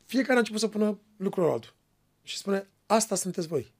fiecare 0.06 0.34
a 0.34 0.38
început 0.38 0.60
să 0.60 0.68
pună 0.68 0.98
lucrul 1.16 1.50
altul. 1.50 1.74
Și 2.22 2.36
spune, 2.36 2.68
asta 2.86 3.14
sunteți 3.14 3.46
voi. 3.46 3.72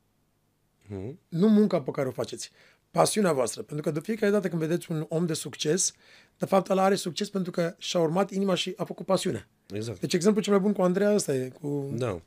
Mhm. 0.91 1.19
Nu 1.29 1.49
munca 1.49 1.81
pe 1.81 1.91
care 1.91 2.09
o 2.09 2.11
faceți. 2.11 2.51
Pasiunea 2.91 3.33
voastră. 3.33 3.63
Pentru 3.63 3.85
că 3.85 3.91
de 3.99 4.01
fiecare 4.05 4.33
dată 4.33 4.49
când 4.49 4.61
vedeți 4.61 4.91
un 4.93 5.07
om 5.09 5.27
de 5.27 5.35
succes, 5.35 5.93
de 6.39 6.47
fapt 6.47 6.71
ăla 6.71 6.83
are 6.83 6.95
succes 6.95 7.29
pentru 7.31 7.51
că 7.51 7.75
și-a 7.79 8.01
urmat 8.01 8.31
inima 8.31 8.55
și 8.55 8.73
a 8.77 8.85
făcut 8.85 9.07
pasiunea. 9.07 9.49
Exact. 9.75 10.01
Deci 10.01 10.15
exemplul 10.15 10.43
cel 10.45 10.53
mai 10.53 10.63
bun 10.63 10.73
cu 10.73 10.83
Andreea 10.83 11.15
ăsta 11.15 11.35
e 11.35 11.49
cu... 11.61 11.91
Da. 11.97 12.21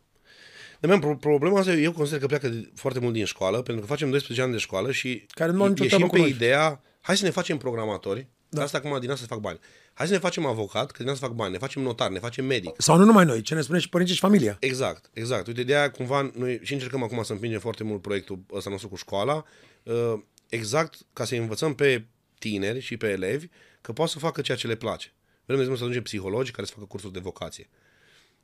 De 0.80 0.88
mea, 0.88 0.99
pro- 0.99 1.15
problema 1.15 1.60
asta, 1.60 1.73
eu 1.73 1.91
consider 1.91 2.19
că 2.19 2.26
pleacă 2.26 2.47
de- 2.49 2.71
foarte 2.76 2.99
mult 2.99 3.13
din 3.13 3.26
școală, 3.26 3.62
pentru 3.62 3.82
că 3.82 3.88
facem 3.89 4.10
12 4.10 4.41
ani 4.45 4.52
de 4.52 4.58
școală 4.58 4.91
și 4.91 5.26
Care 5.30 5.52
nu 5.52 5.62
au 5.62 5.67
nicio 5.67 5.84
ieșim 5.84 5.97
treabă 5.97 6.13
pe 6.13 6.19
cu 6.19 6.26
noi. 6.26 6.36
ideea, 6.36 6.82
hai 7.02 7.17
să 7.17 7.23
ne 7.26 7.30
facem 7.32 7.58
programatori, 7.58 8.28
da. 8.58 8.63
asta 8.63 8.78
acum 8.78 9.00
din 9.00 9.10
asta 9.10 9.22
să 9.22 9.28
fac 9.28 9.39
bani. 9.39 9.60
Hai 9.94 10.08
să 10.08 10.13
ne 10.13 10.20
facem 10.20 10.46
avocat, 10.46 10.92
că 10.92 10.98
din 10.98 11.12
asta 11.12 11.20
să 11.20 11.26
fac 11.26 11.36
bani, 11.36 11.52
ne 11.52 11.58
facem 11.58 11.82
notar, 11.82 12.10
ne 12.10 12.20
facem 12.20 12.46
medic. 12.46 12.74
Sau 12.78 12.98
nu 12.98 13.06
numai 13.06 13.26
noi, 13.26 13.42
ce 13.42 13.56
ne 13.56 13.62
spune 13.62 13.80
și 13.80 13.89
părinții 13.89 14.16
și 14.16 14.22
familia. 14.22 14.58
Exact, 14.60 15.10
exact. 15.13 15.48
Uite, 15.48 15.63
de 15.63 15.76
aia 15.76 15.92
cumva 15.92 16.32
noi 16.36 16.60
și 16.62 16.74
încercăm 16.74 17.04
acum 17.04 17.24
să 17.24 17.32
împingem 17.32 17.60
foarte 17.60 17.84
mult 17.84 18.02
proiectul 18.02 18.39
ăsta 18.54 18.70
nostru 18.70 18.89
cu 18.89 18.96
școala, 18.96 19.46
uh, 19.84 20.13
exact 20.50 20.98
ca 21.13 21.26
să 21.26 21.36
învățăm 21.36 21.74
pe 21.74 22.06
tineri 22.39 22.80
și 22.80 22.98
pe 22.98 23.08
elevi 23.08 23.48
că 23.82 23.94
pot 23.94 24.10
să 24.10 24.20
facă 24.20 24.42
ceea 24.42 24.58
ce 24.58 24.68
le 24.68 24.76
place. 24.76 25.13
Vrem, 25.46 25.58
de 25.58 25.63
exemplu, 25.63 25.76
să 25.76 25.84
aducem 25.84 26.04
psihologi 26.04 26.52
care 26.52 26.68
să 26.68 26.74
facă 26.74 26.86
cursuri 26.86 27.13
de 27.13 27.20
vocație. 27.20 27.70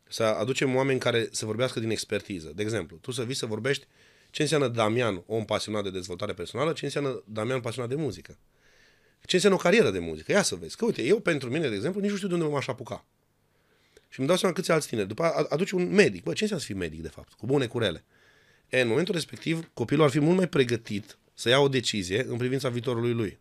Să 0.08 0.24
aducem 0.24 0.76
oameni 0.76 1.00
care 1.00 1.28
să 1.32 1.45
vorbească 1.45 1.80
din 1.80 1.89
expertiză. 1.89 2.52
De 2.56 2.62
exemplu, 2.62 2.98
tu 2.98 3.12
să 3.12 3.24
vii 3.24 3.36
să 3.36 3.45
vorbești 3.45 3.88
ce 4.30 4.41
înseamnă 4.41 4.67
Damian, 4.67 5.24
om 5.26 5.45
pasionat 5.45 5.84
de 5.84 5.89
dezvoltare 5.89 6.34
personală, 6.34 6.72
ce 6.72 6.86
înseamnă 6.86 7.24
Damian 7.26 7.62
pasionat 7.62 7.89
de 7.89 7.95
muzică. 7.95 8.38
Ce 9.25 9.36
înseamnă 9.36 9.58
o 9.60 9.62
carieră 9.62 9.91
de 9.91 9.99
muzică. 9.99 10.32
Ia 10.32 10.41
să 10.41 10.55
vezi. 10.55 10.75
Că 10.75 10.86
uite, 10.86 11.03
eu 11.03 11.19
pentru 11.19 11.49
mine, 11.49 11.69
de 11.69 11.75
exemplu, 11.75 12.01
nici 12.01 12.10
nu 12.10 12.15
știu 12.15 12.27
de 12.27 12.34
unde 12.34 12.45
m-aș 12.45 12.67
apuca. 12.67 13.05
Și 14.10 14.19
îmi 14.19 14.27
dau 14.27 14.38
seama 14.38 14.55
câți 14.55 14.71
alți 14.71 14.88
tineri. 14.88 15.08
După 15.08 15.23
aia 15.23 15.45
aduce 15.49 15.75
un 15.75 15.93
medic. 15.93 16.23
Bă, 16.23 16.34
ce 16.34 16.41
înseamnă 16.41 16.65
să 16.65 16.71
fii 16.71 16.82
medic, 16.82 17.01
de 17.01 17.08
fapt? 17.08 17.34
Cu 17.34 17.45
bune 17.45 17.65
curele. 17.67 18.05
E, 18.69 18.82
în 18.82 18.88
momentul 18.88 19.13
respectiv, 19.13 19.69
copilul 19.73 20.03
ar 20.03 20.10
fi 20.10 20.19
mult 20.19 20.38
mai 20.38 20.47
pregătit 20.47 21.17
să 21.34 21.49
ia 21.49 21.60
o 21.60 21.67
decizie 21.67 22.25
în 22.27 22.38
privința 22.38 22.69
viitorului 22.69 23.13
lui. 23.13 23.39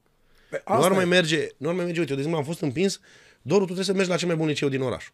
Pe 0.50 0.62
Nu 0.66 0.74
ar 0.74 0.80
asta 0.80 0.94
mai 0.94 1.04
e. 1.04 1.06
merge, 1.06 1.48
nu 1.56 1.68
ar 1.68 1.74
mai 1.74 1.84
merge, 1.84 2.00
uite, 2.00 2.12
eu, 2.12 2.16
de 2.16 2.22
exemplu, 2.22 2.38
am 2.38 2.44
fost 2.44 2.60
împins, 2.60 3.00
Doru, 3.42 3.58
tu 3.60 3.64
trebuie 3.64 3.84
să 3.84 3.92
mergi 3.92 4.10
la 4.10 4.16
cel 4.16 4.26
mai 4.26 4.36
bun 4.36 4.46
liceu 4.46 4.68
din 4.68 4.80
oraș. 4.80 5.10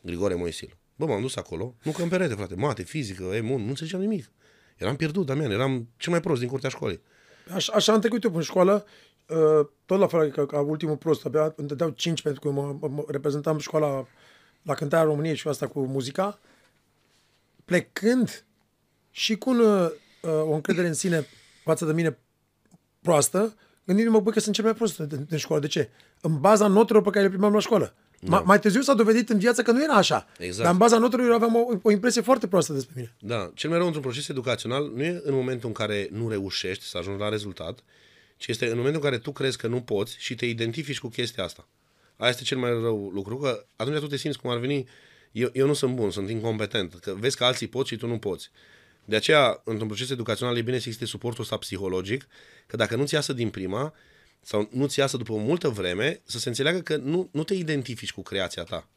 Grigore 0.00 0.34
Moisil. 0.34 0.76
Bă, 0.96 1.06
m-am 1.06 1.20
dus 1.20 1.36
acolo, 1.36 1.76
nu 1.82 1.92
că 1.92 2.02
în 2.02 2.08
perete, 2.08 2.34
frate, 2.34 2.54
mate, 2.54 2.82
fizică, 2.82 3.22
emun, 3.22 3.62
nu 3.62 3.68
înțelegeam 3.68 4.00
nimic. 4.00 4.30
Eram 4.76 4.96
pierdut, 4.96 5.26
Damian, 5.26 5.50
eram 5.50 5.88
cel 5.96 6.12
mai 6.12 6.20
prost 6.20 6.40
din 6.40 6.48
curtea 6.48 6.68
școlii. 6.68 7.00
Așa, 7.54 7.72
așa 7.72 7.92
am 7.92 8.00
trecut 8.00 8.24
eu 8.24 8.34
în 8.34 8.42
școală, 8.42 8.84
uh, 8.86 8.90
tot 9.86 9.98
la 9.98 10.06
fel 10.06 10.30
ca, 10.30 10.46
ca 10.46 10.60
ultimul 10.60 10.96
prost, 10.96 11.24
abia 11.24 11.52
îmi 11.56 11.68
dădeau 11.68 11.90
5 11.90 12.22
pentru 12.22 12.40
că 12.40 12.50
mă, 12.50 12.76
mă, 12.80 12.88
mă 12.88 13.04
reprezentam 13.08 13.58
școala 13.58 14.06
la 14.62 14.74
cântarea 14.74 15.04
României 15.04 15.34
și 15.34 15.48
asta 15.48 15.66
cu 15.66 15.80
muzica, 15.80 16.38
plecând 17.64 18.44
și 19.10 19.36
cu 19.36 19.50
un, 19.50 19.58
uh, 19.60 19.90
o 20.22 20.52
încredere 20.52 20.86
în 20.86 20.94
sine 20.94 21.26
față 21.64 21.84
de 21.84 21.92
mine 21.92 22.18
proastă, 23.00 23.54
gândindu-mă, 23.84 24.20
bă, 24.20 24.30
că 24.30 24.40
sunt 24.40 24.54
cel 24.54 24.64
mai 24.64 24.74
prost 24.74 24.98
din, 24.98 25.26
din 25.28 25.38
școală. 25.38 25.62
De 25.62 25.68
ce? 25.68 25.90
În 26.20 26.40
baza 26.40 26.66
notelor 26.66 27.02
pe 27.02 27.10
care 27.10 27.24
le 27.24 27.30
primeam 27.30 27.52
la 27.52 27.58
școală. 27.58 27.94
Da. 28.20 28.40
Mai 28.40 28.58
târziu 28.58 28.80
s-a 28.80 28.94
dovedit 28.94 29.28
în 29.28 29.38
viață 29.38 29.62
că 29.62 29.72
nu 29.72 29.82
era 29.82 29.92
așa. 29.92 30.26
Exact. 30.38 30.62
Dar 30.62 30.72
în 30.72 30.78
baza 30.78 30.98
notelor 30.98 31.26
eu 31.26 31.34
aveam 31.34 31.54
o, 31.54 31.66
o 31.82 31.90
impresie 31.90 32.20
foarte 32.20 32.46
proastă 32.46 32.72
despre 32.72 32.92
mine. 32.96 33.14
Da, 33.20 33.50
cel 33.54 33.68
mai 33.68 33.78
rău 33.78 33.86
într-un 33.86 34.04
proces 34.04 34.28
educațional 34.28 34.90
nu 34.94 35.02
e 35.02 35.20
în 35.24 35.34
momentul 35.34 35.68
în 35.68 35.74
care 35.74 36.08
nu 36.12 36.28
reușești 36.28 36.84
să 36.84 36.98
ajungi 36.98 37.20
la 37.20 37.28
rezultat, 37.28 37.78
ci 38.44 38.48
este 38.48 38.64
în 38.66 38.76
momentul 38.76 39.02
în 39.02 39.08
care 39.08 39.18
tu 39.18 39.32
crezi 39.32 39.56
că 39.56 39.66
nu 39.66 39.82
poți 39.82 40.16
și 40.18 40.34
te 40.34 40.46
identifici 40.46 40.98
cu 40.98 41.08
chestia 41.08 41.44
asta. 41.44 41.68
Aia 42.16 42.30
este 42.30 42.42
cel 42.42 42.58
mai 42.58 42.70
rău 42.70 43.08
lucru, 43.08 43.36
că 43.36 43.66
atunci 43.76 43.98
tu 43.98 44.06
te 44.06 44.16
simți 44.16 44.38
cum 44.38 44.50
ar 44.50 44.58
veni, 44.58 44.88
eu, 45.32 45.50
eu 45.52 45.66
nu 45.66 45.72
sunt 45.72 45.94
bun, 45.94 46.10
sunt 46.10 46.30
incompetent, 46.30 46.94
că 46.94 47.14
vezi 47.18 47.36
că 47.36 47.44
alții 47.44 47.66
pot 47.66 47.86
și 47.86 47.96
tu 47.96 48.06
nu 48.06 48.18
poți. 48.18 48.50
De 49.04 49.16
aceea, 49.16 49.60
într-un 49.64 49.86
proces 49.86 50.10
educațional, 50.10 50.56
e 50.56 50.62
bine 50.62 50.78
să 50.78 50.84
existe 50.86 51.04
suportul 51.04 51.42
ăsta 51.42 51.56
psihologic, 51.56 52.26
că 52.66 52.76
dacă 52.76 52.96
nu-ți 52.96 53.14
iasă 53.14 53.32
din 53.32 53.50
prima, 53.50 53.94
sau 54.40 54.68
nu-ți 54.72 54.98
iasă 54.98 55.16
după 55.16 55.32
o 55.32 55.36
multă 55.36 55.68
vreme, 55.68 56.20
să 56.24 56.38
se 56.38 56.48
înțeleagă 56.48 56.80
că 56.80 56.96
nu, 56.96 57.28
nu 57.32 57.44
te 57.44 57.54
identifici 57.54 58.12
cu 58.12 58.22
creația 58.22 58.62
ta. 58.62 58.88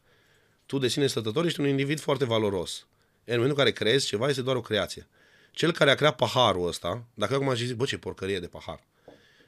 Tu 0.66 0.78
de 0.78 0.88
sine 0.88 1.08
stătător 1.08 1.46
ești 1.46 1.60
un 1.60 1.68
individ 1.68 2.00
foarte 2.00 2.26
valoros. 2.26 2.86
În 3.24 3.34
momentul 3.34 3.50
în 3.50 3.64
care 3.64 3.72
creezi 3.72 4.06
ceva, 4.08 4.30
este 4.30 4.42
doar 4.42 4.56
o 4.56 4.62
creație. 4.62 5.08
Cel 5.52 5.72
care 5.72 5.92
a 5.92 5.96
creat 5.96 6.16
paharul 6.16 6.68
ăsta, 6.68 7.06
dacă 7.14 7.34
acum 7.34 7.50
aș 7.50 7.58
zice, 7.58 7.74
bă, 7.74 7.86
ce 7.86 7.98
porcărie 7.98 8.40
de 8.40 8.48
pahar. 8.48 8.84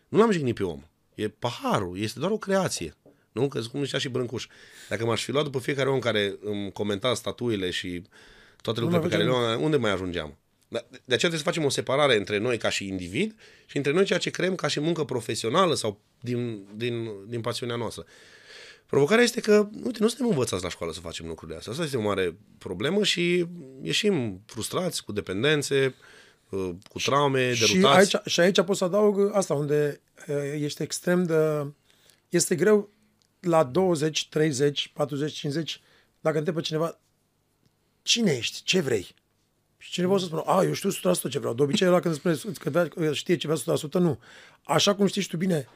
Nu 0.10 0.18
l-am 0.18 0.32
jignit 0.32 0.56
pe 0.56 0.64
om. 0.64 0.84
E 1.16 1.28
paharul, 1.28 2.00
este 2.00 2.20
doar 2.20 2.32
o 2.32 2.38
creație. 2.38 2.96
Nu? 3.32 3.48
Că 3.48 3.62
cum 3.72 3.84
zicea 3.84 3.98
și 3.98 4.10
Brâncuș. 4.10 4.48
Dacă 4.90 5.06
m-aș 5.06 5.24
fi 5.24 5.32
luat 5.32 5.44
după 5.44 5.60
fiecare 5.60 5.90
om 5.90 6.00
care 6.00 6.38
îmi 6.42 6.72
comenta 6.72 7.14
statuile 7.14 7.70
și 7.70 8.02
toate 8.62 8.80
lucrurile 8.80 9.08
pe 9.10 9.16
care 9.16 9.28
le 9.28 9.36
luam, 9.36 9.62
unde 9.62 9.78
mai 9.78 9.92
ajungeam? 9.92 10.38
De 10.68 10.86
de 10.90 11.14
aceea 11.16 11.18
trebuie 11.18 11.40
să 11.40 11.46
facem 11.46 11.64
o 11.64 11.70
separare 11.70 12.16
între 12.16 12.38
noi 12.38 12.58
ca 12.58 12.70
și 12.70 12.88
individ 12.88 13.36
și 13.66 13.78
între 13.78 13.92
noi 13.92 14.06
ceea 14.06 14.20
ce 14.20 14.30
creăm 14.30 14.56
ca 14.56 14.68
și 14.68 14.80
muncă 14.80 15.04
profesională 15.04 15.76
sau 15.76 16.02
din, 16.20 16.68
din, 16.76 17.10
din 17.28 17.42
pasiunea 17.42 17.76
noastră. 17.76 18.06
Provocarea 18.86 19.24
este 19.24 19.42
că, 19.42 19.70
uite, 19.84 19.98
nu 20.00 20.08
suntem 20.08 20.28
învățați 20.28 20.64
la 20.64 20.70
școală 20.70 20.94
să 20.94 21.00
facem 21.00 21.28
lucrurile 21.28 21.58
astea. 21.58 21.72
Asta 21.72 21.84
este 21.84 21.98
o 21.98 22.02
mare 22.02 22.38
problemă 22.58 23.04
și 23.04 23.46
ieșim 23.82 24.42
frustrați, 24.46 25.04
cu 25.04 25.12
dependențe, 25.12 25.86
uh, 25.86 25.94
cu 26.90 27.00
traume, 27.04 27.54
Și 27.54 27.74
derutați. 27.74 27.98
aici, 28.16 28.32
și 28.32 28.40
aici 28.40 28.62
pot 28.62 28.78
să 28.78 28.84
adaug 28.84 29.30
asta, 29.34 29.54
unde 29.54 30.02
uh, 30.28 30.36
ești 30.54 30.82
extrem 30.82 31.24
de 31.24 31.66
este 32.30 32.56
greu 32.56 32.90
la 33.40 33.64
20, 33.64 34.28
30, 34.30 34.92
40, 34.94 35.34
50, 35.34 35.82
dacă 36.20 36.38
întrebă 36.38 36.62
cineva, 36.62 37.00
cine 38.02 38.32
ești, 38.32 38.64
ce 38.64 38.80
vrei? 38.80 39.16
Și 39.78 39.92
cineva 39.92 40.14
o 40.14 40.18
să 40.18 40.26
spună, 40.26 40.42
a, 40.46 40.64
eu 40.64 40.74
știu 40.74 40.90
100% 40.92 40.94
ce 41.30 41.40
vreau. 41.40 41.54
De 41.54 41.62
obicei, 41.62 41.88
ăla 41.88 42.00
când 42.00 42.16
spune 42.16 42.36
că 42.54 43.14
știe 43.14 43.36
ce 43.38 43.48
vrea 43.48 43.76
100%, 43.78 43.92
nu. 43.92 44.20
Așa 44.64 44.96
cum 44.96 45.08
știi 45.08 45.24
tu 45.24 45.38
bine, 45.38 45.68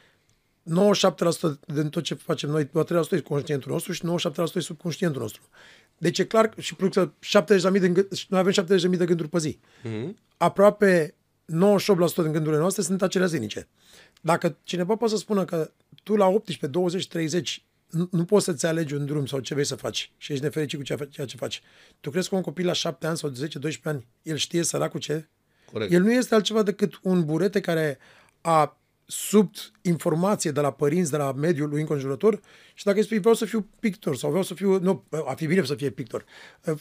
97% 0.64 0.72
din 1.66 1.90
tot 1.90 2.04
ce 2.04 2.14
facem 2.14 2.50
noi, 2.50 2.66
3% 2.68 2.72
e 3.12 3.20
conștientul 3.20 3.72
nostru 3.72 3.92
și 3.92 4.02
97% 4.02 4.56
e 4.56 4.60
subconștientul 4.60 5.22
nostru. 5.22 5.42
Deci 6.04 6.20
e 6.20 6.26
clar 6.26 6.54
și 6.60 6.76
plus 6.76 6.94
că 6.94 7.12
70.000 7.72 7.80
de, 7.80 7.90
gând, 7.90 8.08
noi 8.28 8.40
avem 8.40 8.52
70.000 8.52 8.98
de 8.98 9.06
gânduri 9.06 9.30
pe 9.30 9.38
zi. 9.38 9.60
Mm-hmm. 9.84 10.14
Aproape 10.38 11.16
98% 11.16 11.16
din 12.16 12.32
gândurile 12.32 12.58
noastre 12.58 12.82
sunt 12.82 13.02
acelea 13.02 13.28
zilnice. 13.28 13.68
Dacă 14.22 14.58
cineva 14.64 14.96
poate 14.96 15.14
să 15.14 15.20
spună 15.20 15.46
că 15.46 15.72
tu 16.04 16.16
la 16.16 16.28
18, 16.28 16.68
20, 16.68 17.08
30 17.08 17.66
nu, 17.90 18.08
nu 18.12 18.26
poți 18.26 18.46
să-ți 18.46 18.66
alegi 18.66 18.94
un 18.94 19.06
drum 19.06 19.26
sau 19.26 19.40
ce 19.40 19.54
vrei 19.54 19.66
să 19.66 19.76
faci 19.76 20.12
și 20.18 20.32
ești 20.32 20.44
nefericit 20.44 20.78
cu 20.78 21.06
ceea 21.10 21.28
ce 21.28 21.38
faci. 21.38 21.62
Tu 22.00 22.10
crezi 22.10 22.30
că 22.30 22.36
un 22.36 22.42
copil 22.42 22.66
la 22.66 22.74
7 22.74 23.08
ani 23.08 23.18
sau 23.18 23.32
10-12 23.32 23.34
ani, 23.84 24.08
el 24.22 24.36
știe 24.36 24.64
săracul 24.64 25.00
ce? 25.00 25.30
Corect. 25.72 25.92
El 25.92 26.02
nu 26.02 26.12
este 26.12 26.36
altceva 26.36 26.64
decât 26.64 27.00
un 27.02 27.26
burete 27.26 27.60
care 27.60 27.98
a 28.42 28.78
sub 29.14 29.50
informație 29.82 30.52
de 30.52 30.60
la 30.60 30.72
părinți, 30.72 31.12
de 31.12 31.18
la 31.18 31.32
mediul 31.32 31.70
lui 31.70 31.80
înconjurător 31.80 32.40
și 32.74 32.84
dacă 32.84 32.98
îi 32.98 33.04
spui 33.04 33.20
vreau 33.20 33.36
să 33.36 33.46
fiu 33.46 33.68
pictor 33.80 34.16
sau 34.16 34.30
vreau 34.30 34.44
să 34.44 34.54
fiu, 34.54 34.80
nu, 34.80 35.04
a 35.28 35.34
fi 35.34 35.46
bine 35.48 35.64
să 35.64 35.76
fie 35.76 35.90
pictor, 35.90 36.26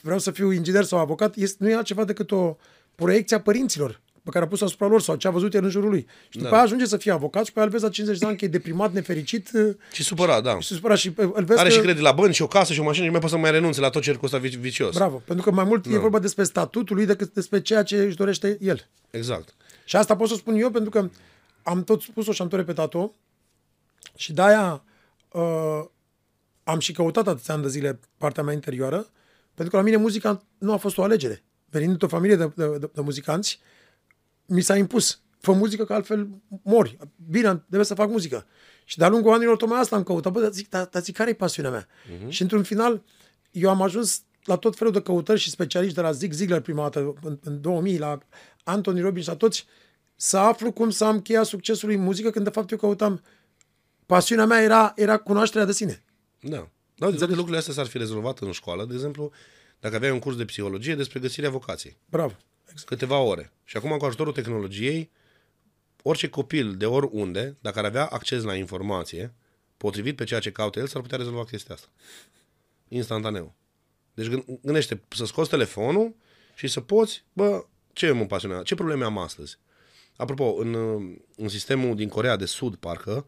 vreau 0.03 0.19
să 0.19 0.31
fiu 0.31 0.53
inginer 0.53 0.85
sau 0.85 0.99
avocat, 0.99 1.37
este, 1.37 1.65
nu 1.65 1.71
e 1.71 1.75
altceva 1.75 2.05
decât 2.05 2.31
o 2.31 2.57
proiecție 2.95 3.37
a 3.37 3.41
părinților 3.41 4.01
pe 4.25 4.31
care 4.31 4.45
a 4.45 4.49
pus 4.49 4.61
asupra 4.61 4.87
lor 4.87 5.01
sau 5.01 5.17
ce 5.17 5.29
a 5.29 5.31
văzut 5.31 5.55
el 5.55 5.65
în 5.65 5.71
jurul 5.71 5.91
lui. 5.91 6.07
Și 6.29 6.39
după 6.39 6.49
da. 6.49 6.55
aia 6.55 6.65
ajunge 6.65 6.87
să 6.87 6.97
fie 6.97 7.13
avocat 7.13 7.45
și 7.45 7.53
pe 7.53 7.59
aia 7.59 7.67
îl 7.67 7.73
vezi 7.73 7.85
la 7.85 7.91
50 7.91 8.19
de 8.19 8.27
ani 8.27 8.37
că 8.37 8.45
e 8.45 8.49
deprimat, 8.49 8.93
nefericit. 8.93 9.51
Și 9.93 10.03
supărat, 10.03 10.43
da. 10.43 10.61
Și 10.61 10.75
supărat 10.75 10.99
și 10.99 11.13
îl 11.17 11.45
vezi 11.45 11.61
Are 11.61 11.69
că... 11.69 11.75
și 11.75 11.81
credit 11.81 12.03
la 12.03 12.13
bănci 12.13 12.35
și 12.35 12.43
o 12.43 12.47
casă 12.47 12.73
și 12.73 12.81
o 12.81 12.85
mașină 12.85 13.05
și 13.05 13.11
mai 13.11 13.21
poate 13.21 13.35
să 13.35 13.41
mai 13.41 13.51
renunțe 13.51 13.81
la 13.81 13.91
tot 13.91 14.03
cercul 14.03 14.25
ăsta 14.25 14.39
vicios. 14.39 14.95
Bravo, 14.95 15.23
pentru 15.25 15.45
că 15.45 15.51
mai 15.51 15.65
mult 15.65 15.87
da. 15.87 15.95
e 15.95 15.99
vorba 15.99 16.19
despre 16.19 16.45
statutul 16.45 16.97
lui 16.97 17.07
decât 17.07 17.35
despre 17.35 17.61
ceea 17.61 17.83
ce 17.83 17.97
își 17.97 18.17
dorește 18.17 18.59
el. 18.61 18.89
Exact. 19.11 19.55
Și 19.85 19.97
asta 19.97 20.17
pot 20.17 20.29
să 20.29 20.35
spun 20.35 20.55
eu 20.55 20.71
pentru 20.71 20.91
că 20.91 21.09
am 21.63 21.85
tot 21.85 22.01
spus-o 22.01 22.33
și 22.33 22.43
am 22.43 22.49
tot 22.49 22.59
repetat-o 22.59 23.11
și 24.15 24.33
de-aia 24.33 24.85
uh, 25.33 25.85
am 26.65 26.79
și 26.79 26.93
căutat 26.93 27.27
atâția 27.27 27.55
ani 27.55 27.63
de 27.63 27.69
zile 27.69 28.01
partea 28.17 28.43
mea 28.43 28.55
interioară, 28.55 29.07
pentru 29.55 29.71
că 29.71 29.77
la 29.77 29.83
mine 29.83 29.97
muzica 29.97 30.43
nu 30.59 30.73
a 30.73 30.77
fost 30.77 30.99
o 30.99 31.03
alegere. 31.03 31.43
Venind 31.71 31.91
dintr-o 31.91 32.17
familie 32.17 32.37
de, 32.37 32.53
de, 32.57 32.79
de, 32.79 32.91
de 32.95 33.01
muzicanți, 33.01 33.61
mi 34.47 34.61
s-a 34.61 34.77
impus. 34.77 35.21
Fă 35.41 35.53
muzică 35.53 35.85
că 35.85 35.93
altfel 35.93 36.29
mori. 36.63 36.99
Bine, 37.31 37.55
trebuie 37.55 37.85
să 37.85 37.95
fac 37.95 38.09
muzică. 38.09 38.47
Și 38.85 38.99
de-a 38.99 39.09
lungul 39.09 39.33
anilor 39.33 39.57
tocmai 39.57 39.81
asta 39.81 39.97
am 39.97 40.03
căutat. 40.03 40.33
Bă, 40.33 40.41
dar 40.41 40.53
zic, 40.53 40.69
dar, 40.69 40.87
dar 40.87 41.03
zic, 41.03 41.17
care 41.17 41.31
e 41.31 41.35
pasiunea 41.35 41.71
mea? 41.71 41.87
Uh-huh. 41.87 42.29
Și 42.29 42.43
într-un 42.43 42.63
final, 42.63 43.03
eu 43.51 43.71
am 43.71 43.83
ajuns 43.83 44.23
la 44.45 44.57
tot 44.57 44.77
felul 44.77 44.93
de 44.93 45.03
căutări 45.03 45.41
și 45.41 45.51
specialiști 45.51 45.95
de 45.95 46.01
la 46.01 46.13
Zig 46.13 46.33
Ziglar 46.33 46.61
prima 46.61 46.83
dată, 46.83 47.15
în, 47.23 47.39
în 47.43 47.61
2000, 47.61 47.99
la 47.99 48.19
Anthony 48.65 49.01
Robbins, 49.01 49.27
la 49.27 49.37
toți, 49.37 49.67
să 50.17 50.37
aflu 50.37 50.73
cum 50.73 50.91
să 50.91 51.05
am 51.05 51.21
cheia 51.21 51.43
succesului 51.43 51.95
în 51.95 52.03
muzică, 52.03 52.31
când 52.31 52.45
de 52.45 52.51
fapt 52.51 52.71
eu 52.71 52.79
căutam 52.79 53.23
pasiunea 54.07 54.47
mea 54.47 54.63
era, 54.63 54.93
era 54.97 55.17
cunoașterea 55.17 55.67
de 55.67 55.73
sine. 55.73 56.03
Da. 56.41 56.69
Da, 56.95 57.11
de 57.11 57.25
lucrurile 57.25 57.57
astea 57.57 57.75
s-ar 57.75 57.87
fi 57.87 57.99
rezolvat 57.99 58.39
în 58.39 58.53
școală, 58.53 58.85
de 58.85 58.95
exemplu, 58.95 59.31
dacă 59.81 59.95
aveai 59.95 60.13
un 60.13 60.19
curs 60.19 60.37
de 60.37 60.45
psihologie 60.45 60.95
despre 60.95 61.21
găsirea 61.21 61.51
vocației. 61.51 61.97
Bravo. 62.07 62.37
Exact. 62.63 62.89
Câteva 62.89 63.19
ore. 63.19 63.53
Și 63.65 63.77
acum, 63.77 63.97
cu 63.97 64.05
ajutorul 64.05 64.33
tehnologiei, 64.33 65.11
orice 66.03 66.29
copil 66.29 66.77
de 66.77 66.87
oriunde, 66.87 67.57
dacă 67.61 67.79
ar 67.79 67.85
avea 67.85 68.07
acces 68.07 68.43
la 68.43 68.55
informație, 68.55 69.35
potrivit 69.77 70.17
pe 70.17 70.25
ceea 70.25 70.41
ce 70.41 70.53
caută 70.53 70.79
el, 70.79 70.87
s-ar 70.87 71.03
putea 71.03 71.19
rezolva 71.19 71.45
chestia 71.45 71.75
asta. 71.75 71.89
Instantaneu. 72.89 73.55
Deci 74.15 74.27
gândește 74.63 75.03
să 75.09 75.25
scoți 75.25 75.51
telefonul 75.51 76.15
și 76.55 76.69
să 76.69 76.81
poți, 76.81 77.25
bă, 77.33 77.65
ce 77.93 78.11
mă 78.11 78.27
pasionează, 78.27 78.63
ce 78.63 78.75
probleme 78.75 79.05
am 79.05 79.19
astăzi? 79.19 79.59
Apropo, 80.17 80.55
în, 80.59 80.75
în 81.37 81.49
sistemul 81.49 81.97
din 81.97 82.09
Corea 82.09 82.37
de 82.37 82.45
Sud, 82.45 82.75
parcă, 82.75 83.27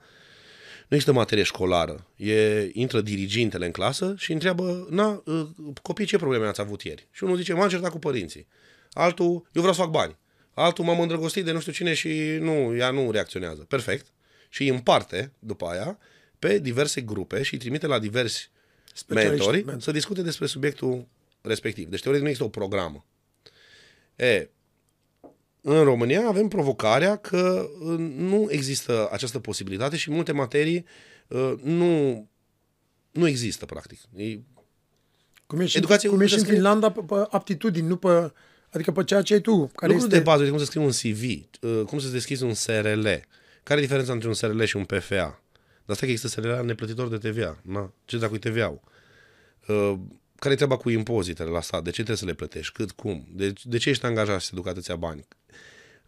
nu 0.89 0.97
există 0.97 1.13
materie 1.13 1.43
școlară. 1.43 2.07
E, 2.17 2.71
intră 2.73 3.01
dirigintele 3.01 3.67
în 3.67 3.71
clasă 3.71 4.15
și 4.19 4.33
întreabă, 4.33 4.87
na, 4.91 5.23
ă, 5.27 5.49
copii, 5.83 6.07
ce 6.07 6.17
probleme 6.17 6.47
ați 6.47 6.61
avut 6.61 6.83
ieri? 6.83 7.09
Și 7.11 7.25
unul 7.25 7.37
zice, 7.37 7.53
m-am 7.53 7.69
certat 7.69 7.91
cu 7.91 7.99
părinții. 7.99 8.47
Altul, 8.93 9.33
eu 9.53 9.61
vreau 9.63 9.73
să 9.73 9.81
fac 9.81 9.91
bani. 9.91 10.17
Altul, 10.55 10.85
m-am 10.85 11.01
îndrăgostit 11.01 11.45
de 11.45 11.53
nu 11.53 11.61
știu 11.61 11.73
cine 11.73 11.95
și 11.95 12.39
nu, 12.41 12.77
ea 12.77 12.91
nu 12.91 13.11
reacționează. 13.11 13.63
Perfect. 13.63 14.07
Și 14.49 14.63
îi 14.63 14.69
împarte, 14.69 15.33
după 15.39 15.67
aia, 15.67 15.99
pe 16.39 16.59
diverse 16.59 17.01
grupe 17.01 17.43
și 17.43 17.53
îi 17.55 17.59
trimite 17.59 17.87
la 17.87 17.99
diversi 17.99 18.51
mentori 19.09 19.57
mentor. 19.57 19.81
să 19.81 19.91
discute 19.91 20.23
despre 20.23 20.47
subiectul 20.47 21.07
respectiv. 21.41 21.89
Deci, 21.89 22.01
teoretic, 22.01 22.25
nu 22.25 22.31
există 22.31 22.49
o 22.57 22.61
programă. 22.61 23.05
E, 24.17 24.49
în 25.67 25.83
România 25.83 26.27
avem 26.27 26.49
provocarea 26.49 27.17
că 27.17 27.69
uh, 27.81 27.99
nu 28.17 28.47
există 28.49 29.09
această 29.13 29.39
posibilitate 29.39 29.97
și 29.97 30.11
multe 30.11 30.33
materii 30.33 30.85
uh, 31.29 31.53
nu, 31.63 32.27
nu 33.11 33.29
există, 33.29 33.67
practic. 33.67 33.99
E, 34.17 34.39
cum 35.47 35.61
e 35.61 35.67
și, 35.67 35.77
Educație, 35.77 36.09
cum 36.09 36.21
e 36.21 36.27
și 36.27 36.39
în 36.39 36.45
Finlanda 36.45 36.91
pe, 36.91 37.01
pe 37.07 37.15
aptitudini, 37.31 37.87
nu 37.87 37.97
pe, 37.97 38.33
adică 38.71 38.93
pe 38.93 39.05
ceea 39.05 39.23
ce 39.23 39.35
ai 39.35 39.41
tu. 39.41 39.71
Care 39.75 39.93
Lucruri 39.93 40.15
este... 40.15 40.17
de 40.17 40.23
bază, 40.23 40.49
cum 40.49 40.59
să 40.59 40.65
scrii 40.65 40.85
un 40.85 40.91
CV, 40.91 41.23
uh, 41.61 41.85
cum 41.87 41.99
să 41.99 42.09
deschizi 42.09 42.43
un 42.43 42.55
SRL. 42.55 43.07
Care 43.63 43.81
e 43.81 43.83
diferența 43.83 44.13
între 44.13 44.29
un 44.29 44.35
SRL 44.35 44.63
și 44.63 44.77
un 44.77 44.85
PFA? 44.85 45.43
Dar 45.85 45.95
asta 45.95 46.07
că 46.07 46.13
există 46.13 46.41
SRL 46.41 46.65
neplătitor 46.65 47.09
de 47.09 47.31
TVA. 47.31 47.59
Na? 47.63 47.93
Ce 48.05 48.19
dacă 48.19 48.35
e 48.35 48.51
TVA-ul? 48.51 48.81
care 50.35 50.55
e 50.55 50.57
treaba 50.57 50.77
cu 50.77 50.91
impozitele 50.91 51.51
la 51.51 51.61
stat? 51.61 51.83
De 51.83 51.89
ce 51.91 51.95
trebuie 51.95 52.17
să 52.17 52.25
le 52.25 52.35
plătești? 52.35 52.73
Cât, 52.73 52.91
cum? 52.91 53.27
De, 53.31 53.53
de 53.63 53.77
ce 53.77 53.91
ești 53.91 54.07
angajat 54.07 54.41
și 54.41 54.47
să 54.47 54.55
duc 54.55 54.67
atâția 54.67 54.97
bani? 54.97 55.27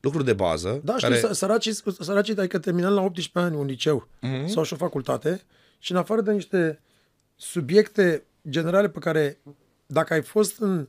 Lucruri 0.07 0.25
de 0.25 0.33
bază. 0.33 0.81
Da, 0.85 0.95
care... 0.95 1.14
știu, 1.14 1.33
săracii, 1.33 1.73
săracii 2.01 2.37
adică 2.37 2.59
terminând 2.59 2.95
la 2.95 3.03
18 3.03 3.38
ani 3.38 3.57
un 3.57 3.66
liceu 3.66 4.09
mm-hmm. 4.09 4.47
sau 4.47 4.62
și 4.62 4.73
o 4.73 4.77
facultate 4.77 5.42
și 5.79 5.92
în 5.92 5.99
afară 5.99 6.21
de 6.21 6.33
niște 6.33 6.81
subiecte 7.37 8.25
generale 8.49 8.88
pe 8.88 8.99
care 8.99 9.38
dacă 9.87 10.12
ai 10.12 10.23
fost 10.23 10.61
în 10.61 10.88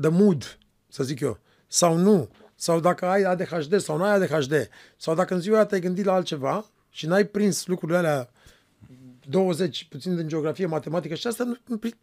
the 0.00 0.10
mood, 0.10 0.58
să 0.88 1.04
zic 1.04 1.20
eu, 1.20 1.38
sau 1.66 1.96
nu, 1.96 2.30
sau 2.54 2.80
dacă 2.80 3.06
ai 3.06 3.22
ADHD 3.22 3.80
sau 3.80 3.96
nu 3.96 4.04
ai 4.04 4.12
ADHD, 4.12 4.68
sau 4.96 5.14
dacă 5.14 5.34
în 5.34 5.40
ziua 5.40 5.64
te-ai 5.64 5.80
gândit 5.80 6.04
la 6.04 6.12
altceva 6.12 6.70
și 6.90 7.06
n-ai 7.06 7.24
prins 7.24 7.66
lucrurile 7.66 7.98
alea 7.98 8.30
20, 9.28 9.86
puțin 9.88 10.16
din 10.16 10.28
geografie, 10.28 10.66
matematică 10.66 11.14
și 11.14 11.26
asta, 11.26 11.60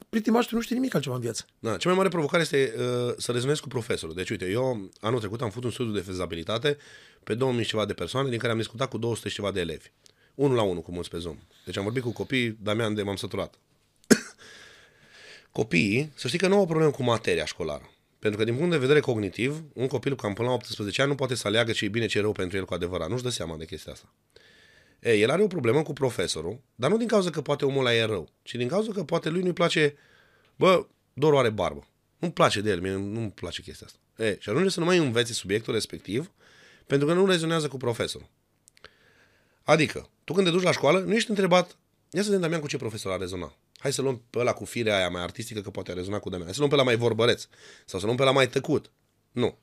pritimaș, 0.09 0.45
tu 0.45 0.55
nu 0.55 0.61
știi 0.61 0.75
nimic 0.75 0.93
altceva 0.93 1.15
în 1.15 1.21
viață. 1.21 1.45
Da, 1.59 1.77
cea 1.77 1.89
mai 1.89 1.97
mare 1.97 2.09
provocare 2.09 2.41
este 2.41 2.73
uh, 2.77 3.13
să 3.17 3.31
rezonezi 3.31 3.61
cu 3.61 3.67
profesorul. 3.67 4.15
Deci, 4.15 4.29
uite, 4.29 4.49
eu 4.49 4.89
anul 4.99 5.19
trecut 5.19 5.41
am 5.41 5.49
făcut 5.49 5.63
un 5.63 5.71
studiu 5.71 5.93
de 5.93 5.99
fezabilitate 5.99 6.77
pe 7.23 7.33
2000 7.33 7.65
ceva 7.65 7.85
de 7.85 7.93
persoane, 7.93 8.29
din 8.29 8.37
care 8.37 8.51
am 8.51 8.57
discutat 8.57 8.89
cu 8.89 8.97
200 8.97 9.29
ceva 9.29 9.51
de 9.51 9.59
elevi. 9.59 9.91
Unul 10.35 10.55
la 10.55 10.61
unul, 10.61 10.81
cum 10.81 10.93
mulți 10.93 11.09
pe 11.09 11.17
Zoom. 11.17 11.37
Deci 11.65 11.77
am 11.77 11.83
vorbit 11.83 12.03
cu 12.03 12.11
copii, 12.11 12.57
Damian 12.61 12.93
de 12.93 13.01
m-am 13.01 13.15
săturat. 13.15 13.59
Copiii, 15.51 16.11
să 16.15 16.27
știi 16.27 16.39
că 16.39 16.47
nu 16.47 16.55
au 16.55 16.61
o 16.61 16.65
problemă 16.65 16.91
cu 16.91 17.03
materia 17.03 17.45
școlară. 17.45 17.89
Pentru 18.19 18.39
că 18.39 18.45
din 18.45 18.55
punct 18.55 18.71
de 18.71 18.77
vedere 18.77 18.99
cognitiv, 18.99 19.63
un 19.73 19.87
copil 19.87 20.15
cam 20.15 20.33
până 20.33 20.47
la 20.47 20.53
18 20.53 21.01
ani 21.01 21.09
nu 21.09 21.15
poate 21.15 21.35
să 21.35 21.47
aleagă 21.47 21.71
ce 21.71 21.85
e 21.85 21.87
bine, 21.87 22.05
ce 22.05 22.17
e 22.17 22.21
rău 22.21 22.31
pentru 22.31 22.57
el 22.57 22.65
cu 22.65 22.73
adevărat. 22.73 23.09
Nu-și 23.09 23.23
dă 23.23 23.29
seama 23.29 23.55
de 23.55 23.65
chestia 23.65 23.91
asta. 23.91 24.13
E, 25.01 25.13
el 25.13 25.29
are 25.29 25.43
o 25.43 25.47
problemă 25.47 25.83
cu 25.83 25.93
profesorul, 25.93 26.61
dar 26.75 26.89
nu 26.89 26.97
din 26.97 27.07
cauza 27.07 27.29
că 27.29 27.41
poate 27.41 27.65
omul 27.65 27.79
ăla 27.79 27.95
e 27.95 28.03
rău, 28.03 28.29
ci 28.43 28.55
din 28.55 28.67
cauza 28.67 28.91
că 28.91 29.03
poate 29.03 29.29
lui 29.29 29.41
nu-i 29.41 29.53
place, 29.53 29.95
bă, 30.55 30.85
Doru 31.13 31.37
are 31.37 31.49
barbă. 31.49 31.87
Nu-mi 32.17 32.33
place 32.33 32.61
de 32.61 32.69
el, 32.69 32.81
mie 32.81 32.91
nu-mi 32.91 33.31
place 33.31 33.61
chestia 33.61 33.87
asta. 33.87 34.23
E, 34.23 34.37
și 34.39 34.49
ajunge 34.49 34.69
să 34.69 34.79
nu 34.79 34.85
mai 34.85 34.97
învețe 34.97 35.33
subiectul 35.33 35.73
respectiv, 35.73 36.31
pentru 36.87 37.07
că 37.07 37.13
nu 37.13 37.25
rezonează 37.25 37.67
cu 37.67 37.77
profesorul. 37.77 38.27
Adică, 39.63 40.09
tu 40.23 40.33
când 40.33 40.45
te 40.45 40.51
duci 40.51 40.63
la 40.63 40.71
școală, 40.71 40.99
nu 40.99 41.13
ești 41.13 41.29
întrebat, 41.29 41.77
ia 42.11 42.21
să 42.21 42.25
vedem 42.25 42.41
Damian 42.41 42.61
cu 42.61 42.67
ce 42.67 42.77
profesor 42.77 43.11
a 43.11 43.17
rezonat. 43.17 43.57
Hai 43.77 43.93
să 43.93 44.01
luăm 44.01 44.21
pe 44.29 44.39
ăla 44.39 44.53
cu 44.53 44.65
firea 44.65 44.95
aia 44.95 45.09
mai 45.09 45.21
artistică, 45.21 45.61
că 45.61 45.69
poate 45.69 45.91
a 45.91 45.93
rezonat 45.93 46.21
cu 46.21 46.29
Damian. 46.29 46.45
Hai 46.45 46.53
să 46.53 46.59
luăm 46.59 46.69
pe 46.71 46.75
ăla 46.75 46.85
mai 46.85 46.95
vorbăreț. 46.95 47.47
Sau 47.85 47.99
să 47.99 48.05
luăm 48.05 48.17
pe 48.17 48.23
ăla 48.23 48.31
mai 48.31 48.49
tăcut. 48.49 48.91
Nu. 49.31 49.57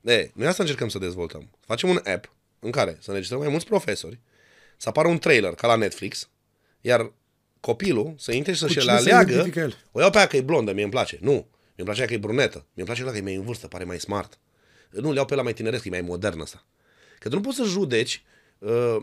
E, 0.00 0.30
noi 0.34 0.46
asta 0.46 0.62
încercăm 0.62 0.88
să 0.88 0.98
dezvoltăm. 0.98 1.50
Facem 1.60 1.88
un 1.88 2.00
app 2.04 2.32
în 2.58 2.70
care 2.70 2.96
să 3.00 3.08
înregistrăm 3.08 3.40
mai 3.40 3.48
mulți 3.48 3.66
profesori, 3.66 4.20
să 4.80 4.88
apară 4.88 5.08
un 5.08 5.18
trailer 5.18 5.54
ca 5.54 5.66
la 5.66 5.74
Netflix, 5.74 6.28
iar 6.80 7.12
copilul 7.60 8.14
să 8.18 8.32
intre 8.32 8.52
și 8.52 8.58
să-și 8.58 8.84
le 8.84 8.90
aleagă, 8.90 9.50
o 9.92 10.00
iau 10.00 10.10
pe 10.10 10.16
aia 10.16 10.26
că 10.26 10.36
e 10.36 10.40
blondă, 10.40 10.72
mie 10.72 10.82
îmi 10.82 10.92
place. 10.92 11.18
Nu, 11.20 11.32
mi 11.32 11.74
îmi 11.76 11.86
place 11.86 12.04
că 12.04 12.12
e 12.12 12.18
brunetă. 12.18 12.56
mi 12.56 12.82
îmi 12.82 12.86
place 12.86 13.02
că 13.02 13.16
e 13.16 13.20
mai 13.20 13.34
în 13.34 13.42
vârstă, 13.42 13.66
pare 13.66 13.84
mai 13.84 13.98
smart. 13.98 14.38
Nu, 14.90 15.10
le 15.10 15.16
iau 15.16 15.24
pe 15.24 15.34
la 15.34 15.42
mai 15.42 15.52
tineresc, 15.52 15.84
e 15.84 15.88
mai 15.90 16.00
modern 16.00 16.40
asta. 16.40 16.66
Că 17.18 17.28
tu 17.28 17.34
nu 17.34 17.40
poți 17.40 17.56
să 17.56 17.64
judeci 17.64 18.22
uh, 18.58 18.96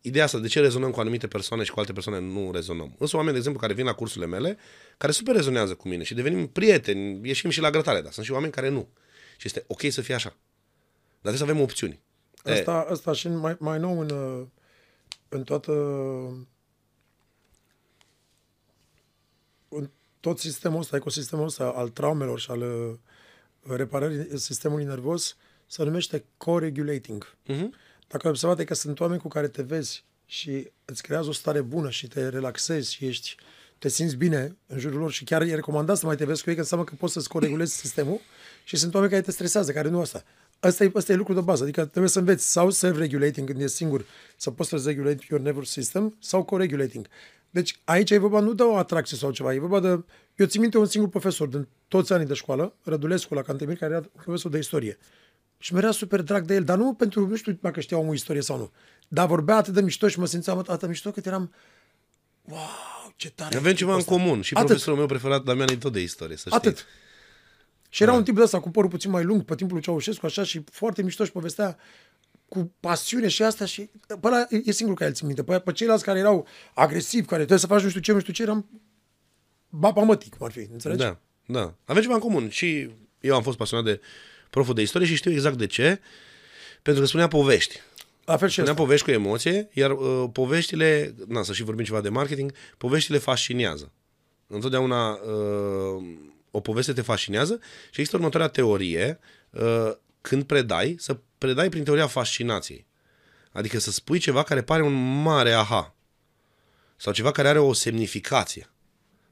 ideea 0.00 0.24
asta, 0.24 0.38
de 0.38 0.48
ce 0.48 0.60
rezonăm 0.60 0.90
cu 0.90 1.00
anumite 1.00 1.26
persoane 1.26 1.62
și 1.62 1.70
cu 1.70 1.78
alte 1.78 1.92
persoane 1.92 2.20
nu 2.20 2.50
rezonăm. 2.52 2.94
Însă 2.98 3.16
oameni, 3.16 3.32
de 3.32 3.38
exemplu, 3.38 3.60
care 3.60 3.72
vin 3.72 3.84
la 3.84 3.92
cursurile 3.92 4.26
mele, 4.26 4.58
care 4.96 5.12
super 5.12 5.34
rezonează 5.34 5.74
cu 5.74 5.88
mine 5.88 6.02
și 6.02 6.14
devenim 6.14 6.46
prieteni, 6.46 7.28
ieșim 7.28 7.50
și 7.50 7.60
la 7.60 7.70
grătare, 7.70 8.00
dar 8.00 8.12
sunt 8.12 8.26
și 8.26 8.32
oameni 8.32 8.52
care 8.52 8.68
nu. 8.68 8.88
Și 9.36 9.46
este 9.46 9.64
ok 9.66 9.80
să 9.88 10.00
fie 10.00 10.14
așa. 10.14 10.36
Dar 11.20 11.32
trebuie 11.32 11.38
să 11.38 11.42
avem 11.42 11.60
opțiuni. 11.60 12.00
Asta, 12.44 12.86
e. 12.88 12.92
asta 12.92 13.12
și 13.12 13.28
mai, 13.28 13.56
mai 13.58 13.78
nou 13.78 14.00
în, 14.00 14.10
uh, 14.10 14.46
în 15.28 15.42
toată 15.42 15.72
în 19.68 19.90
tot 20.20 20.38
sistemul 20.38 20.80
ăsta, 20.80 20.96
ecosistemul 20.96 21.44
ăsta 21.44 21.64
al 21.64 21.88
traumelor 21.88 22.40
și 22.40 22.50
al 22.50 22.60
uh, 22.60 22.94
reparării 23.76 24.38
sistemului 24.38 24.84
nervos 24.84 25.36
se 25.66 25.84
numește 25.84 26.24
co-regulating. 26.36 27.36
Uh-huh. 27.48 27.68
Dacă 28.08 28.28
ai 28.28 28.64
că 28.64 28.74
sunt 28.74 29.00
oameni 29.00 29.20
cu 29.20 29.28
care 29.28 29.48
te 29.48 29.62
vezi 29.62 30.04
și 30.24 30.70
îți 30.84 31.02
creează 31.02 31.28
o 31.28 31.32
stare 31.32 31.60
bună 31.60 31.90
și 31.90 32.08
te 32.08 32.28
relaxezi 32.28 32.94
și 32.94 33.06
ești, 33.06 33.34
te 33.78 33.88
simți 33.88 34.16
bine 34.16 34.56
în 34.66 34.78
jurul 34.78 34.98
lor 34.98 35.12
și 35.12 35.24
chiar 35.24 35.42
e 35.42 35.54
recomandat 35.54 35.96
să 35.96 36.06
mai 36.06 36.16
te 36.16 36.24
vezi 36.24 36.42
cu 36.42 36.48
ei, 36.48 36.54
că 36.54 36.60
înseamnă 36.60 36.86
că 36.86 36.94
poți 36.98 37.12
să-ți 37.12 37.28
coregulezi 37.28 37.76
sistemul 37.76 38.20
și 38.64 38.76
sunt 38.76 38.94
oameni 38.94 39.12
care 39.12 39.24
te 39.24 39.30
stresează, 39.30 39.72
care 39.72 39.88
nu 39.88 40.00
asta. 40.00 40.24
Asta 40.60 40.84
e, 40.84 40.90
asta 40.94 41.12
e 41.12 41.16
lucru 41.16 41.34
de 41.34 41.40
bază, 41.40 41.62
adică 41.62 41.84
trebuie 41.84 42.10
să 42.10 42.18
înveți 42.18 42.50
sau 42.50 42.70
self-regulating 42.70 43.46
când 43.46 43.60
ești 43.60 43.76
singur, 43.76 44.04
să 44.36 44.50
poți 44.50 44.68
să 44.68 44.82
regulate 44.84 45.24
your 45.30 45.42
nervous 45.42 45.70
system 45.70 46.16
sau 46.20 46.44
co-regulating. 46.44 47.06
Deci 47.50 47.80
aici 47.84 48.10
e 48.10 48.18
vorba 48.18 48.40
nu 48.40 48.52
de 48.52 48.62
o 48.62 48.76
atracție 48.76 49.16
sau 49.16 49.30
ceva, 49.30 49.54
e 49.54 49.58
vorba 49.58 49.80
de... 49.80 50.04
Eu 50.34 50.46
țin 50.46 50.60
minte 50.60 50.78
un 50.78 50.86
singur 50.86 51.10
profesor 51.10 51.48
din 51.48 51.68
toți 51.88 52.12
anii 52.12 52.26
de 52.26 52.34
școală, 52.34 52.74
Rădulescu 52.82 53.34
la 53.34 53.42
Cantemir, 53.42 53.76
care 53.76 53.94
era 53.94 54.10
profesor 54.22 54.50
de 54.50 54.58
istorie. 54.58 54.98
Și 55.58 55.72
mi 55.72 55.78
era 55.78 55.90
super 55.90 56.20
drag 56.22 56.44
de 56.44 56.54
el, 56.54 56.64
dar 56.64 56.76
nu 56.76 56.94
pentru, 56.94 57.26
nu 57.26 57.36
știu 57.36 57.58
dacă 57.60 57.80
știa 57.80 57.98
omul 57.98 58.14
istorie 58.14 58.42
sau 58.42 58.58
nu, 58.58 58.70
dar 59.08 59.26
vorbea 59.26 59.56
atât 59.56 59.74
de 59.74 59.80
mișto 59.80 60.08
și 60.08 60.18
mă 60.18 60.26
simțeam 60.26 60.58
atât 60.58 60.80
de 60.80 60.86
mișto 60.86 61.10
că 61.10 61.20
eram, 61.24 61.52
wow, 62.42 62.58
ce 63.16 63.30
tare. 63.30 63.56
Avem 63.56 63.74
ceva 63.74 63.92
în 63.92 63.98
ăsta. 63.98 64.10
comun. 64.10 64.40
Și 64.40 64.54
Atât. 64.54 64.66
profesorul 64.66 64.98
meu 64.98 65.06
preferat, 65.08 65.42
Damian, 65.42 65.68
e 65.68 65.76
tot 65.76 65.92
de 65.92 66.00
istorie, 66.00 66.36
să 66.36 66.48
știți. 66.48 66.66
Atât. 66.66 66.86
Și 67.96 68.02
era 68.02 68.12
un 68.12 68.24
tip 68.24 68.34
de 68.34 68.42
ăsta 68.42 68.60
cu 68.60 68.70
părul 68.70 68.90
puțin 68.90 69.10
mai 69.10 69.24
lung, 69.24 69.42
pe 69.42 69.54
timpul 69.54 69.74
lui 69.74 69.84
Ceaușescu, 69.84 70.26
așa, 70.26 70.42
și 70.42 70.64
foarte 70.70 71.02
mișto 71.02 71.24
și 71.24 71.32
povestea 71.32 71.78
cu 72.48 72.72
pasiune 72.80 73.28
și 73.28 73.42
asta 73.42 73.64
și 73.64 73.90
pe 74.06 74.18
ăla 74.22 74.46
e 74.64 74.70
singurul 74.70 74.94
care 74.94 75.10
îl 75.10 75.16
țin 75.16 75.26
minte. 75.26 75.44
Pe, 75.44 75.58
pe 75.58 75.72
ceilalți 75.72 76.04
care 76.04 76.18
erau 76.18 76.46
agresivi, 76.74 77.26
care 77.26 77.36
trebuie 77.36 77.58
să 77.58 77.66
faci 77.66 77.82
nu 77.82 77.88
știu 77.88 78.00
ce, 78.00 78.12
nu 78.12 78.20
știu 78.20 78.32
ce, 78.32 78.42
eram 78.42 78.68
bapa 79.68 80.02
mătic, 80.02 80.36
cum 80.36 80.46
ar 80.46 80.52
fi, 80.52 80.68
înțelegi? 80.72 81.00
Da, 81.00 81.18
da. 81.46 81.74
Avem 81.84 82.02
ceva 82.02 82.14
în 82.14 82.20
comun. 82.20 82.48
Și 82.48 82.90
eu 83.20 83.34
am 83.34 83.42
fost 83.42 83.56
pasionat 83.56 83.84
de 83.84 84.00
proful 84.50 84.74
de 84.74 84.82
istorie 84.82 85.06
și 85.06 85.14
știu 85.14 85.30
exact 85.30 85.58
de 85.58 85.66
ce. 85.66 86.00
Pentru 86.82 87.02
că 87.02 87.08
spunea 87.08 87.28
povești. 87.28 87.80
La 88.24 88.36
fel 88.36 88.48
și 88.48 88.54
Spunea 88.54 88.72
asta. 88.72 88.82
povești 88.84 89.04
cu 89.04 89.10
emoție, 89.10 89.68
iar 89.72 89.90
uh, 89.90 90.24
poveștile, 90.32 91.14
na, 91.28 91.42
să 91.42 91.52
și 91.52 91.62
vorbim 91.62 91.84
ceva 91.84 92.00
de 92.00 92.08
marketing, 92.08 92.52
poveștile 92.78 93.18
fascinează. 93.18 93.92
Întotdeauna 94.46 95.10
uh, 95.10 96.04
o 96.56 96.60
poveste 96.60 96.92
te 96.92 97.02
fascinează 97.02 97.58
și 97.90 98.00
există 98.00 98.16
următoarea 98.16 98.48
teorie, 98.48 99.18
uh, 99.50 99.92
când 100.20 100.44
predai, 100.44 100.96
să 100.98 101.18
predai 101.38 101.68
prin 101.68 101.84
teoria 101.84 102.06
fascinației. 102.06 102.86
Adică 103.52 103.78
să 103.78 103.90
spui 103.90 104.18
ceva 104.18 104.42
care 104.42 104.62
pare 104.62 104.82
un 104.82 105.22
mare 105.22 105.52
aha. 105.52 105.94
Sau 106.96 107.12
ceva 107.12 107.30
care 107.30 107.48
are 107.48 107.58
o 107.58 107.72
semnificație. 107.72 108.70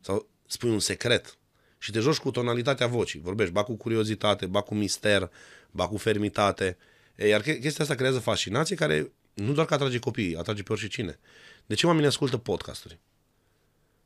Sau 0.01 0.29
spui 0.47 0.71
un 0.71 0.79
secret. 0.79 1.39
Și 1.79 1.91
te 1.91 2.01
joci 2.01 2.17
cu 2.17 2.31
tonalitatea 2.31 2.87
vocii. 2.87 3.21
Vorbești 3.21 3.53
ba 3.53 3.63
cu 3.63 3.75
curiozitate, 3.75 4.47
ba 4.47 4.61
cu 4.61 4.75
mister, 4.75 5.31
ba 5.71 5.89
cu 5.89 5.97
fermitate. 5.97 6.77
E, 7.17 7.29
Iar 7.29 7.41
che- 7.43 7.59
chestia 7.59 7.85
asta 7.85 7.95
creează 7.95 8.19
fascinație 8.19 8.77
care 8.77 9.13
nu 9.35 9.53
doar 9.53 9.67
că 9.67 9.75
atrage 9.75 9.99
copiii, 9.99 10.37
atrage 10.37 10.63
pe 10.63 10.73
orice 10.73 10.87
cine. 10.87 11.19
De 11.67 11.75
ce 11.75 11.87
oamenii 11.87 12.09
ascultă 12.09 12.37
podcasturi? 12.37 12.99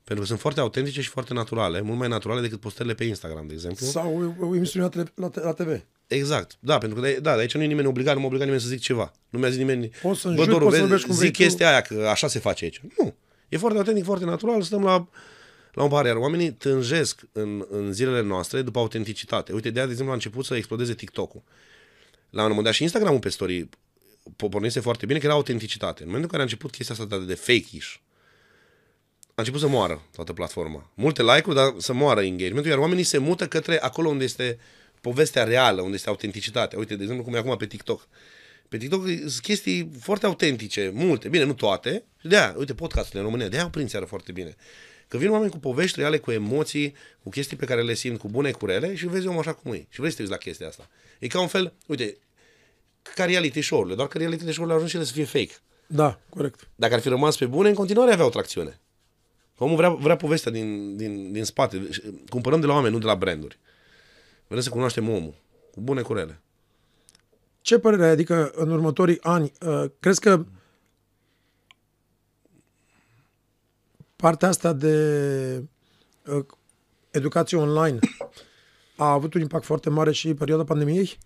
Pentru 0.09 0.21
că 0.21 0.25
sunt 0.25 0.41
foarte 0.41 0.61
autentice 0.61 1.01
și 1.01 1.09
foarte 1.09 1.35
naturale, 1.35 1.81
mult 1.81 1.99
mai 1.99 2.09
naturale 2.09 2.41
decât 2.41 2.61
postările 2.61 2.95
pe 2.95 3.05
Instagram, 3.05 3.47
de 3.47 3.53
exemplu. 3.55 3.87
Sau 3.87 4.35
o, 4.41 4.47
o 4.47 4.55
emisiune 4.55 4.85
la, 4.85 4.91
tele- 4.91 5.13
la, 5.15 5.29
te- 5.29 5.41
la 5.41 5.53
TV. 5.53 5.83
Exact, 6.07 6.57
da, 6.61 6.79
pentru 6.79 7.01
că 7.01 7.07
de, 7.07 7.19
da, 7.23 7.35
de 7.35 7.41
aici 7.41 7.55
nu 7.55 7.63
e 7.63 7.67
nimeni 7.67 7.87
obligat, 7.87 8.15
nu 8.15 8.21
mă 8.21 8.27
obliga 8.27 8.45
nimeni 8.45 8.63
să 8.63 8.69
zic 8.69 8.81
ceva. 8.81 9.13
Nu 9.29 9.39
mi-a 9.39 9.49
zis 9.49 9.59
nimeni, 9.59 9.91
Poți 10.03 10.21
să 10.21 10.29
bă, 10.29 10.33
înjuri, 10.35 10.51
Doru, 10.51 10.65
poți 10.65 10.77
să 10.77 10.81
vezi, 10.81 10.81
vorbești 10.81 11.07
cum 11.07 11.15
zic 11.15 11.19
vrei 11.19 11.31
tu." 11.31 11.39
chestia 11.43 11.69
aia, 11.71 11.81
că 11.81 12.07
așa 12.11 12.29
se 12.29 12.39
face 12.39 12.65
aici. 12.65 12.81
Nu, 12.99 13.15
e 13.49 13.57
foarte 13.57 13.79
autentic, 13.79 14.05
foarte 14.05 14.25
natural, 14.25 14.63
stăm 14.63 14.83
la, 14.83 15.09
la 15.73 15.83
un 15.83 15.89
pahar, 15.89 16.07
iar 16.07 16.17
oamenii 16.17 16.53
tânjesc 16.53 17.21
în, 17.33 17.67
în 17.71 17.93
zilele 17.93 18.23
noastre 18.23 18.63
după 18.63 18.79
autenticitate. 18.79 19.53
Uite, 19.53 19.71
de 19.71 19.77
aia, 19.77 19.85
de 19.87 19.91
exemplu, 19.91 20.13
a 20.13 20.17
început 20.17 20.45
să 20.45 20.55
explodeze 20.55 20.95
TikTok-ul. 20.95 21.43
La 22.31 22.43
un 22.43 22.49
moment 22.49 22.65
dat 22.67 22.75
și 22.75 22.83
Instagram-ul 22.83 23.19
pe 23.19 23.29
story 23.29 23.69
po- 24.33 24.49
pornise 24.51 24.81
foarte 24.81 25.07
bine, 25.07 25.19
că 25.19 25.25
era 25.27 25.35
autenticitate. 25.35 26.03
În 26.03 26.09
momentul 26.09 26.23
în 26.23 26.29
care 26.39 26.41
a 26.43 26.45
început 26.45 26.71
chestia 26.71 26.95
asta 26.99 27.17
de, 27.19 27.25
de 27.25 27.35
fake-ish, 27.35 27.95
a 29.39 29.41
început 29.41 29.61
să 29.61 29.69
moară 29.69 30.03
toată 30.15 30.33
platforma. 30.33 30.91
Multe 30.95 31.23
like-uri, 31.23 31.55
dar 31.55 31.75
să 31.77 31.93
moară 31.93 32.23
engagement-ul, 32.23 32.71
iar 32.71 32.79
oamenii 32.79 33.05
se 33.05 33.19
mută 33.19 33.47
către 33.49 33.81
acolo 33.81 34.09
unde 34.09 34.25
este 34.25 34.59
povestea 35.01 35.45
reală, 35.45 35.81
unde 35.81 35.95
este 35.95 36.09
autenticitatea. 36.09 36.79
Uite, 36.79 36.97
de 36.97 37.03
exemplu, 37.03 37.25
cum 37.25 37.35
e 37.35 37.39
acum 37.39 37.57
pe 37.57 37.67
TikTok. 37.67 38.09
Pe 38.69 38.77
TikTok 38.77 39.07
sunt 39.07 39.41
chestii 39.43 39.91
foarte 40.01 40.27
autentice, 40.27 40.91
multe, 40.95 41.29
bine, 41.29 41.45
nu 41.45 41.53
toate. 41.53 42.05
Și 42.21 42.27
de 42.27 42.37
aia, 42.37 42.55
uite, 42.59 42.75
podcasturile 42.75 43.21
în 43.21 43.27
România, 43.27 43.49
de 43.49 43.55
aia 43.55 43.65
au 43.65 43.71
prins 43.71 43.93
iară 43.93 44.05
foarte 44.05 44.33
bine. 44.33 44.57
Că 45.09 45.17
vin 45.17 45.31
oameni 45.31 45.51
cu 45.51 45.59
povești 45.59 46.01
reale, 46.01 46.19
cu 46.19 46.31
emoții, 46.31 46.95
cu 47.23 47.29
chestii 47.29 47.57
pe 47.57 47.65
care 47.65 47.83
le 47.83 47.95
simt, 47.95 48.19
cu 48.19 48.29
bune, 48.29 48.51
cu 48.51 48.67
rele 48.67 48.95
și 48.95 49.07
vezi 49.07 49.27
omul 49.27 49.41
așa 49.41 49.53
cum 49.53 49.73
e. 49.73 49.87
Și 49.89 49.99
vrei 49.99 50.11
să 50.11 50.17
te 50.17 50.23
uiți 50.23 50.35
la 50.35 50.39
chestia 50.39 50.67
asta. 50.67 50.89
E 51.19 51.27
ca 51.27 51.41
un 51.41 51.49
fel, 51.49 51.73
uite, 51.87 52.17
ca 53.15 53.25
reality 53.25 53.63
show-urile, 53.63 53.95
doar 53.95 54.09
că 54.09 54.19
reality 54.19 54.53
show-urile 54.53 54.71
au 54.71 54.77
ajuns 54.77 54.91
și 54.91 54.97
ele 54.97 55.05
să 55.05 55.13
fie 55.13 55.25
fake. 55.25 55.55
Da, 55.87 56.21
corect. 56.29 56.69
Dacă 56.75 56.95
ar 56.95 57.01
fi 57.01 57.09
rămas 57.09 57.37
pe 57.37 57.47
bune, 57.47 57.69
în 57.69 57.75
continuare 57.75 58.13
aveau 58.13 58.31
tracțiune. 58.31 58.81
Omul 59.59 59.77
vrea, 59.77 59.89
vrea 59.91 60.17
povestea 60.17 60.53
din, 60.53 60.97
din, 60.97 61.33
din 61.33 61.45
spate. 61.45 61.89
Cumpărăm 62.29 62.61
de 62.61 62.67
la 62.67 62.73
oameni, 62.73 62.93
nu 62.93 63.01
de 63.01 63.07
la 63.07 63.15
branduri. 63.15 63.59
Vrem 64.47 64.61
să 64.61 64.71
cunoaștem 64.71 65.09
omul. 65.09 65.35
Cu 65.73 65.81
bune, 65.81 66.03
cu 66.03 66.13
rele. 66.13 66.41
Ce 67.61 67.79
părere 67.79 68.05
ai? 68.05 68.11
Adică 68.11 68.51
în 68.55 68.71
următorii 68.71 69.19
ani, 69.23 69.53
uh, 69.67 69.85
crezi 70.01 70.21
că 70.21 70.45
partea 74.17 74.49
asta 74.49 74.73
de 74.73 75.63
uh, 76.27 76.45
educație 77.11 77.57
online 77.59 77.99
a 78.97 79.11
avut 79.13 79.35
un 79.35 79.41
impact 79.41 79.65
foarte 79.65 79.91
mare 79.91 80.13
și 80.13 80.29
în 80.29 80.35
perioada 80.35 80.65
pandemiei? 80.65 81.19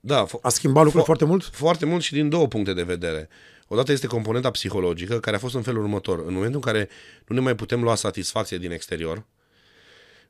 Da, 0.00 0.26
fo- 0.26 0.40
A 0.42 0.48
schimbat 0.48 0.84
lucrurile 0.84 1.02
Fo- 1.02 1.06
foarte 1.06 1.24
mult? 1.24 1.42
Foarte 1.42 1.86
mult 1.86 2.02
și 2.02 2.12
din 2.12 2.28
două 2.28 2.48
puncte 2.48 2.72
de 2.72 2.82
vedere. 2.82 3.28
Odată 3.68 3.92
este 3.92 4.06
componenta 4.06 4.50
psihologică, 4.50 5.20
care 5.20 5.36
a 5.36 5.38
fost 5.38 5.54
în 5.54 5.62
felul 5.62 5.82
următor. 5.82 6.18
În 6.18 6.32
momentul 6.32 6.54
în 6.54 6.72
care 6.72 6.88
nu 7.26 7.34
ne 7.34 7.40
mai 7.40 7.54
putem 7.54 7.82
lua 7.82 7.94
satisfacție 7.94 8.58
din 8.58 8.70
exterior, 8.70 9.26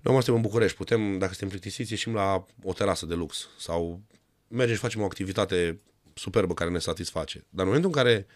noi 0.04 0.14
mai 0.14 0.22
suntem 0.22 0.34
în 0.34 0.40
București, 0.40 0.76
putem, 0.76 1.18
dacă 1.18 1.32
suntem 1.32 1.48
plictisiți, 1.48 1.92
ieșim 1.92 2.14
la 2.14 2.46
o 2.62 2.72
terasă 2.72 3.06
de 3.06 3.14
lux 3.14 3.48
sau 3.58 4.02
mergem 4.48 4.74
și 4.74 4.80
facem 4.80 5.00
o 5.00 5.04
activitate 5.04 5.80
superbă 6.14 6.54
care 6.54 6.70
ne 6.70 6.78
satisface. 6.78 7.38
Dar 7.48 7.66
în 7.66 7.66
momentul 7.66 7.90
în 7.94 8.02
care 8.02 8.26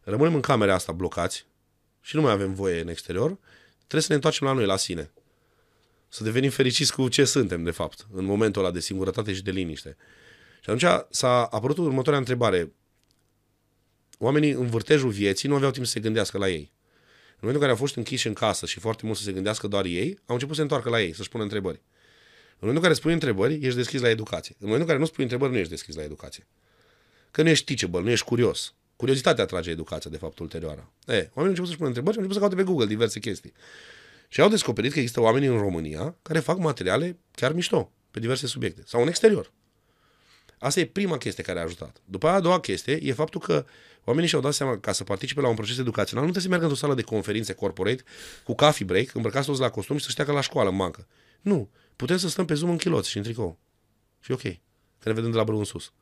rămânem 0.00 0.34
în 0.34 0.40
camera 0.40 0.74
asta 0.74 0.92
blocați 0.92 1.46
și 2.00 2.16
nu 2.16 2.22
mai 2.22 2.32
avem 2.32 2.54
voie 2.54 2.80
în 2.80 2.88
exterior, 2.88 3.38
trebuie 3.76 4.02
să 4.02 4.06
ne 4.08 4.14
întoarcem 4.14 4.46
la 4.46 4.52
noi, 4.52 4.66
la 4.66 4.76
sine. 4.76 5.12
Să 6.08 6.24
devenim 6.24 6.50
fericiți 6.50 6.92
cu 6.92 7.08
ce 7.08 7.24
suntem, 7.24 7.62
de 7.62 7.70
fapt, 7.70 8.06
în 8.12 8.24
momentul 8.24 8.62
ăla 8.62 8.72
de 8.72 8.80
singurătate 8.80 9.32
și 9.32 9.42
de 9.42 9.50
liniște. 9.50 9.96
Și 10.60 10.70
atunci 10.70 11.06
s-a 11.10 11.44
apărut 11.44 11.76
următoarea 11.76 12.18
întrebare. 12.18 12.72
Oamenii 14.18 14.50
în 14.50 14.66
vârtejul 14.66 15.10
vieții 15.10 15.48
nu 15.48 15.54
aveau 15.54 15.70
timp 15.70 15.86
să 15.86 15.92
se 15.92 16.00
gândească 16.00 16.38
la 16.38 16.48
ei. 16.48 16.72
În 17.40 17.46
momentul 17.46 17.62
în 17.62 17.68
care 17.68 17.70
au 17.70 17.76
fost 17.76 17.96
închiși 17.96 18.26
în 18.26 18.32
casă 18.32 18.66
și 18.66 18.80
foarte 18.80 19.06
mult 19.06 19.18
să 19.18 19.24
se 19.24 19.32
gândească 19.32 19.66
doar 19.66 19.84
ei, 19.84 20.18
au 20.26 20.34
început 20.34 20.54
să 20.54 20.54
se 20.54 20.62
întoarcă 20.62 20.88
la 20.88 21.00
ei, 21.00 21.14
să-și 21.14 21.28
pună 21.28 21.42
întrebări. 21.42 21.80
În 22.60 22.66
momentul 22.66 22.82
în 22.82 22.82
care 22.82 22.94
spui 22.94 23.12
întrebări, 23.12 23.54
ești 23.54 23.76
deschis 23.76 24.00
la 24.00 24.08
educație. 24.08 24.54
În 24.58 24.66
momentul 24.66 24.80
în 24.80 24.86
care 24.86 24.98
nu 24.98 25.06
spui 25.06 25.22
întrebări, 25.22 25.52
nu 25.52 25.58
ești 25.58 25.70
deschis 25.70 25.94
la 25.94 26.02
educație. 26.02 26.46
Că 27.30 27.42
nu 27.42 27.48
ești 27.48 27.64
teachable, 27.64 28.00
nu 28.00 28.10
ești 28.10 28.24
curios. 28.24 28.74
Curiozitatea 28.96 29.44
atrage 29.44 29.70
educația, 29.70 30.10
de 30.10 30.16
fapt, 30.16 30.38
ulterioară. 30.38 30.92
E, 31.06 31.12
oamenii 31.12 31.30
au 31.34 31.44
început 31.44 31.66
să-și 31.66 31.76
pună 31.76 31.88
întrebări 31.88 32.14
și 32.14 32.20
au 32.20 32.24
început 32.24 32.34
să 32.34 32.38
caute 32.38 32.54
pe 32.54 32.62
Google 32.62 32.86
diverse 32.86 33.18
chestii. 33.20 33.52
Și 34.28 34.40
au 34.40 34.48
descoperit 34.48 34.92
că 34.92 34.98
există 34.98 35.20
oameni 35.20 35.46
în 35.46 35.58
România 35.58 36.16
care 36.22 36.38
fac 36.38 36.58
materiale 36.58 37.18
chiar 37.34 37.52
mișto, 37.52 37.92
pe 38.10 38.20
diverse 38.20 38.46
subiecte, 38.46 38.82
sau 38.86 39.02
în 39.02 39.08
exterior. 39.08 39.52
Asta 40.58 40.80
e 40.80 40.86
prima 40.86 41.18
chestie 41.18 41.42
care 41.42 41.58
a 41.58 41.62
ajutat. 41.62 42.00
După 42.04 42.26
aia, 42.26 42.36
a 42.36 42.40
doua 42.40 42.60
chestie 42.60 42.98
e 43.02 43.12
faptul 43.12 43.40
că 43.40 43.66
oamenii 44.08 44.28
și-au 44.28 44.40
dat 44.40 44.52
seama 44.52 44.72
că 44.72 44.78
ca 44.78 44.92
să 44.92 45.04
participe 45.04 45.40
la 45.40 45.48
un 45.48 45.54
proces 45.54 45.78
educațional 45.78 46.24
nu 46.24 46.30
trebuie 46.30 46.42
să 46.42 46.48
meargă 46.48 46.66
într-o 46.66 46.86
sală 46.86 46.94
de 46.94 47.02
conferințe 47.02 47.52
corporate 47.52 48.02
cu 48.44 48.54
coffee 48.54 48.86
break, 48.86 49.14
îmbrăcați 49.14 49.46
toți 49.46 49.60
la 49.60 49.70
costum 49.70 49.96
și 49.96 50.04
să 50.04 50.10
stea 50.10 50.24
ca 50.24 50.32
la 50.32 50.40
școală 50.40 50.70
în 50.70 50.76
bancă. 50.76 51.06
Nu. 51.40 51.70
Putem 51.96 52.16
să 52.16 52.28
stăm 52.28 52.44
pe 52.44 52.54
Zoom 52.54 52.70
în 52.70 52.76
chiloți 52.76 53.10
și 53.10 53.16
în 53.16 53.22
tricou. 53.22 53.58
Și 54.20 54.30
ok. 54.30 54.42
Că 54.98 55.08
ne 55.08 55.12
vedem 55.12 55.30
de 55.30 55.36
la 55.36 55.44
brâu 55.44 55.58
în 55.58 55.64
sus. 55.64 55.92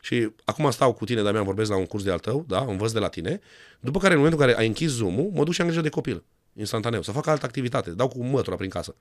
Și 0.00 0.30
acum 0.44 0.70
stau 0.70 0.92
cu 0.92 1.04
tine, 1.04 1.22
Damian, 1.22 1.44
vorbesc 1.44 1.70
la 1.70 1.76
un 1.76 1.86
curs 1.86 2.02
de 2.02 2.10
al 2.10 2.18
tău, 2.18 2.44
da, 2.48 2.60
învăț 2.60 2.90
de 2.90 2.98
la 2.98 3.08
tine, 3.08 3.40
după 3.80 3.98
care, 3.98 4.12
în 4.12 4.18
momentul 4.18 4.40
în 4.40 4.46
care 4.46 4.60
ai 4.60 4.66
închis 4.66 4.90
Zoom-ul, 4.90 5.30
mă 5.34 5.44
duc 5.44 5.52
și 5.52 5.60
am 5.60 5.66
grijă 5.66 5.82
de 5.82 5.88
copil, 5.88 6.24
instantaneu, 6.52 7.02
să 7.02 7.12
fac 7.12 7.26
altă 7.26 7.46
activitate, 7.46 7.90
dau 7.90 8.08
cu 8.08 8.24
mătura 8.24 8.56
prin 8.56 8.70
casă. 8.70 8.94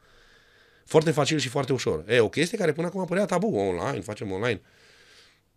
Foarte 0.86 1.12
facil 1.12 1.38
și 1.38 1.47
foarte 1.47 1.74
ușor. 1.74 2.04
E, 2.08 2.20
o 2.20 2.30
chestie 2.30 2.58
care 2.58 2.72
până 2.72 2.88
acum 2.88 3.06
părea 3.06 3.26
tabu, 3.26 3.56
online, 3.56 4.02
facem 4.02 4.32
online. 4.32 4.62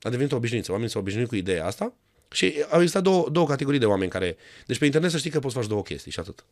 A 0.00 0.10
devenit 0.10 0.32
o 0.32 0.36
obișnuință. 0.36 0.70
Oamenii 0.70 0.92
s-au 0.92 1.00
obișnuit 1.00 1.28
cu 1.28 1.34
ideea 1.34 1.66
asta 1.66 1.94
și 2.32 2.64
au 2.70 2.78
existat 2.78 3.02
două, 3.02 3.28
două 3.32 3.46
categorii 3.46 3.78
de 3.78 3.86
oameni 3.86 4.10
care... 4.10 4.36
Deci 4.66 4.78
pe 4.78 4.84
internet 4.84 5.10
să 5.10 5.18
știi 5.18 5.30
că 5.30 5.38
poți 5.38 5.54
face 5.54 5.68
două 5.68 5.82
chestii 5.82 6.10
și 6.10 6.20
atât. 6.20 6.44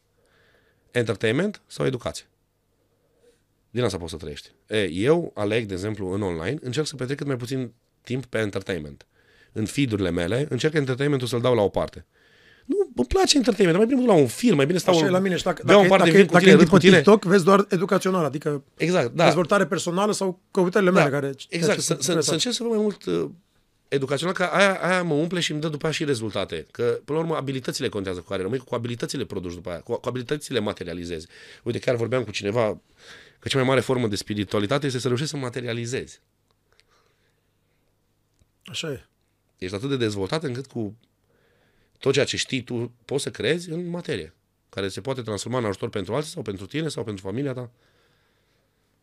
Entertainment 0.90 1.60
sau 1.66 1.86
educație. 1.86 2.24
Din 3.70 3.82
asta 3.82 3.98
poți 3.98 4.10
să 4.10 4.16
trăiești. 4.16 4.50
E, 4.66 4.90
eu 4.90 5.32
aleg, 5.34 5.66
de 5.66 5.74
exemplu, 5.74 6.12
în 6.12 6.22
online, 6.22 6.58
încerc 6.62 6.86
să 6.86 6.96
petrec 6.96 7.16
cât 7.16 7.26
mai 7.26 7.36
puțin 7.36 7.72
timp 8.02 8.24
pe 8.24 8.38
entertainment. 8.38 9.06
În 9.52 9.64
feed-urile 9.64 10.10
mele, 10.10 10.46
încerc 10.50 10.74
entertainmentul 10.74 11.28
să-l 11.28 11.40
dau 11.40 11.54
la 11.54 11.62
o 11.62 11.68
parte. 11.68 12.06
Nu 12.64 12.76
îmi 12.96 13.06
place 13.06 13.36
entertainment, 13.36 13.78
mai 13.78 13.86
bine 13.86 14.00
mă 14.00 14.06
duc 14.06 14.16
la 14.16 14.22
un 14.22 14.28
film, 14.28 14.56
mai 14.56 14.66
bine 14.66 14.78
stau... 14.78 14.94
Așa 14.94 15.06
e 15.06 15.10
la 15.10 15.18
mine 15.18 15.36
și 15.36 15.42
dacă, 15.42 15.62
beau 15.66 15.82
dacă, 15.82 15.92
un 15.92 15.98
par 15.98 16.06
de 16.06 16.10
dacă, 16.10 16.16
vin 16.16 16.26
cu 16.26 16.32
dacă 16.32 16.44
tine, 16.44 16.56
intri 16.56 16.70
râd 16.70 16.80
pe 16.80 16.86
cu 16.86 16.90
tine. 16.90 16.96
TikTok, 16.96 17.30
vezi 17.30 17.44
doar 17.44 17.66
educațional, 17.68 18.24
adică 18.24 18.64
Exact, 18.76 19.14
da. 19.14 19.24
dezvoltare 19.24 19.66
personală 19.66 20.12
sau 20.12 20.40
căutările 20.50 20.90
mele 20.90 21.10
care... 21.10 21.34
Exact, 21.48 21.74
ce 21.74 21.80
să, 21.80 21.86
sunt 21.86 21.98
să, 21.98 22.04
să 22.04 22.10
interesate. 22.10 22.32
încerc 22.32 22.54
să 22.54 22.62
văd 22.62 22.72
mai 22.72 22.80
mult 22.82 23.04
uh, 23.04 23.30
educațional, 23.90 24.34
că 24.34 24.42
aia, 24.42 24.82
aia 24.82 25.02
mă 25.02 25.14
umple 25.14 25.40
și 25.40 25.52
îmi 25.52 25.60
dă 25.60 25.68
după 25.68 25.84
aia 25.84 25.94
și 25.94 26.04
rezultate. 26.04 26.66
Că, 26.70 27.00
până 27.04 27.18
la 27.18 27.24
urmă, 27.24 27.36
abilitățile 27.36 27.88
contează 27.88 28.20
cu 28.20 28.28
care 28.28 28.42
rămâi, 28.42 28.58
cu 28.58 28.74
abilitățile 28.74 29.24
produci 29.24 29.54
după 29.54 29.70
aia, 29.70 29.80
cu, 29.80 29.94
cu 29.94 30.08
abilitățile 30.08 30.58
materializezi. 30.58 31.26
Uite, 31.62 31.78
chiar 31.78 31.94
vorbeam 31.94 32.24
cu 32.24 32.30
cineva 32.30 32.80
că 33.38 33.48
cea 33.48 33.58
mai 33.58 33.66
mare 33.66 33.80
formă 33.80 34.08
de 34.08 34.16
spiritualitate 34.16 34.86
este 34.86 34.98
să 34.98 35.06
reușești 35.06 35.32
să 35.32 35.38
materializezi. 35.38 36.20
Așa 38.64 38.90
e. 38.90 39.06
Ești 39.58 39.74
atât 39.74 39.88
de 39.88 39.96
dezvoltat 39.96 40.42
încât 40.42 40.66
cu 40.66 40.96
tot 41.98 42.12
ceea 42.12 42.24
ce 42.24 42.36
știi 42.36 42.62
tu 42.62 42.92
poți 43.04 43.22
să 43.22 43.30
creezi 43.30 43.70
în 43.70 43.88
materie, 43.88 44.34
care 44.68 44.88
se 44.88 45.00
poate 45.00 45.22
transforma 45.22 45.58
în 45.58 45.64
ajutor 45.64 45.88
pentru 45.88 46.14
alții 46.14 46.30
sau 46.30 46.42
pentru 46.42 46.66
tine 46.66 46.88
sau 46.88 47.04
pentru 47.04 47.26
familia 47.26 47.52
ta. 47.52 47.70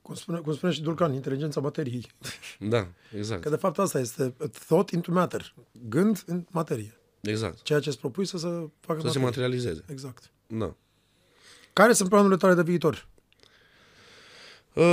Cum 0.08 0.16
spune, 0.16 0.38
cum 0.40 0.54
spune 0.54 0.72
și 0.72 0.82
Dulcan, 0.82 1.14
inteligența 1.14 1.60
materiei. 1.60 2.08
Da, 2.60 2.88
exact. 3.18 3.42
Că 3.42 3.50
de 3.50 3.56
fapt 3.56 3.80
asta 3.80 4.00
este 4.00 4.34
thought 4.68 4.90
into 4.92 5.12
matter. 5.12 5.54
Gând 5.90 6.24
în 6.26 6.46
materie. 6.52 6.98
Exact. 7.22 7.62
Ceea 7.62 7.80
ce 7.80 7.90
îți 7.90 7.98
propui 8.00 8.26
să 8.26 8.38
se 8.38 8.48
facă 8.80 9.00
Să 9.02 9.08
se 9.10 9.20
materie. 9.20 9.22
materializeze. 9.24 9.84
Exact. 9.92 10.32
Da. 10.48 10.76
Care 11.74 11.94
sunt 11.94 12.10
planurile 12.10 12.38
tale 12.38 12.54
de 12.54 12.62
viitor? 12.62 13.08
Uh, 14.74 14.84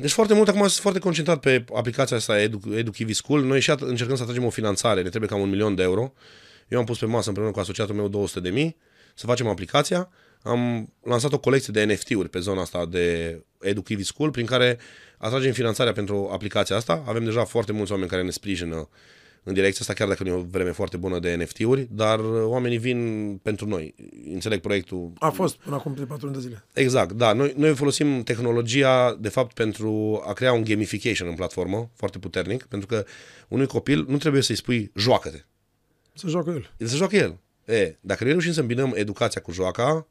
Deci 0.00 0.12
foarte 0.12 0.34
mult 0.34 0.48
acum 0.48 0.60
sunt 0.60 0.72
foarte 0.72 0.98
concentrat 0.98 1.40
pe 1.40 1.64
aplicația 1.74 2.16
asta 2.16 2.40
Edu, 2.40 2.60
EduKiwi 2.74 3.12
School. 3.12 3.42
Noi 3.42 3.60
și 3.60 3.70
at- 3.76 3.78
încercăm 3.80 4.16
să 4.16 4.22
atragem 4.22 4.44
o 4.44 4.50
finanțare, 4.50 5.02
ne 5.02 5.08
trebuie 5.08 5.30
cam 5.30 5.40
un 5.40 5.48
milion 5.48 5.74
de 5.74 5.82
euro. 5.82 6.12
Eu 6.68 6.78
am 6.78 6.84
pus 6.84 6.98
pe 6.98 7.06
masă 7.06 7.28
împreună 7.28 7.52
cu 7.52 7.60
asociatul 7.60 7.94
meu 7.94 8.08
200 8.08 8.40
de 8.40 8.50
mii 8.50 8.76
să 9.14 9.26
facem 9.26 9.46
aplicația. 9.46 10.10
Am 10.42 10.92
lansat 11.02 11.32
o 11.32 11.38
colecție 11.38 11.72
de 11.72 11.92
NFT-uri 11.92 12.28
pe 12.28 12.38
zona 12.38 12.60
asta 12.60 12.86
de 12.86 13.38
EduKiwi 13.60 14.02
School, 14.02 14.30
prin 14.30 14.46
care 14.46 14.78
atragem 15.18 15.52
finanțarea 15.52 15.92
pentru 15.92 16.28
aplicația 16.32 16.76
asta. 16.76 17.04
Avem 17.06 17.24
deja 17.24 17.44
foarte 17.44 17.72
mulți 17.72 17.92
oameni 17.92 18.10
care 18.10 18.22
ne 18.22 18.30
sprijină 18.30 18.88
în 19.42 19.54
direcția 19.54 19.80
asta, 19.80 19.92
chiar 19.92 20.08
dacă 20.08 20.22
nu 20.22 20.28
e 20.28 20.32
o 20.32 20.44
vreme 20.50 20.70
foarte 20.70 20.96
bună 20.96 21.18
de 21.18 21.34
NFT-uri, 21.34 21.88
dar 21.90 22.18
uh, 22.18 22.42
oamenii 22.44 22.78
vin 22.78 23.40
pentru 23.42 23.66
noi. 23.66 23.94
Înțeleg 24.32 24.60
proiectul 24.60 25.12
A 25.18 25.30
fost 25.30 25.56
până 25.56 25.76
acum 25.76 25.94
de 25.94 26.04
patru 26.04 26.26
luni 26.26 26.36
de 26.36 26.42
zile. 26.42 26.64
Exact, 26.72 27.12
da. 27.12 27.32
Noi, 27.32 27.52
noi 27.56 27.74
folosim 27.74 28.22
tehnologia, 28.22 29.16
de 29.20 29.28
fapt, 29.28 29.54
pentru 29.54 30.22
a 30.26 30.32
crea 30.32 30.52
un 30.52 30.64
gamification 30.64 31.28
în 31.28 31.34
platformă 31.34 31.90
foarte 31.94 32.18
puternic, 32.18 32.64
pentru 32.64 32.88
că 32.88 33.04
unui 33.48 33.66
copil 33.66 34.04
nu 34.08 34.16
trebuie 34.16 34.42
să-i 34.42 34.56
spui 34.56 34.90
joacă-te. 34.94 35.38
Să 36.14 36.28
joacă 36.28 36.50
el. 36.50 36.70
El 36.76 36.86
să 36.86 36.96
joacă 36.96 37.16
el. 37.16 37.38
E, 37.64 37.96
dacă 38.00 38.24
noi 38.24 38.32
reușim 38.32 38.52
să 38.52 38.60
îmbinăm 38.60 38.92
educația 38.94 39.40
cu 39.40 39.52
joaca, 39.52 40.08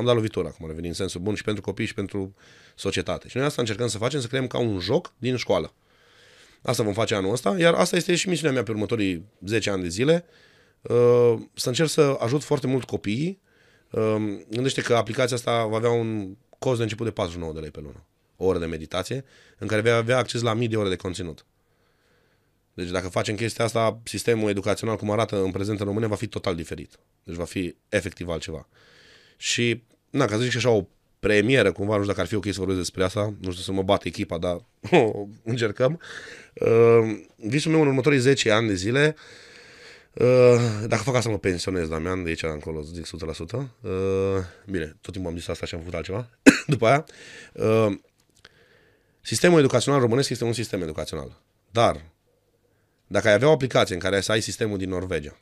am 0.00 0.06
dat 0.06 0.14
lovitura, 0.14 0.48
acum 0.48 0.66
reveni 0.66 0.86
în 0.86 0.94
sensul 0.94 1.20
bun 1.20 1.34
și 1.34 1.42
pentru 1.42 1.62
copii 1.62 1.86
și 1.86 1.94
pentru 1.94 2.34
societate. 2.74 3.28
Și 3.28 3.36
noi 3.36 3.46
asta 3.46 3.60
încercăm 3.60 3.86
să 3.86 3.98
facem, 3.98 4.20
să 4.20 4.26
creăm 4.26 4.46
ca 4.46 4.58
un 4.58 4.78
joc 4.78 5.12
din 5.18 5.36
școală. 5.36 5.72
Asta 6.62 6.82
vom 6.82 6.92
face 6.92 7.14
anul 7.14 7.32
ăsta, 7.32 7.58
iar 7.58 7.74
asta 7.74 7.96
este 7.96 8.14
și 8.14 8.28
misiunea 8.28 8.54
mea 8.54 8.62
pe 8.62 8.70
următorii 8.70 9.24
10 9.46 9.70
ani 9.70 9.82
de 9.82 9.88
zile, 9.88 10.24
uh, 10.82 11.34
să 11.54 11.68
încerc 11.68 11.88
să 11.88 12.16
ajut 12.20 12.42
foarte 12.42 12.66
mult 12.66 12.84
copiii. 12.84 13.40
Uh, 13.90 14.16
Gândește 14.50 14.80
că 14.80 14.96
aplicația 14.96 15.36
asta 15.36 15.66
va 15.66 15.76
avea 15.76 15.90
un 15.90 16.36
cost 16.58 16.76
de 16.76 16.82
început 16.82 17.06
de 17.06 17.12
49 17.12 17.52
de 17.52 17.60
lei 17.60 17.70
pe 17.70 17.80
lună. 17.80 18.04
O 18.36 18.44
oră 18.44 18.58
de 18.58 18.66
meditație, 18.66 19.24
în 19.58 19.66
care 19.66 19.80
vei 19.80 19.92
avea 19.92 20.18
acces 20.18 20.40
la 20.40 20.54
mii 20.54 20.68
de 20.68 20.76
ore 20.76 20.88
de 20.88 20.96
conținut. 20.96 21.44
Deci 22.74 22.88
dacă 22.88 23.08
facem 23.08 23.34
chestia 23.34 23.64
asta, 23.64 24.00
sistemul 24.04 24.48
educațional 24.48 24.96
cum 24.96 25.10
arată 25.10 25.42
în 25.42 25.50
prezent 25.50 25.80
în 25.80 25.86
România 25.86 26.08
va 26.08 26.14
fi 26.14 26.26
total 26.26 26.54
diferit. 26.54 26.98
Deci 27.24 27.34
va 27.34 27.44
fi 27.44 27.74
efectiv 27.88 28.28
altceva. 28.28 28.68
Și, 29.40 29.82
na, 30.10 30.24
ca 30.24 30.34
să 30.34 30.42
zic 30.42 30.50
și 30.50 30.56
așa 30.56 30.70
o 30.70 30.86
premieră, 31.18 31.72
cumva, 31.72 31.92
nu 31.92 31.98
știu 31.98 32.08
dacă 32.08 32.20
ar 32.20 32.26
fi 32.26 32.34
ok 32.34 32.44
să 32.44 32.58
vorbesc 32.58 32.78
despre 32.78 33.04
asta, 33.04 33.34
nu 33.40 33.50
știu 33.50 33.62
să 33.62 33.72
mă 33.72 33.82
bată 33.82 34.08
echipa, 34.08 34.38
dar 34.38 34.64
încercăm. 35.44 36.00
Uh, 36.54 37.20
visul 37.36 37.72
meu 37.72 37.80
în 37.80 37.86
următorii 37.86 38.18
10 38.18 38.50
ani 38.50 38.66
de 38.66 38.74
zile, 38.74 39.14
uh, 40.12 40.84
dacă 40.86 41.02
fac 41.02 41.14
asta 41.14 41.30
mă 41.30 41.38
pensionez, 41.38 41.88
Damian, 41.88 42.22
de 42.22 42.28
aici 42.28 42.42
încolo, 42.42 42.82
zic 42.82 43.06
100%. 43.06 43.08
Uh, 43.80 43.90
bine, 44.66 44.96
tot 45.00 45.12
timpul 45.12 45.30
am 45.30 45.36
zis 45.36 45.48
asta 45.48 45.66
și 45.66 45.74
am 45.74 45.80
făcut 45.80 45.94
altceva. 45.94 46.28
După 46.66 46.86
aia, 46.86 47.04
uh, 47.52 47.98
sistemul 49.20 49.58
educațional 49.58 50.00
românesc 50.00 50.30
este 50.30 50.44
un 50.44 50.52
sistem 50.52 50.82
educațional. 50.82 51.42
Dar, 51.70 52.04
dacă 53.06 53.28
ai 53.28 53.34
avea 53.34 53.48
o 53.48 53.52
aplicație 53.52 53.94
în 53.94 54.00
care 54.00 54.20
să 54.20 54.32
ai 54.32 54.40
sistemul 54.40 54.78
din 54.78 54.88
Norvegia, 54.88 55.38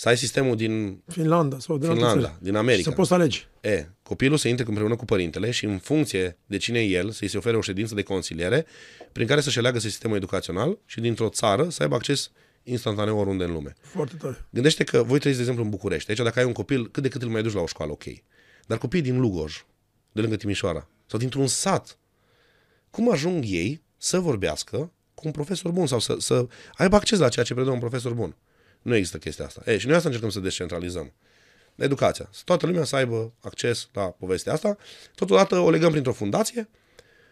să 0.00 0.08
ai 0.08 0.16
sistemul 0.16 0.56
din 0.56 1.02
Finlanda 1.06 1.58
sau 1.58 1.78
din 1.78 1.88
alte 1.88 1.98
Finlanda, 1.98 2.28
țări. 2.28 2.42
din 2.42 2.52
Și 2.52 2.58
America, 2.58 2.90
să 2.90 2.96
poți 2.96 3.08
să 3.08 3.14
alegi. 3.14 3.48
E, 3.60 3.86
copilul 4.02 4.36
să 4.36 4.48
intre 4.48 4.64
împreună 4.68 4.96
cu 4.96 5.04
părintele 5.04 5.50
și 5.50 5.64
în 5.64 5.78
funcție 5.78 6.38
de 6.46 6.56
cine 6.56 6.80
e 6.80 6.84
el, 6.84 7.10
să-i 7.10 7.28
se 7.28 7.36
ofere 7.36 7.56
o 7.56 7.60
ședință 7.60 7.94
de 7.94 8.02
consiliere 8.02 8.66
prin 9.12 9.26
care 9.26 9.40
să-și 9.40 9.58
aleagă 9.58 9.78
sistemul 9.78 10.16
educațional 10.16 10.78
și 10.86 11.00
dintr-o 11.00 11.28
țară 11.28 11.68
să 11.68 11.82
aibă 11.82 11.94
acces 11.94 12.30
instantaneu 12.62 13.18
oriunde 13.18 13.44
în 13.44 13.52
lume. 13.52 13.72
Foarte 13.80 14.16
tare. 14.16 14.46
Gândește 14.50 14.84
că 14.84 15.02
voi 15.02 15.18
trăiți, 15.18 15.38
de 15.38 15.42
exemplu, 15.42 15.64
în 15.64 15.70
București. 15.70 16.10
Aici, 16.10 16.20
dacă 16.20 16.38
ai 16.38 16.44
un 16.44 16.52
copil, 16.52 16.90
cât 16.90 17.02
de 17.02 17.08
cât 17.08 17.22
îl 17.22 17.28
mai 17.28 17.42
duci 17.42 17.52
la 17.52 17.60
o 17.60 17.66
școală, 17.66 17.92
ok. 17.92 18.04
Dar 18.66 18.78
copiii 18.78 19.02
din 19.02 19.20
Lugoj, 19.20 19.64
de 20.12 20.20
lângă 20.20 20.36
Timișoara, 20.36 20.88
sau 21.06 21.18
dintr-un 21.18 21.46
sat, 21.46 21.98
cum 22.90 23.10
ajung 23.10 23.44
ei 23.46 23.82
să 23.96 24.20
vorbească 24.20 24.92
cu 25.14 25.22
un 25.24 25.30
profesor 25.32 25.72
bun 25.72 25.86
sau 25.86 25.98
să, 25.98 26.16
să 26.18 26.46
aibă 26.74 26.96
acces 26.96 27.18
la 27.18 27.28
ceea 27.28 27.44
ce 27.44 27.54
predă 27.54 27.70
un 27.70 27.78
profesor 27.78 28.12
bun? 28.12 28.36
Nu 28.82 28.94
există 28.94 29.18
chestia 29.18 29.44
asta. 29.44 29.62
E, 29.64 29.78
și 29.78 29.86
noi 29.86 29.94
asta 29.94 30.08
încercăm 30.08 30.32
să 30.32 30.40
descentralizăm. 30.40 31.12
Educația. 31.74 32.28
Să 32.32 32.42
toată 32.44 32.66
lumea 32.66 32.84
să 32.84 32.96
aibă 32.96 33.32
acces 33.40 33.88
la 33.92 34.02
povestea 34.02 34.52
asta. 34.52 34.76
Totodată 35.14 35.58
o 35.58 35.70
legăm 35.70 35.90
printr-o 35.90 36.12
fundație. 36.12 36.68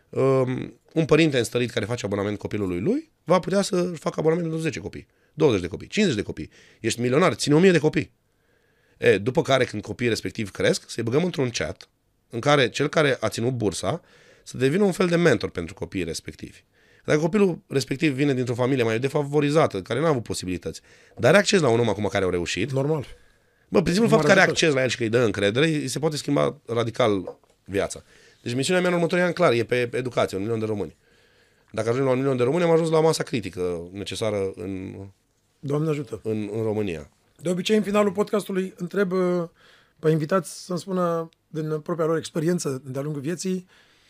Um, 0.08 0.80
un 0.92 1.04
părinte 1.04 1.38
înstărit 1.38 1.70
care 1.70 1.84
face 1.84 2.06
abonament 2.06 2.38
copilului 2.38 2.80
lui 2.80 3.10
va 3.24 3.38
putea 3.38 3.62
să 3.62 3.82
facă 3.82 4.20
abonament 4.20 4.46
pentru 4.46 4.62
10 4.62 4.80
copii, 4.80 5.06
20 5.34 5.60
de 5.60 5.66
copii, 5.66 5.86
50 5.86 6.16
de 6.16 6.22
copii. 6.22 6.50
Ești 6.80 7.00
milionar, 7.00 7.34
ține 7.34 7.54
1000 7.54 7.70
de 7.70 7.78
copii. 7.78 8.12
E, 8.98 9.18
după 9.18 9.42
care, 9.42 9.64
când 9.64 9.82
copiii 9.82 10.08
respectiv 10.08 10.50
cresc, 10.50 10.90
să-i 10.90 11.02
băgăm 11.02 11.24
într-un 11.24 11.50
chat 11.50 11.88
în 12.30 12.40
care 12.40 12.68
cel 12.68 12.88
care 12.88 13.16
a 13.20 13.28
ținut 13.28 13.52
bursa 13.52 14.02
să 14.42 14.56
devină 14.56 14.84
un 14.84 14.92
fel 14.92 15.06
de 15.06 15.16
mentor 15.16 15.50
pentru 15.50 15.74
copiii 15.74 16.04
respectivi. 16.04 16.64
Dacă 17.08 17.20
copilul 17.20 17.58
respectiv 17.66 18.12
vine 18.12 18.34
dintr-o 18.34 18.54
familie 18.54 18.84
mai 18.84 18.98
defavorizată, 18.98 19.82
care 19.82 20.00
nu 20.00 20.04
a 20.04 20.08
avut 20.08 20.22
posibilități, 20.22 20.80
dar 21.16 21.30
are 21.30 21.38
acces 21.38 21.60
la 21.60 21.68
un 21.68 21.80
om 21.80 21.88
acum 21.88 22.06
care 22.06 22.24
a 22.24 22.28
reușit, 22.28 22.72
Normal. 22.72 23.06
Bă, 23.68 23.82
prin 23.82 23.94
simplu 23.94 24.10
Mare 24.10 24.14
fapt 24.14 24.24
că 24.24 24.30
are 24.30 24.40
ajutor. 24.40 24.54
acces 24.54 24.74
la 24.74 24.82
el 24.82 24.88
și 24.88 24.96
că 24.96 25.02
îi 25.02 25.08
dă 25.08 25.18
încredere, 25.18 25.66
îi 25.66 25.88
se 25.88 25.98
poate 25.98 26.16
schimba 26.16 26.56
radical 26.66 27.38
viața. 27.64 28.02
Deci 28.42 28.54
misiunea 28.54 28.82
mea 28.82 28.90
în 28.90 28.96
următorii 28.96 29.24
ani, 29.24 29.34
clar, 29.34 29.52
e 29.52 29.64
pe 29.64 29.90
educație, 29.92 30.36
un 30.36 30.42
milion 30.42 30.58
de 30.58 30.64
români. 30.64 30.96
Dacă 31.70 31.88
ajungem 31.88 32.06
la 32.06 32.12
un 32.12 32.18
milion 32.18 32.36
de 32.36 32.42
români, 32.42 32.64
am 32.64 32.70
ajuns 32.70 32.90
la 32.90 33.00
masa 33.00 33.22
critică 33.22 33.88
necesară 33.92 34.52
în, 34.54 34.94
Doamne 35.60 35.88
ajută. 35.88 36.20
în, 36.22 36.48
în 36.52 36.62
România. 36.62 37.10
De 37.36 37.50
obicei, 37.50 37.76
în 37.76 37.82
finalul 37.82 38.12
podcastului, 38.12 38.74
întreb 38.76 39.12
uh, 39.12 39.44
pe 39.98 40.10
invitați 40.10 40.64
să-mi 40.64 40.78
spună 40.78 41.28
din 41.48 41.80
propria 41.80 42.06
lor 42.06 42.16
experiență 42.16 42.82
de-a 42.84 43.02
lungul 43.02 43.20
vieții, 43.20 43.66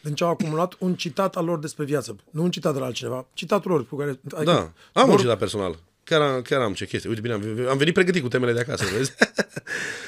din 0.09 0.17
ce 0.17 0.25
au 0.25 0.31
acumulat, 0.31 0.75
un 0.79 0.95
citat 0.95 1.37
al 1.37 1.45
lor 1.45 1.59
despre 1.59 1.85
viață. 1.85 2.17
Nu 2.31 2.43
un 2.43 2.51
citat 2.51 2.73
de 2.73 2.79
la 2.79 2.85
altcineva, 2.85 3.27
citatul 3.33 3.71
lor 3.71 3.87
cu 3.89 3.97
care... 3.97 4.11
adică 4.11 4.43
Da, 4.45 4.73
am 4.93 5.09
un 5.09 5.11
lor- 5.15 5.21
citat 5.21 5.39
personal. 5.39 5.79
Chiar 6.05 6.21
am, 6.21 6.43
chiar 6.43 6.61
am 6.61 6.73
ce 6.73 6.87
chestie. 6.87 7.09
Uite, 7.09 7.21
bine, 7.21 7.35
am, 7.35 7.69
am 7.71 7.77
venit 7.77 7.95
pregătit 7.95 8.23
cu 8.23 8.29
temele 8.29 8.53
de 8.53 8.61
acasă, 8.61 8.85
vezi? 8.97 9.13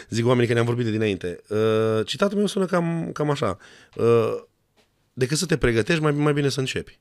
Zic 0.08 0.26
oamenii 0.26 0.46
că 0.48 0.52
ne-am 0.52 0.64
vorbit 0.66 0.84
de 0.84 0.90
dinainte. 0.90 1.40
Uh, 1.48 2.06
citatul 2.06 2.36
meu 2.36 2.46
sună 2.46 2.66
cam, 2.66 3.10
cam 3.12 3.30
așa. 3.30 3.58
Uh, 3.96 4.42
decât 5.12 5.36
să 5.38 5.46
te 5.46 5.56
pregătești, 5.56 6.02
mai, 6.02 6.12
mai 6.12 6.32
bine 6.32 6.48
să 6.48 6.60
începi. 6.60 6.98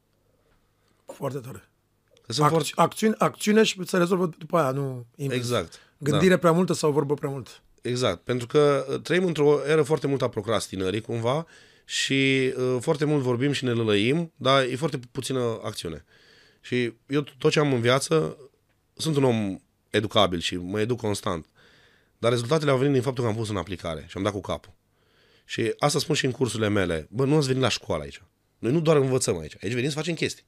Foarte 1.05 1.37
tare. 1.37 1.69
Că 2.25 2.33
sunt 2.33 2.45
Acți- 2.45 2.49
foarte... 2.55 2.71
acțiune, 2.75 3.15
acțiune 3.17 3.63
și 3.63 3.81
se 3.85 3.97
rezolvă 3.97 4.29
după 4.37 4.57
aia, 4.57 4.71
nu 4.71 5.05
invers. 5.15 5.39
Exact. 5.39 5.73
Gândire 5.97 6.37
prea 6.37 6.51
multă 6.51 6.73
sau 6.73 6.91
vorbă 6.91 7.13
prea 7.13 7.29
mult. 7.29 7.61
Exact, 7.81 8.19
pentru 8.23 8.47
că 8.47 8.85
uh, 8.89 8.99
trăim 9.01 9.25
într-o 9.25 9.59
eră 9.67 9.81
foarte 9.81 10.07
mult 10.07 10.21
a 10.21 10.29
procrastinării, 10.29 11.01
cumva, 11.01 11.45
și 11.89 12.53
uh, 12.57 12.77
foarte 12.79 13.05
mult 13.05 13.21
vorbim 13.21 13.51
și 13.51 13.63
ne 13.63 13.71
lălăim, 13.71 14.33
dar 14.35 14.63
e 14.63 14.75
foarte 14.75 14.99
puțină 15.11 15.59
acțiune. 15.63 16.05
Și 16.61 16.93
eu 17.07 17.21
tot 17.21 17.51
ce 17.51 17.59
am 17.59 17.73
în 17.73 17.81
viață, 17.81 18.37
sunt 18.93 19.15
un 19.15 19.23
om 19.23 19.59
educabil 19.89 20.39
și 20.39 20.55
mă 20.55 20.79
educ 20.79 20.99
constant, 20.99 21.45
dar 22.17 22.31
rezultatele 22.31 22.71
au 22.71 22.77
venit 22.77 22.93
din 22.93 23.01
faptul 23.01 23.23
că 23.23 23.29
am 23.29 23.35
pus 23.35 23.49
în 23.49 23.57
aplicare 23.57 24.05
și 24.07 24.17
am 24.17 24.23
dat 24.23 24.31
cu 24.31 24.41
capul. 24.41 24.73
Și 25.45 25.73
asta 25.79 25.99
spun 25.99 26.15
și 26.15 26.25
în 26.25 26.31
cursurile 26.31 26.69
mele. 26.69 27.07
Bă, 27.09 27.25
nu 27.25 27.35
ați 27.35 27.47
venit 27.47 27.61
la 27.61 27.69
școală 27.69 28.03
aici. 28.03 28.21
Noi 28.59 28.71
nu 28.71 28.79
doar 28.79 28.97
învățăm 28.97 29.39
aici. 29.39 29.55
Aici 29.63 29.73
venim 29.73 29.89
să 29.89 29.95
facem 29.95 30.13
chestii. 30.13 30.45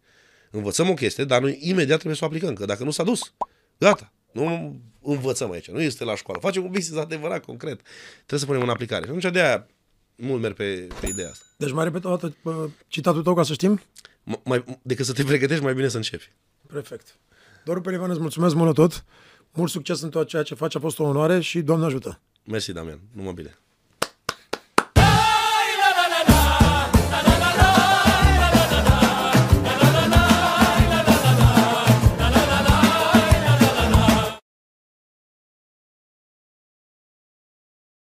Învățăm 0.52 0.90
o 0.90 0.94
chestie, 0.94 1.24
dar 1.24 1.42
noi 1.42 1.58
imediat 1.62 1.96
trebuie 1.96 2.16
să 2.16 2.24
o 2.24 2.28
aplicăm, 2.28 2.54
că 2.54 2.66
dacă 2.66 2.84
nu 2.84 2.92
s-a 2.92 3.04
dus, 3.04 3.34
gata. 3.78 4.14
Nu 4.32 4.80
învățăm 5.02 5.52
aici. 5.52 5.70
Nu 5.70 5.82
este 5.82 6.04
la 6.04 6.16
școală. 6.16 6.40
Facem 6.40 6.64
un 6.64 6.72
business 6.72 7.04
adevărat, 7.04 7.46
concret. 7.46 7.82
Trebuie 8.16 8.40
să 8.40 8.46
punem 8.46 8.62
în 8.62 8.70
aplicare. 8.70 9.04
Și 9.04 9.10
atunci 9.10 9.34
de 9.34 9.42
aia 9.42 9.68
mult 10.22 10.42
merg 10.42 10.56
pe, 10.56 10.88
pe 11.00 11.08
ideea 11.08 11.30
asta. 11.30 11.46
Deci 11.58 11.72
mai 11.72 11.84
repet 11.84 12.06
o 12.06 12.10
dată 12.10 12.36
uh, 12.44 12.54
citatul 12.88 13.24
tău 13.24 13.34
ca 13.34 13.44
să 13.44 13.54
știm? 13.54 13.82
M- 14.36 14.44
mai, 14.44 14.80
decât 14.82 15.06
să 15.06 15.14
te 15.14 15.24
pregătești, 15.24 15.64
mai 15.64 15.74
bine 15.74 15.88
să 15.88 15.98
începi. 15.98 16.32
Perfect. 16.68 17.16
Doru 17.66 17.82
Pelivan, 17.82 18.10
îți 18.10 18.20
mulțumesc 18.20 18.56
mult 18.56 18.68
la 18.68 18.74
tot. 18.74 19.06
Mult 19.54 19.70
succes 19.72 20.02
în 20.02 20.10
tot 20.10 20.28
ceea 20.28 20.44
ce 20.44 20.56
faci, 20.56 20.76
a 20.76 20.80
fost 20.80 21.00
o 21.00 21.04
onoare 21.04 21.40
și 21.40 21.62
Doamne 21.62 21.86
ajută! 21.86 22.20
Mersi, 22.44 22.72
Damian. 22.72 23.00
Numai 23.14 23.34
bine. 23.34 23.58